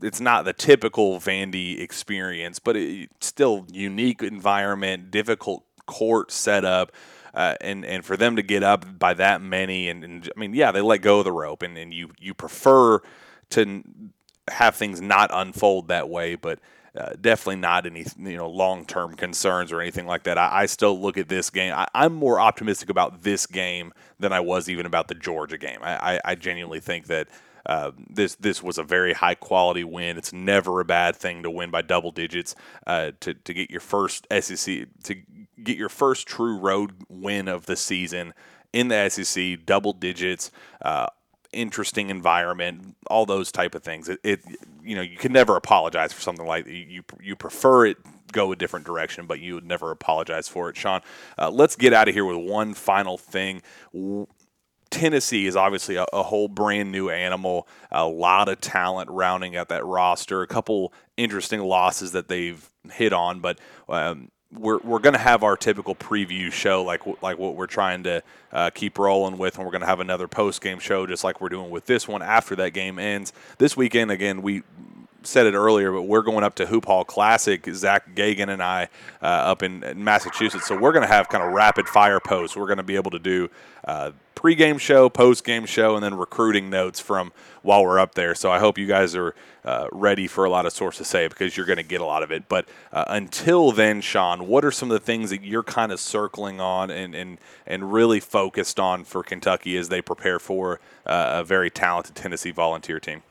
it's 0.00 0.20
not 0.20 0.44
the 0.44 0.52
typical 0.52 1.18
Vandy 1.20 1.80
experience, 1.80 2.58
but 2.58 2.76
it's 2.76 3.26
still 3.26 3.66
unique 3.72 4.22
environment, 4.22 5.10
difficult 5.10 5.64
court 5.88 6.30
setup. 6.30 6.92
Uh, 7.34 7.54
and 7.60 7.84
and 7.84 8.04
for 8.04 8.16
them 8.16 8.36
to 8.36 8.42
get 8.42 8.62
up 8.62 8.98
by 8.98 9.14
that 9.14 9.40
many, 9.40 9.88
and, 9.88 10.02
and, 10.02 10.30
I 10.34 10.40
mean, 10.40 10.54
yeah, 10.54 10.72
they 10.72 10.80
let 10.80 11.02
go 11.02 11.18
of 11.18 11.24
the 11.24 11.32
rope, 11.32 11.62
and, 11.62 11.76
and 11.76 11.92
you 11.92 12.10
you 12.18 12.34
prefer 12.34 13.00
to 13.50 13.84
have 14.50 14.74
things 14.74 15.00
not 15.00 15.30
unfold 15.32 15.88
that 15.88 16.08
way, 16.08 16.34
but 16.34 16.58
uh, 16.96 17.12
definitely 17.20 17.56
not 17.56 17.86
any 17.86 18.04
you 18.18 18.36
know 18.36 18.48
long 18.48 18.84
term 18.84 19.14
concerns 19.14 19.72
or 19.72 19.80
anything 19.80 20.06
like 20.06 20.24
that. 20.24 20.38
I, 20.38 20.62
I 20.62 20.66
still 20.66 21.00
look 21.00 21.16
at 21.16 21.28
this 21.28 21.50
game. 21.50 21.72
I, 21.74 21.86
am 21.94 22.14
more 22.14 22.40
optimistic 22.40 22.90
about 22.90 23.22
this 23.22 23.46
game 23.46 23.92
than 24.18 24.32
I 24.32 24.40
was 24.40 24.68
even 24.68 24.86
about 24.86 25.08
the 25.08 25.14
Georgia 25.14 25.58
game. 25.58 25.78
I, 25.82 26.14
I, 26.14 26.20
I 26.24 26.34
genuinely 26.34 26.80
think 26.80 27.06
that. 27.06 27.28
Uh, 27.66 27.90
this 28.08 28.34
this 28.36 28.62
was 28.62 28.78
a 28.78 28.82
very 28.82 29.12
high 29.12 29.34
quality 29.34 29.84
win. 29.84 30.16
It's 30.16 30.32
never 30.32 30.80
a 30.80 30.86
bad 30.86 31.14
thing 31.14 31.42
to 31.42 31.50
win 31.50 31.70
by 31.70 31.82
double 31.82 32.12
digits. 32.12 32.54
Uh, 32.86 33.10
to 33.20 33.34
to 33.34 33.52
get 33.52 33.70
your 33.70 33.80
first 33.80 34.26
SEC 34.30 34.86
to 35.02 35.16
get 35.62 35.76
your 35.76 35.88
first 35.88 36.26
true 36.26 36.56
road 36.56 36.92
win 37.08 37.48
of 37.48 37.66
the 37.66 37.76
season 37.76 38.34
in 38.72 38.88
the 38.88 39.08
SEC, 39.08 39.64
double 39.64 39.92
digits. 39.92 40.50
Uh, 40.82 41.06
interesting 41.52 42.10
environment, 42.10 42.94
all 43.08 43.24
those 43.24 43.50
type 43.50 43.74
of 43.74 43.82
things. 43.82 44.08
It, 44.08 44.20
it, 44.22 44.40
you 44.82 44.94
know 44.94 45.02
you 45.02 45.16
can 45.16 45.32
never 45.32 45.56
apologize 45.56 46.12
for 46.12 46.20
something 46.20 46.46
like 46.46 46.64
that. 46.64 46.74
You 46.74 47.02
you 47.20 47.36
prefer 47.36 47.86
it 47.86 47.96
go 48.32 48.52
a 48.52 48.56
different 48.56 48.86
direction, 48.86 49.26
but 49.26 49.40
you 49.40 49.54
would 49.54 49.66
never 49.66 49.90
apologize 49.90 50.48
for 50.48 50.68
it. 50.68 50.76
Sean, 50.76 51.00
uh, 51.38 51.50
let's 51.50 51.76
get 51.76 51.92
out 51.92 52.08
of 52.08 52.14
here 52.14 52.24
with 52.24 52.36
one 52.36 52.74
final 52.74 53.16
thing. 53.16 53.62
Tennessee 54.90 55.46
is 55.46 55.56
obviously 55.56 55.96
a, 55.96 56.06
a, 56.12 56.22
whole 56.22 56.48
brand 56.48 56.90
new 56.90 57.10
animal, 57.10 57.68
a 57.90 58.06
lot 58.06 58.48
of 58.48 58.60
talent 58.60 59.10
rounding 59.10 59.56
out 59.56 59.68
that 59.68 59.84
roster, 59.84 60.42
a 60.42 60.46
couple 60.46 60.92
interesting 61.16 61.60
losses 61.60 62.12
that 62.12 62.28
they've 62.28 62.68
hit 62.92 63.12
on, 63.12 63.40
but 63.40 63.58
um, 63.88 64.30
we're 64.52 64.78
we're 64.78 64.98
going 64.98 65.14
to 65.14 65.20
have 65.20 65.42
our 65.42 65.56
typical 65.56 65.94
preview 65.94 66.50
show 66.50 66.82
like 66.82 67.02
like 67.22 67.38
what 67.38 67.54
we're 67.54 67.66
trying 67.66 68.02
to 68.04 68.22
uh, 68.52 68.70
keep 68.70 68.98
rolling 68.98 69.36
with, 69.38 69.56
and 69.56 69.64
we're 69.64 69.70
going 69.70 69.82
to 69.82 69.86
have 69.86 70.00
another 70.00 70.26
post 70.26 70.62
game 70.62 70.78
show 70.78 71.06
just 71.06 71.24
like 71.24 71.40
we're 71.40 71.50
doing 71.50 71.70
with 71.70 71.86
this 71.86 72.08
one 72.08 72.22
after 72.22 72.56
that 72.56 72.70
game 72.70 72.98
ends. 72.98 73.32
This 73.58 73.76
weekend, 73.76 74.10
again, 74.10 74.40
we 74.42 74.62
said 75.28 75.46
it 75.46 75.54
earlier, 75.54 75.92
but 75.92 76.02
we're 76.02 76.22
going 76.22 76.44
up 76.44 76.54
to 76.56 76.66
Hoop 76.66 76.86
Hall 76.86 77.04
Classic. 77.04 77.64
Zach 77.72 78.14
Geoghegan 78.14 78.48
and 78.48 78.62
I 78.62 78.88
uh, 79.22 79.26
up 79.26 79.62
in, 79.62 79.82
in, 79.84 80.02
Massachusetts, 80.02 80.66
so 80.66 80.76
we're 80.76 80.92
going 80.92 81.06
to 81.06 81.12
have 81.12 81.28
kind 81.28 81.44
of 81.44 81.52
rapid 81.52 81.88
fire 81.88 82.20
posts. 82.20 82.56
We're 82.56 82.66
going 82.66 82.78
to 82.78 82.82
be 82.82 82.96
able 82.96 83.10
to 83.12 83.18
do 83.18 83.50
uh, 83.84 84.12
pregame 84.34 84.78
show, 84.78 85.08
post-game 85.08 85.66
show, 85.66 85.96
and 85.96 86.04
then 86.04 86.14
recruiting 86.14 86.70
notes 86.70 87.00
from 87.00 87.32
while 87.62 87.82
we're 87.82 87.98
up 87.98 88.14
there. 88.14 88.34
So 88.34 88.50
I 88.50 88.58
hope 88.60 88.78
you 88.78 88.86
guys 88.86 89.14
are 89.16 89.34
uh, 89.64 89.88
ready 89.90 90.26
for 90.26 90.44
a 90.44 90.50
lot 90.50 90.64
of 90.64 90.72
Sources 90.72 91.08
Say 91.08 91.26
because 91.26 91.56
you're 91.56 91.66
going 91.66 91.78
to 91.78 91.82
get 91.82 92.00
a 92.00 92.04
lot 92.04 92.22
of 92.22 92.30
it. 92.30 92.48
But 92.48 92.68
uh, 92.92 93.04
until 93.08 93.72
then, 93.72 94.00
Sean, 94.00 94.46
what 94.46 94.64
are 94.64 94.70
some 94.70 94.90
of 94.90 94.98
the 94.98 95.04
things 95.04 95.30
that 95.30 95.42
you're 95.42 95.64
kind 95.64 95.92
of 95.92 96.00
circling 96.00 96.60
on 96.60 96.90
and 96.90 97.14
and 97.14 97.38
and 97.66 97.92
really 97.92 98.20
focused 98.20 98.78
on 98.78 99.04
for 99.04 99.22
Kentucky 99.22 99.76
as 99.76 99.88
they 99.88 100.00
prepare 100.00 100.38
for 100.38 100.80
uh, 101.04 101.40
a 101.40 101.44
very 101.44 101.70
talented 101.70 102.14
Tennessee 102.14 102.52
Volunteer 102.52 103.00
team? 103.00 103.22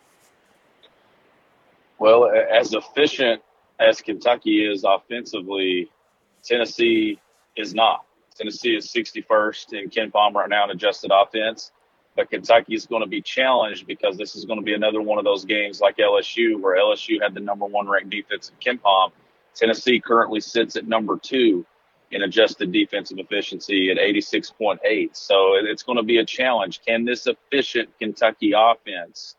Well, 2.00 2.32
as 2.32 2.74
efficient 2.74 3.42
as 3.80 4.02
Kentucky 4.02 4.66
is 4.66 4.84
offensively, 4.84 5.90
Tennessee 6.44 7.20
is 7.56 7.74
not. 7.74 8.06
Tennessee 8.36 8.76
is 8.76 8.88
61st 8.94 9.74
in 9.74 9.90
KenPom 9.90 10.34
right 10.34 10.50
now 10.50 10.66
in 10.66 10.70
adjusted 10.70 11.12
offense. 11.14 11.72
But 12.16 12.32
Kentucky 12.32 12.74
is 12.74 12.88
going 12.88 13.04
to 13.04 13.08
be 13.08 13.22
challenged 13.22 13.86
because 13.86 14.18
this 14.18 14.36
is 14.36 14.46
going 14.46 14.60
to 14.60 14.66
be 14.66 14.74
another 14.74 15.02
one 15.02 15.20
of 15.20 15.24
those 15.24 15.46
games 15.46 15.80
like 15.82 15.98
LSU, 15.98 16.60
where 16.60 16.76
LSU 16.78 17.22
had 17.22 17.36
the 17.36 17.40
number 17.40 17.66
one 17.66 17.88
ranked 17.88 18.10
defense 18.10 18.52
in 18.52 18.78
KenPom. 18.78 19.12
Tennessee 19.54 20.00
currently 20.00 20.40
sits 20.40 20.76
at 20.76 20.88
number 20.88 21.18
two 21.18 21.66
in 22.12 22.24
adjusted 22.24 22.72
defensive 22.72 23.20
efficiency 23.20 23.92
at 23.92 23.98
86.8. 23.98 25.16
So 25.16 25.56
it's 25.56 25.84
going 25.84 25.98
to 25.98 26.04
be 26.04 26.18
a 26.18 26.26
challenge. 26.26 26.82
Can 26.86 27.06
this 27.06 27.28
efficient 27.28 27.90
Kentucky 28.00 28.54
offense 28.56 29.36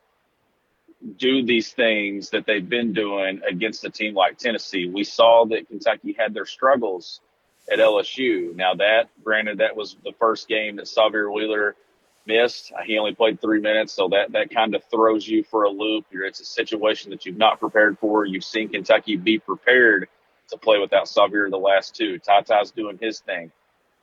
do 1.16 1.44
these 1.44 1.72
things 1.72 2.30
that 2.30 2.46
they've 2.46 2.68
been 2.68 2.92
doing 2.92 3.40
against 3.48 3.84
a 3.84 3.90
team 3.90 4.14
like 4.14 4.38
Tennessee? 4.38 4.88
We 4.88 5.04
saw 5.04 5.44
that 5.46 5.68
Kentucky 5.68 6.16
had 6.18 6.34
their 6.34 6.46
struggles 6.46 7.20
at 7.70 7.78
LSU. 7.78 8.54
Now 8.54 8.74
that, 8.74 9.08
granted, 9.22 9.58
that 9.58 9.76
was 9.76 9.96
the 10.04 10.12
first 10.18 10.48
game 10.48 10.76
that 10.76 10.86
Sahvir 10.86 11.32
Wheeler 11.32 11.76
missed. 12.26 12.72
He 12.84 12.98
only 12.98 13.14
played 13.14 13.40
three 13.40 13.60
minutes, 13.60 13.92
so 13.92 14.08
that 14.08 14.32
that 14.32 14.50
kind 14.50 14.74
of 14.74 14.84
throws 14.84 15.26
you 15.26 15.44
for 15.44 15.64
a 15.64 15.70
loop. 15.70 16.06
You're, 16.10 16.26
it's 16.26 16.40
a 16.40 16.44
situation 16.44 17.10
that 17.10 17.26
you've 17.26 17.36
not 17.36 17.60
prepared 17.60 17.98
for. 17.98 18.24
You've 18.24 18.44
seen 18.44 18.68
Kentucky 18.68 19.16
be 19.16 19.38
prepared 19.38 20.08
to 20.50 20.58
play 20.58 20.78
without 20.78 21.06
Sahvir 21.06 21.50
the 21.50 21.58
last 21.58 21.94
two. 21.94 22.18
Ty 22.18 22.42
Ty's 22.42 22.70
doing 22.70 22.98
his 23.00 23.20
thing. 23.20 23.50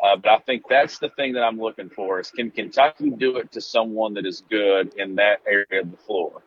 Uh, 0.04 0.18
but 0.18 0.30
I 0.30 0.38
think 0.40 0.64
that's 0.70 1.00
the 1.00 1.10
thing 1.10 1.34
that 1.34 1.44
I'm 1.44 1.60
looking 1.60 1.90
for 1.90 2.20
is 2.20 2.30
can 2.30 2.52
Kentucky 2.52 3.10
do 3.10 3.38
it 3.38 3.52
to 3.54 3.62
someone 3.62 4.14
that 4.16 4.26
is 4.26 4.44
good 4.50 4.94
in 4.96 5.16
that 5.16 5.42
area 5.48 5.82
of 5.82 5.92
the 5.92 5.98
floor? 5.98 6.44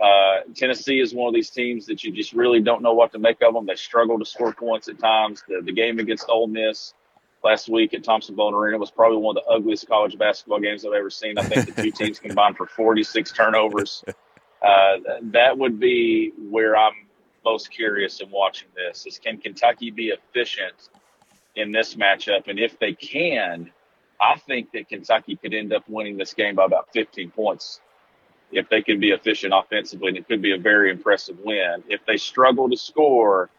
Uh, 0.00 0.40
Tennessee 0.54 1.00
is 1.00 1.14
one 1.14 1.28
of 1.28 1.34
these 1.34 1.50
teams 1.50 1.86
that 1.86 2.04
you 2.04 2.12
just 2.12 2.32
really 2.32 2.60
don't 2.60 2.82
know 2.82 2.92
what 2.92 3.12
to 3.12 3.18
make 3.18 3.42
of 3.42 3.54
them. 3.54 3.66
They 3.66 3.76
struggle 3.76 4.18
to 4.18 4.24
score 4.24 4.52
points 4.52 4.88
at 4.88 4.98
times. 4.98 5.42
The, 5.48 5.62
the 5.62 5.72
game 5.72 5.98
against 5.98 6.28
Ole 6.28 6.48
Miss 6.48 6.92
last 7.42 7.68
week 7.68 7.94
at 7.94 8.04
Thompson-Boling 8.04 8.54
Arena 8.54 8.78
was 8.78 8.90
probably 8.90 9.18
one 9.18 9.36
of 9.36 9.44
the 9.44 9.50
ugliest 9.50 9.88
college 9.88 10.18
basketball 10.18 10.60
games 10.60 10.84
I've 10.84 10.92
ever 10.92 11.10
seen. 11.10 11.38
I 11.38 11.42
think 11.44 11.74
the 11.74 11.82
two 11.82 11.90
teams 11.90 12.18
combined 12.18 12.56
for 12.56 12.66
46 12.66 13.32
turnovers. 13.32 14.04
Uh, 14.62 14.96
that 15.22 15.56
would 15.56 15.78
be 15.78 16.32
where 16.50 16.76
I'm 16.76 17.06
most 17.44 17.70
curious 17.70 18.20
in 18.20 18.30
watching 18.30 18.68
this 18.74 19.06
is 19.06 19.18
can 19.18 19.38
Kentucky 19.38 19.90
be 19.90 20.08
efficient 20.08 20.90
in 21.54 21.70
this 21.72 21.94
matchup? 21.94 22.48
And 22.48 22.58
if 22.58 22.78
they 22.78 22.92
can, 22.92 23.70
I 24.20 24.36
think 24.38 24.72
that 24.72 24.88
Kentucky 24.88 25.36
could 25.36 25.54
end 25.54 25.72
up 25.72 25.88
winning 25.88 26.16
this 26.16 26.34
game 26.34 26.56
by 26.56 26.64
about 26.64 26.88
15 26.92 27.30
points 27.30 27.80
if 28.52 28.68
they 28.68 28.82
can 28.82 29.00
be 29.00 29.10
efficient 29.10 29.52
offensively, 29.54 30.08
and 30.08 30.16
it 30.16 30.28
could 30.28 30.42
be 30.42 30.52
a 30.52 30.58
very 30.58 30.90
impressive 30.90 31.38
win. 31.44 31.82
If 31.88 32.00
they 32.06 32.16
struggle 32.16 32.68
to 32.70 32.76
score, 32.76 33.50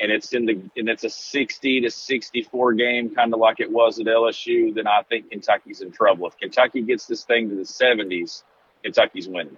and 0.00 0.10
it's 0.10 0.32
in 0.32 0.46
the 0.46 0.54
and 0.76 0.88
it's 0.88 1.04
a 1.04 1.10
60 1.10 1.82
to 1.82 1.90
64 1.90 2.72
game, 2.74 3.14
kind 3.14 3.32
of 3.32 3.40
like 3.40 3.60
it 3.60 3.70
was 3.70 3.98
at 4.00 4.06
LSU, 4.06 4.74
then 4.74 4.86
I 4.86 5.02
think 5.08 5.30
Kentucky's 5.30 5.80
in 5.80 5.92
trouble. 5.92 6.26
If 6.26 6.36
Kentucky 6.38 6.82
gets 6.82 7.06
this 7.06 7.24
thing 7.24 7.48
to 7.50 7.54
the 7.54 7.62
70s, 7.62 8.42
Kentucky's 8.82 9.28
winning. 9.28 9.56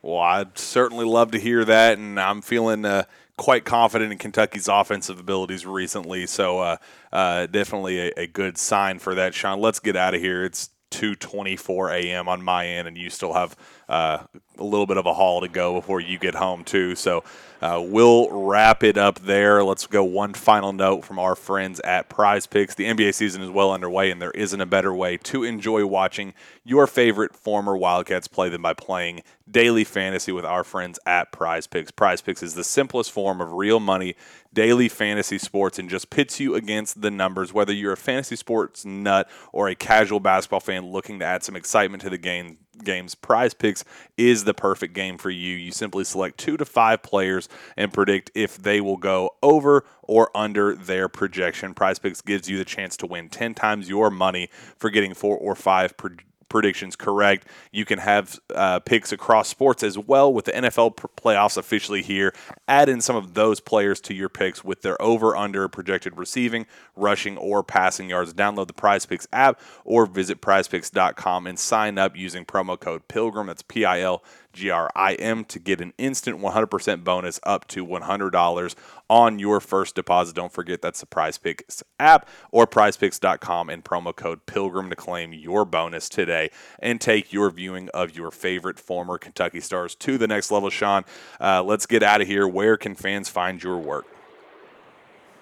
Well, 0.00 0.18
I'd 0.18 0.58
certainly 0.58 1.04
love 1.04 1.30
to 1.30 1.38
hear 1.38 1.64
that, 1.64 1.98
and 1.98 2.18
I'm 2.18 2.42
feeling 2.42 2.84
uh, 2.84 3.04
quite 3.36 3.64
confident 3.64 4.10
in 4.10 4.18
Kentucky's 4.18 4.66
offensive 4.66 5.20
abilities 5.20 5.64
recently. 5.64 6.26
So, 6.26 6.58
uh, 6.58 6.76
uh, 7.12 7.46
definitely 7.46 8.08
a, 8.08 8.12
a, 8.16 8.26
good 8.26 8.58
sign 8.58 8.98
for 8.98 9.14
that, 9.14 9.32
Sean. 9.32 9.60
Let's 9.60 9.78
get 9.78 9.96
out 9.96 10.14
of 10.14 10.20
here. 10.20 10.44
It's 10.44 10.70
2:24 10.90 11.92
a.m. 12.02 12.28
on 12.28 12.42
my 12.42 12.66
end, 12.66 12.88
and 12.88 12.98
you 12.98 13.10
still 13.10 13.32
have 13.32 13.56
uh, 13.92 14.24
a 14.58 14.64
little 14.64 14.86
bit 14.86 14.96
of 14.96 15.04
a 15.04 15.12
haul 15.12 15.42
to 15.42 15.48
go 15.48 15.74
before 15.74 16.00
you 16.00 16.18
get 16.18 16.34
home 16.34 16.64
too. 16.64 16.94
So 16.94 17.24
uh, 17.60 17.80
we'll 17.84 18.28
wrap 18.30 18.82
it 18.82 18.96
up 18.96 19.20
there. 19.20 19.62
Let's 19.62 19.86
go 19.86 20.02
one 20.02 20.32
final 20.32 20.72
note 20.72 21.04
from 21.04 21.18
our 21.18 21.36
friends 21.36 21.78
at 21.80 22.08
Prize 22.08 22.46
Picks. 22.46 22.74
The 22.74 22.86
NBA 22.86 23.14
season 23.14 23.42
is 23.42 23.50
well 23.50 23.70
underway, 23.70 24.10
and 24.10 24.20
there 24.20 24.30
isn't 24.32 24.60
a 24.60 24.66
better 24.66 24.94
way 24.94 25.18
to 25.18 25.44
enjoy 25.44 25.86
watching 25.86 26.32
your 26.64 26.86
favorite 26.86 27.36
former 27.36 27.76
Wildcats 27.76 28.28
play 28.28 28.48
than 28.48 28.62
by 28.62 28.72
playing 28.72 29.22
daily 29.48 29.84
fantasy 29.84 30.32
with 30.32 30.44
our 30.44 30.64
friends 30.64 30.98
at 31.06 31.30
Prize 31.30 31.66
Picks. 31.66 31.90
Prize 31.90 32.22
Picks 32.22 32.42
is 32.42 32.54
the 32.54 32.64
simplest 32.64 33.12
form 33.12 33.40
of 33.40 33.52
real 33.52 33.78
money 33.78 34.16
daily 34.52 34.88
fantasy 34.88 35.38
sports 35.38 35.78
and 35.78 35.88
just 35.88 36.10
pits 36.10 36.40
you 36.40 36.54
against 36.54 37.00
the 37.02 37.10
numbers. 37.10 37.52
Whether 37.52 37.72
you're 37.72 37.92
a 37.92 37.96
fantasy 37.96 38.36
sports 38.36 38.84
nut 38.84 39.28
or 39.52 39.68
a 39.68 39.74
casual 39.74 40.20
basketball 40.20 40.60
fan 40.60 40.86
looking 40.86 41.18
to 41.20 41.24
add 41.24 41.42
some 41.42 41.56
excitement 41.56 42.02
to 42.02 42.10
the 42.10 42.18
game, 42.18 42.58
games, 42.84 43.14
Prize 43.14 43.54
Picks 43.54 43.84
is 44.16 44.44
the 44.44 44.54
perfect 44.54 44.94
game 44.94 45.18
for 45.18 45.30
you. 45.30 45.56
You 45.56 45.72
simply 45.72 46.04
select 46.04 46.38
two 46.38 46.56
to 46.56 46.64
five 46.64 47.02
players 47.02 47.48
and 47.76 47.92
predict 47.92 48.30
if 48.34 48.56
they 48.56 48.80
will 48.80 48.96
go 48.96 49.30
over 49.42 49.84
or 50.02 50.30
under 50.36 50.74
their 50.74 51.08
projection. 51.08 51.74
Prize 51.74 51.98
Picks 51.98 52.20
gives 52.20 52.48
you 52.48 52.58
the 52.58 52.64
chance 52.64 52.96
to 52.98 53.06
win 53.06 53.28
10 53.28 53.54
times 53.54 53.88
your 53.88 54.10
money 54.10 54.48
for 54.76 54.90
getting 54.90 55.14
four 55.14 55.36
or 55.36 55.54
five 55.54 55.96
projections 55.96 56.28
predictions 56.52 56.94
correct. 56.94 57.48
You 57.72 57.84
can 57.84 57.98
have 57.98 58.38
uh, 58.54 58.78
picks 58.80 59.10
across 59.10 59.48
sports 59.48 59.82
as 59.82 59.98
well 59.98 60.32
with 60.32 60.44
the 60.44 60.52
NFL 60.52 60.96
playoffs 61.16 61.56
officially 61.56 62.02
here. 62.02 62.34
Add 62.68 62.88
in 62.90 63.00
some 63.00 63.16
of 63.16 63.34
those 63.34 63.58
players 63.58 64.00
to 64.02 64.14
your 64.14 64.28
picks 64.28 64.62
with 64.62 64.82
their 64.82 65.00
over 65.00 65.34
under 65.34 65.66
projected 65.66 66.18
receiving, 66.18 66.66
rushing, 66.94 67.38
or 67.38 67.64
passing 67.64 68.10
yards. 68.10 68.34
Download 68.34 68.66
the 68.66 68.74
Prize 68.74 69.06
Picks 69.06 69.26
app 69.32 69.60
or 69.84 70.04
visit 70.04 70.42
prizepicks.com 70.42 71.46
and 71.46 71.58
sign 71.58 71.96
up 71.96 72.16
using 72.16 72.44
promo 72.44 72.78
code 72.78 73.08
PILGRIM. 73.08 73.46
That's 73.46 73.62
P 73.62 73.86
I 73.86 74.00
L 74.00 74.22
G 74.52 74.70
R 74.70 74.90
I 74.94 75.14
M 75.14 75.44
to 75.46 75.58
get 75.58 75.80
an 75.80 75.92
instant 75.98 76.40
100% 76.40 77.04
bonus 77.04 77.40
up 77.42 77.66
to 77.68 77.86
$100 77.86 78.74
on 79.08 79.38
your 79.38 79.60
first 79.60 79.94
deposit. 79.94 80.34
Don't 80.34 80.52
forget 80.52 80.82
that's 80.82 81.00
the 81.00 81.06
Prize 81.06 81.38
Picks 81.38 81.82
app 81.98 82.28
or 82.50 82.66
prizepicks.com 82.66 83.68
and 83.68 83.84
promo 83.84 84.14
code 84.14 84.46
PILGRIM 84.46 84.90
to 84.90 84.96
claim 84.96 85.32
your 85.32 85.64
bonus 85.64 86.08
today 86.08 86.50
and 86.78 87.00
take 87.00 87.32
your 87.32 87.50
viewing 87.50 87.88
of 87.90 88.16
your 88.16 88.30
favorite 88.30 88.78
former 88.78 89.18
Kentucky 89.18 89.60
Stars 89.60 89.94
to 89.96 90.18
the 90.18 90.26
next 90.26 90.50
level. 90.50 90.70
Sean, 90.70 91.04
uh, 91.40 91.62
let's 91.62 91.86
get 91.86 92.02
out 92.02 92.20
of 92.20 92.26
here. 92.26 92.46
Where 92.46 92.76
can 92.76 92.94
fans 92.94 93.28
find 93.28 93.62
your 93.62 93.78
work? 93.78 94.06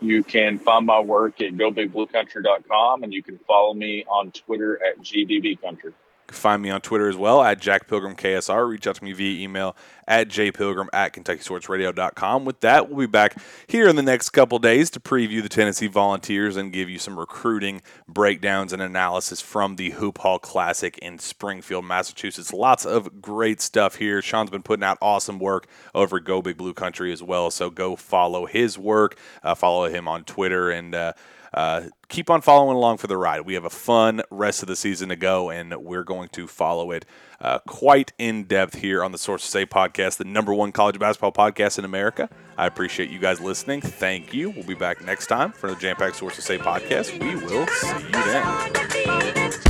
You 0.01 0.25
can 0.25 0.59
find 0.59 0.87
my 0.87 0.99
work 0.99 1.41
at 1.43 1.53
gobigbluecountry.com 1.53 3.03
and 3.03 3.13
you 3.13 3.23
can 3.23 3.39
follow 3.47 3.75
me 3.75 4.05
on 4.09 4.31
Twitter 4.33 4.83
at 4.83 4.99
GBBCountry 5.01 5.93
find 6.33 6.63
me 6.63 6.71
on 6.71 6.81
Twitter 6.81 7.09
as 7.09 7.17
well 7.17 7.43
at 7.43 7.61
Jack 7.61 7.89
Pilgrim 7.89 8.17
KSR. 8.17 8.69
Reach 8.69 8.87
out 8.87 8.97
to 8.97 9.05
me 9.05 9.13
via 9.13 9.43
email 9.43 9.77
at 10.11 10.29
jpilgrim 10.29 10.89
at 10.93 11.15
KentuckySportsRadio.com. 11.15 12.45
With 12.45 12.61
that, 12.61 12.89
we'll 12.89 13.07
be 13.07 13.11
back 13.11 13.37
here 13.69 13.89
in 13.89 13.95
the 13.95 14.03
next 14.03 14.31
couple 14.31 14.59
days 14.59 14.91
to 14.91 15.01
preview 15.01 15.43
the 15.43 15.49
Tennessee 15.49 15.87
Volunteers 15.87 16.57
and 16.57 16.73
give 16.73 16.91
you 16.91 16.99
some 16.99 17.19
recruiting 17.19 17.81
breakdowns 18.09 18.73
and 18.73 18.83
analysis 18.83 19.41
from 19.41 19.77
the 19.77 19.91
Hoop 19.91 20.19
Hall 20.19 20.41
Classic 20.41 20.99
in 20.99 21.19
Springfield, 21.19 21.85
Massachusetts. 21.85 22.53
Lots 22.53 22.85
of 22.85 23.23
great 23.23 23.61
stuff 23.61 23.97
here. 23.97 24.21
Sean's 24.21 24.51
been 24.51 24.63
putting 24.63 24.85
out 24.85 24.99
awesome 25.01 25.39
work 25.39 25.69
over 25.95 26.19
Go 26.19 26.43
Big 26.43 26.57
Blue 26.57 26.75
Country 26.75 27.13
as 27.13 27.23
well, 27.23 27.51
so 27.51 27.71
go 27.71 27.95
follow 27.95 28.47
his 28.47 28.77
work. 28.77 29.17
Uh, 29.43 29.55
follow 29.55 29.89
him 29.89 30.09
on 30.09 30.25
Twitter 30.25 30.71
and. 30.71 30.95
Uh, 30.95 31.13
uh, 31.53 31.83
keep 32.09 32.31
on 32.31 32.41
following 32.41 32.77
along 32.77 32.99
for 32.99 33.07
the 33.07 33.17
ride. 33.17 33.43
We 33.43 33.55
have 33.55 33.65
a 33.65 33.71
fun 33.71 34.23
rest 34.31 34.63
of 34.63 34.69
the 34.69 34.77
season 34.77 35.09
to 35.09 35.17
go, 35.17 35.51
and 35.51 35.75
we're 35.77 36.05
going 36.05 36.29
to 36.31 36.47
follow 36.47 36.91
it 36.91 37.05
uh, 37.41 37.59
quite 37.61 38.13
in 38.19 38.45
depth 38.45 38.77
here 38.77 39.03
on 39.03 39.13
the 39.13 39.19
Sources 39.19 39.51
Say 39.51 39.67
podcast, 39.67 40.19
the 40.19 40.25
number 40.25 40.53
one 40.55 40.73
college 40.73 40.99
basketball 40.99 41.33
podcast 41.33 41.79
in 41.79 41.85
America. 41.85 42.29
I 42.57 42.67
appreciate 42.67 43.11
you 43.11 43.19
guys 43.19 43.41
listening. 43.41 43.81
Thank 43.81 44.35
you. 44.35 44.51
We'll 44.51 44.65
be 44.67 44.75
back 44.75 45.03
next 45.05 45.27
time 45.29 45.53
for 45.53 45.71
the 45.71 45.77
Jam 45.77 45.97
Pack 45.97 46.15
Sources 46.15 46.45
Say 46.45 46.59
podcast. 46.59 47.19
We 47.19 47.35
will 47.37 47.67
see 47.67 48.05
you 48.05 49.61
then. 49.61 49.70